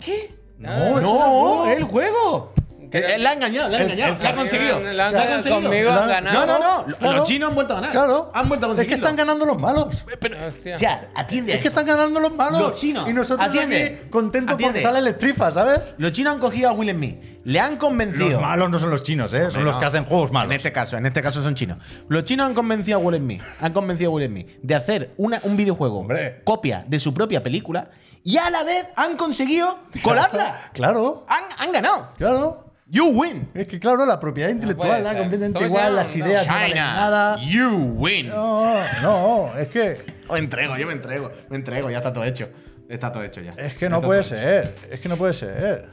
[0.00, 0.34] ¿Qué?
[0.58, 2.52] No, No, el juego.
[3.00, 4.12] Que- Él la ha engañado, la ha engañado.
[4.16, 4.80] el- la ha conseguido.
[4.80, 5.62] la ha conseguido.
[5.62, 6.46] conmigo, La- han ganado.
[6.46, 6.96] No, no, no.
[6.96, 7.16] Claro.
[7.18, 7.92] Los chinos han vuelto a ganar.
[7.92, 8.30] claro.
[8.34, 8.88] Han vuelto a Es conseguirlo.
[8.88, 10.04] que están ganando los malos.
[10.20, 10.74] Pero, Hostia.
[10.74, 11.54] o sea, atiende.
[11.54, 12.60] Es que están ganando los malos.
[12.60, 13.08] Los chinos.
[13.08, 13.98] Y nosotros Atiende.
[14.00, 14.72] aquí contentos Atiende.
[14.80, 15.80] porque sale el estrifa, ¿sabes?
[15.98, 17.22] Los chinos han cogido a Will Smith.
[17.44, 18.30] Le han convencido.
[18.30, 19.50] Los malos no son los chinos, ¿eh?
[19.52, 19.80] son los no.
[19.80, 20.50] que hacen juegos malos.
[20.50, 21.78] En este caso, en este caso son chinos.
[22.08, 25.40] Los chinos han convencido a Will Smith, han convencido a Will Smith de hacer una-
[25.44, 26.40] un videojuego Hombre.
[26.44, 27.90] copia de su propia película
[28.24, 30.70] y a la vez han conseguido colarla.
[30.72, 32.08] Claro, han, han ganado.
[32.18, 32.65] claro.
[32.88, 33.48] You win.
[33.54, 36.24] Es que claro, la propiedad intelectual da completamente ¿Cómo se igual, las No.
[36.26, 37.36] ideas no valen nada.
[37.40, 38.28] you win.
[38.28, 41.30] No, no, es que O entrego, yo me entrego.
[41.50, 42.48] Me entrego, ya está todo hecho.
[42.88, 43.54] Está todo hecho ya.
[43.56, 45.88] es que no puede ser, es que no puede ser.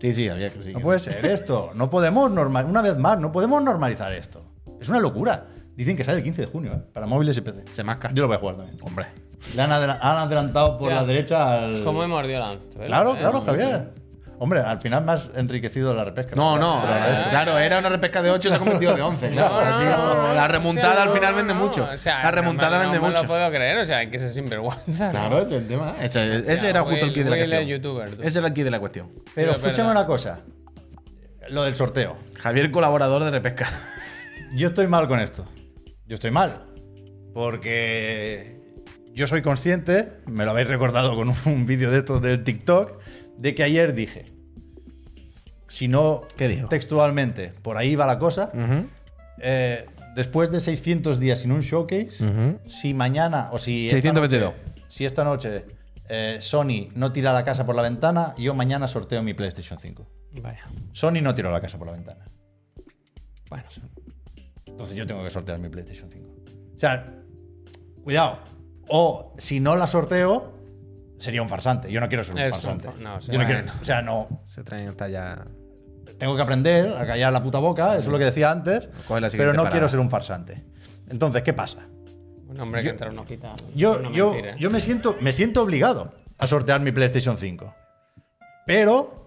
[0.00, 0.72] Sí, sí, había que sí.
[0.72, 1.72] No puede ser esto.
[1.74, 4.42] No podemos normal, una vez más, no podemos normalizar esto.
[4.80, 5.46] Es una locura.
[5.74, 6.82] Dicen que sale el 15 de junio, ¿eh?
[6.94, 7.64] para móviles y PC.
[7.72, 8.10] Se masca.
[8.14, 8.78] Yo lo voy a jugar también.
[8.82, 9.06] Hombre.
[9.54, 10.96] Le han, adela- han adelantado por Ya.
[10.96, 11.84] la derecha al.
[11.84, 13.18] ¿Cómo he mordido anzuela, Claro, eh?
[13.18, 13.90] claro, Javier.
[14.38, 16.36] Hombre, al final me has enriquecido la repesca.
[16.36, 19.28] No, no, eh, claro, era una repesca de 8 y se ha convertido de 11.
[19.30, 21.60] Claro, No, no, así, no, no, la no, remontada al no, final no, vende no,
[21.60, 21.88] mucho.
[21.90, 23.16] o sea, la remontada vende no mucho.
[23.16, 25.10] No lo puedo creer, o sea, hay que ser sinvergüenza.
[25.10, 25.94] Claro, ese es el tema.
[26.00, 27.62] Ese, ese Ya, era justo el key de la cuestión.
[27.62, 28.18] es youtuber.
[28.22, 29.10] Ese era el key de la cuestión.
[29.34, 30.40] Pero Sí, escúchame una cosa.
[31.48, 32.16] Lo del sorteo.
[32.40, 33.68] Javier, colaborador de repesca.
[34.54, 35.44] Yo estoy mal con esto.
[36.06, 36.62] Yo estoy mal.
[37.32, 38.60] Porque
[39.14, 42.98] yo soy consciente, me lo habéis recordado con un vídeo de estos del TikTok,
[43.38, 44.26] de que ayer dije,
[45.68, 46.68] si no ¿Qué dijo?
[46.68, 48.50] textualmente, por ahí va la cosa,
[49.40, 52.10] eh, después de 600 días sin un showcase,
[52.66, 53.86] si mañana o si...
[53.86, 54.50] esta 622.
[54.54, 55.64] noche- si esta noche
[56.08, 60.06] eh, Sony no tira la casa por la ventana, yo mañana sorteo mi PlayStation 5.
[60.42, 60.60] Vaya.
[60.92, 62.24] Sony no tiró la casa por la ventana.
[63.50, 63.64] Bueno.
[64.66, 66.28] Entonces yo tengo que sortear mi PlayStation 5.
[66.76, 67.12] O sea,
[68.04, 68.38] cuidado.
[68.88, 70.55] O si no la sorteo,
[71.18, 71.90] sería un farsante.
[71.90, 72.88] Yo no quiero ser un Es un farsante.
[72.88, 73.20] fa- no.
[73.20, 74.40] Yo no quiero- o sea, no.
[74.44, 75.44] Se traen hasta ya.
[76.18, 78.88] Tengo que aprender a callar la puta boca, eso es lo que decía antes.
[79.06, 79.70] Coge la siguiente Pero no parada.
[79.70, 80.64] quiero ser un farsante.
[81.10, 81.86] Entonces, ¿qué pasa?
[82.48, 83.56] Un hombre que entra a un hospital.
[83.74, 87.74] Yo, No yo, yo me, siento, me siento obligado a sortear mi PlayStation 5.
[88.66, 89.22] Pero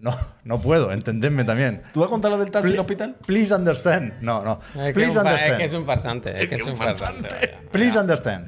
[0.00, 1.82] No, no puedo, entendedme también.
[1.92, 3.16] ¿Tú vas a contar lo del taxi Pl- hospital?
[3.26, 4.12] Please understand.
[4.20, 4.60] No, no.
[4.62, 5.58] Es que, Please un fa- es understand.
[5.58, 6.42] que es un farsante.
[6.42, 7.28] Es que es un farsante.
[7.72, 8.46] Please understand.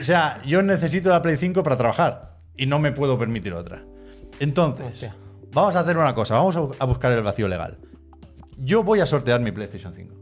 [0.00, 3.82] O sea, yo necesito la Play 5 para trabajar y no me puedo permitir otra.
[4.40, 5.14] Entonces, Hostia.
[5.52, 6.36] vamos a hacer una cosa.
[6.36, 7.78] Vamos a buscar el vacío legal.
[8.58, 10.14] Yo voy a sortear mi PlayStation 5.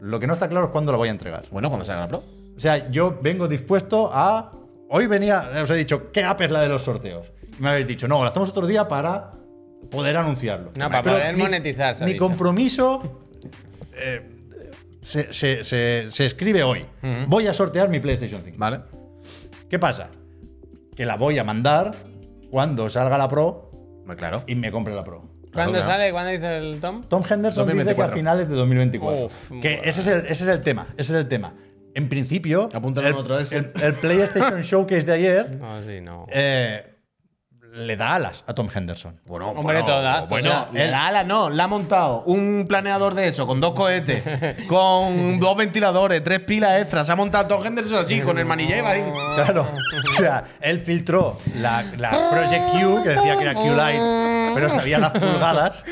[0.00, 1.42] Lo que no está claro es cuándo la voy a entregar.
[1.50, 2.24] Bueno, cuando salga la Pro.
[2.56, 4.52] O sea, yo vengo dispuesto a.
[4.88, 7.32] Hoy venía, os he dicho, ¿qué app es la de los sorteos?
[7.58, 9.32] Y me habéis dicho, no, lo hacemos otro día para
[9.90, 10.70] poder anunciarlo.
[10.78, 12.26] No, para poder monetizar, se ha Mi dicho.
[12.26, 13.20] compromiso
[13.94, 14.31] eh,
[15.02, 16.86] se, se- se- se escribe hoy.
[17.26, 18.56] Voy a sortear mi PlayStation 5.
[18.58, 18.80] Vale.
[19.68, 20.08] ¿Qué pasa?
[20.96, 21.92] Que la voy a mandar
[22.50, 23.70] cuando salga la Pro
[24.16, 24.44] claro.
[24.46, 25.28] y me compre la Pro.
[25.52, 25.86] ¿Cuándo claro.
[25.86, 26.12] sale?
[26.12, 27.02] ¿Cuándo dice el Tom?
[27.08, 28.16] Tom Henderson dice que a 2024.
[28.16, 29.26] finales de 2024.
[29.26, 30.86] Uf, que ese es, el, ese es el tema.
[30.96, 31.54] Ese es el tema.
[31.94, 33.70] En principio, el, otro Excel.
[33.76, 36.26] el- el PlayStation Showcase de ayer No, sí, no.
[36.30, 36.91] eh,
[37.74, 39.18] le da alas a Tom Henderson.
[39.24, 40.72] Bueno, Hombre, todas, Bueno, todas.
[40.74, 44.22] le da ala, no, le ha montado un planeador de eso, con dos cohetes,
[44.68, 47.06] con dos ventiladores, tres pilas extras.
[47.06, 49.02] Se ha montado Tom Henderson así, con el manillet ahí.
[49.34, 49.66] Claro.
[50.10, 54.98] O sea, él filtró la, la Project Q, que decía que era Q-Lite, pero sabía
[54.98, 55.84] las pulgadas.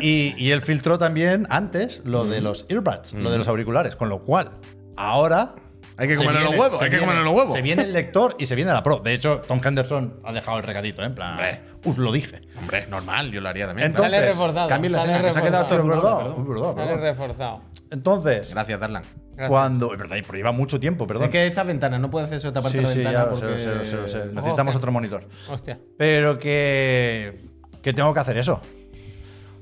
[0.00, 3.94] Y, y él filtró también antes lo de los earbuds, lo de los auriculares.
[3.96, 4.52] Con lo cual,
[4.96, 5.54] ahora.
[5.98, 7.52] Hay que se comerle los viene- huevos, hay que comerle los huevos.
[7.52, 8.98] Se viene el lector y se viene la Pro.
[8.98, 11.06] De hecho, Tom Henderson ha dejado el recadito, ¿eh?
[11.06, 11.32] en plan.
[11.32, 11.60] Hombre.
[11.84, 12.42] Os lo dije.
[12.58, 13.86] Hombre, normal, yo lo haría también.
[13.88, 14.68] Entonces, Sale reforzado.
[14.68, 17.00] cambia la escena, que se ha quedado todo verdad, perdón.
[17.00, 17.62] reforzado.
[17.90, 19.02] Entonces, Gracias, Darlan.
[19.36, 19.48] Gracias.
[19.50, 19.92] cuando.
[19.92, 21.24] Es verdad, pero lleva mucho tiempo, perdón.
[21.24, 23.18] Es que esta ventana no puede hacer eso esta parte Sí, de la sí, ventana
[23.24, 23.60] ya, porque...
[23.60, 24.18] sé, sé, sé.
[24.26, 24.78] Necesitamos Hostia.
[24.78, 25.28] otro monitor.
[25.50, 25.78] Hostia.
[25.98, 27.42] Pero que.
[27.82, 28.60] que tengo que hacer eso.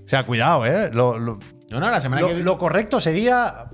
[0.05, 0.91] O sea, cuidado, ¿eh?
[0.93, 1.39] Lo, lo-
[1.71, 2.45] No, no, la semana lo- que viene.
[2.49, 3.67] lo correcto sería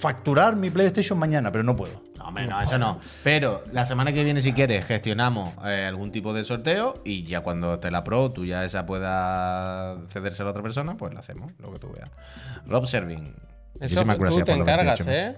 [0.00, 2.02] facturar mi PlayStation mañana, pero no puedo.
[2.16, 3.00] No, hombre, no, eso no.
[3.24, 7.40] Pero la semana que viene, si quieres, gestionamos eh, algún tipo de sorteo y ya
[7.40, 11.20] cuando esté la Pro, tú ya esa pueda cederse a la otra persona, pues la
[11.20, 12.10] hacemos, lo que tú veas.
[12.66, 13.34] Rob Serving.
[13.80, 15.24] Eso Muchísimas tú te encargas, 28 meses.
[15.24, 15.36] ¿eh?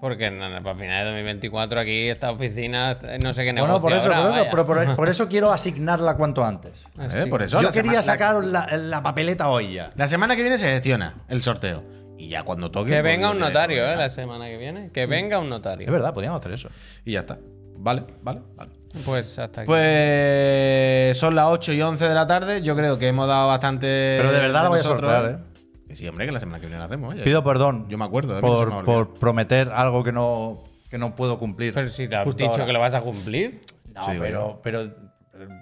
[0.00, 3.80] Porque no, no, para finales de 2024 aquí esta oficina no sé qué negocio Bueno,
[3.80, 6.84] por eso, por eso, pero por, por eso quiero asignarla cuanto antes.
[7.00, 9.90] Eh, Por eso Yo la quería sema- sacar la, la papeleta hoy ya.
[9.96, 11.82] La semana que viene se gestiona el sorteo.
[12.18, 12.90] Y ya cuando toque.
[12.90, 13.96] Que pues, venga un notario, ¿eh?
[13.96, 14.90] La semana que viene.
[14.92, 15.86] Que venga un notario.
[15.86, 16.68] Es verdad, podíamos hacer eso.
[17.04, 17.38] Y ya está.
[17.76, 18.72] Vale, vale, vale.
[19.06, 19.66] Pues hasta aquí.
[19.68, 22.62] Pues son las 8 y 11 de la tarde.
[22.62, 24.16] Yo creo que hemos dado bastante.
[24.18, 25.38] Pero de verdad la voy a sortear, ¿eh?
[25.86, 27.14] Que sí, hombre, que la semana que viene la hacemos.
[27.14, 27.22] oye.
[27.22, 27.88] Pido perdón.
[27.88, 28.42] Yo me acuerdo, ¿eh?
[28.42, 30.58] Me por, por prometer algo que no,
[30.90, 31.72] que no puedo cumplir.
[31.72, 32.66] Pero si te has dicho ahora.
[32.66, 33.60] que lo vas a cumplir.
[33.94, 34.86] No, Sí, pero, pero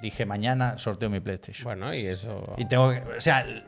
[0.01, 1.65] dije mañana sorteo mi PlayStation.
[1.65, 2.55] Bueno, y eso.
[2.57, 2.99] Y tengo que.
[3.17, 3.63] O sea, el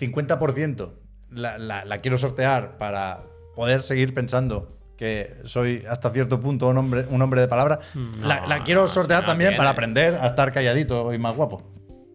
[0.00, 1.01] 50%
[1.34, 3.20] la, la- la quiero sortear para
[3.54, 7.80] poder seguir pensando que soy hasta cierto punto un hombre, un hombre de palabra.
[8.20, 9.58] la, la quiero sortear no también tiene.
[9.58, 11.62] para aprender a estar calladito y más guapo.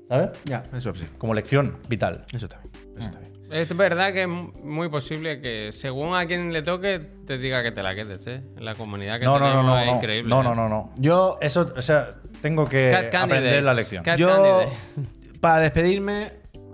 [0.07, 0.29] ¿Sabes?
[0.45, 1.05] Ya, eso sí.
[1.17, 2.23] Como lección vital.
[2.33, 2.71] Eso bien.
[2.97, 3.27] Eso bien.
[3.51, 7.71] Es verdad que es muy posible que según a quien le toque te diga que
[7.71, 8.41] te la quedes, ¿eh?
[8.57, 9.79] En la comunidad que No, no, no, tenemos no.
[9.79, 10.29] es No, increíble.
[10.29, 10.43] no, ¿eh?
[10.43, 10.91] no, no, no.
[10.97, 13.19] Yo, Eso, o sea, tengo que candidates.
[13.21, 14.03] aprender la lección.
[14.03, 14.69] Cat yo candidate.
[15.41, 16.27] para despedirme,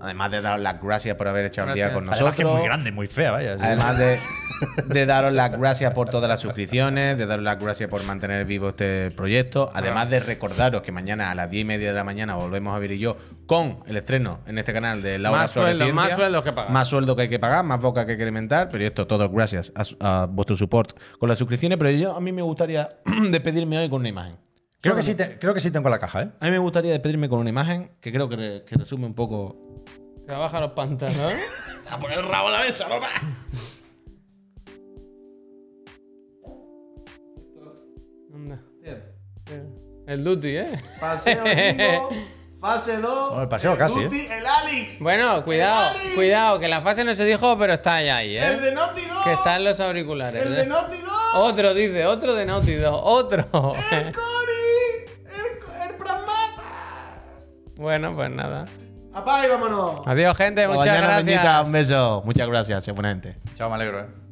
[0.04, 2.06] además de daros las gracias por haber echado el día Gracias.
[2.06, 2.60] con Además que es nosotros.
[2.60, 3.58] muy grande, muy fea, vaya.
[3.60, 4.20] Además de,
[4.86, 8.70] de daros las gracias por todas las suscripciones, de daros las gracias por mantener vivo
[8.70, 12.36] este proyecto, además de recordaros que mañana a las 10 y media de la mañana
[12.36, 15.72] volvemos a ver y yo con el estreno en este canal de Laura Más Suárez
[15.78, 16.04] sueldo, Ciencia.
[16.10, 16.72] más sueldo que pagar.
[16.72, 19.30] Más sueldo que hay que pagar, más boca que hay que alimentar, pero esto todo
[19.30, 21.78] gracias a, vuestro support con las suscripciones.
[21.78, 22.89] Pero yo a mí me gustaría
[23.30, 24.38] despedirme hoy con una imagen.
[24.82, 26.30] creo, que sí te- creo que sí tengo la caja, ¿eh?
[26.39, 29.14] A mí me gustaría despedirme con una imagen que creo que, re- que resume un
[29.14, 29.62] poco.
[30.26, 31.43] Que baja los pantalones.
[31.89, 32.95] A poner el rabo a la mesa, no.
[38.34, 38.59] Anda.
[40.07, 40.82] El duty, ¿eh?
[40.99, 42.09] Paseo 5,
[42.59, 43.28] fase 2.
[43.30, 44.09] Bueno, el paseo casi, ¿eh?
[44.38, 44.99] El Alex.
[44.99, 48.45] Bueno, cuidado, cuidado, que la fase no se dijo, pero está ya ahí, ¿eh?
[48.45, 49.24] El de Naughty Dog.
[49.24, 50.45] Que está en los auriculares.
[50.45, 50.55] El ¿eh?
[50.57, 51.13] de Naughty Dog.
[51.36, 53.39] Otro, dice, otro de Naughty Dog, otro.
[53.39, 53.47] El
[54.13, 54.53] Cory.
[55.26, 57.24] El, el Pragmata.
[57.76, 58.65] bueno, pues nada.
[59.14, 60.01] Apá y vámonos.
[60.05, 61.24] Adiós, gente, muchas Mañana, gracias.
[61.26, 62.22] Peñita, un beso.
[62.26, 63.38] Muchas gracias, buena gente.
[63.55, 64.22] Chao, me alegro, ¿eh?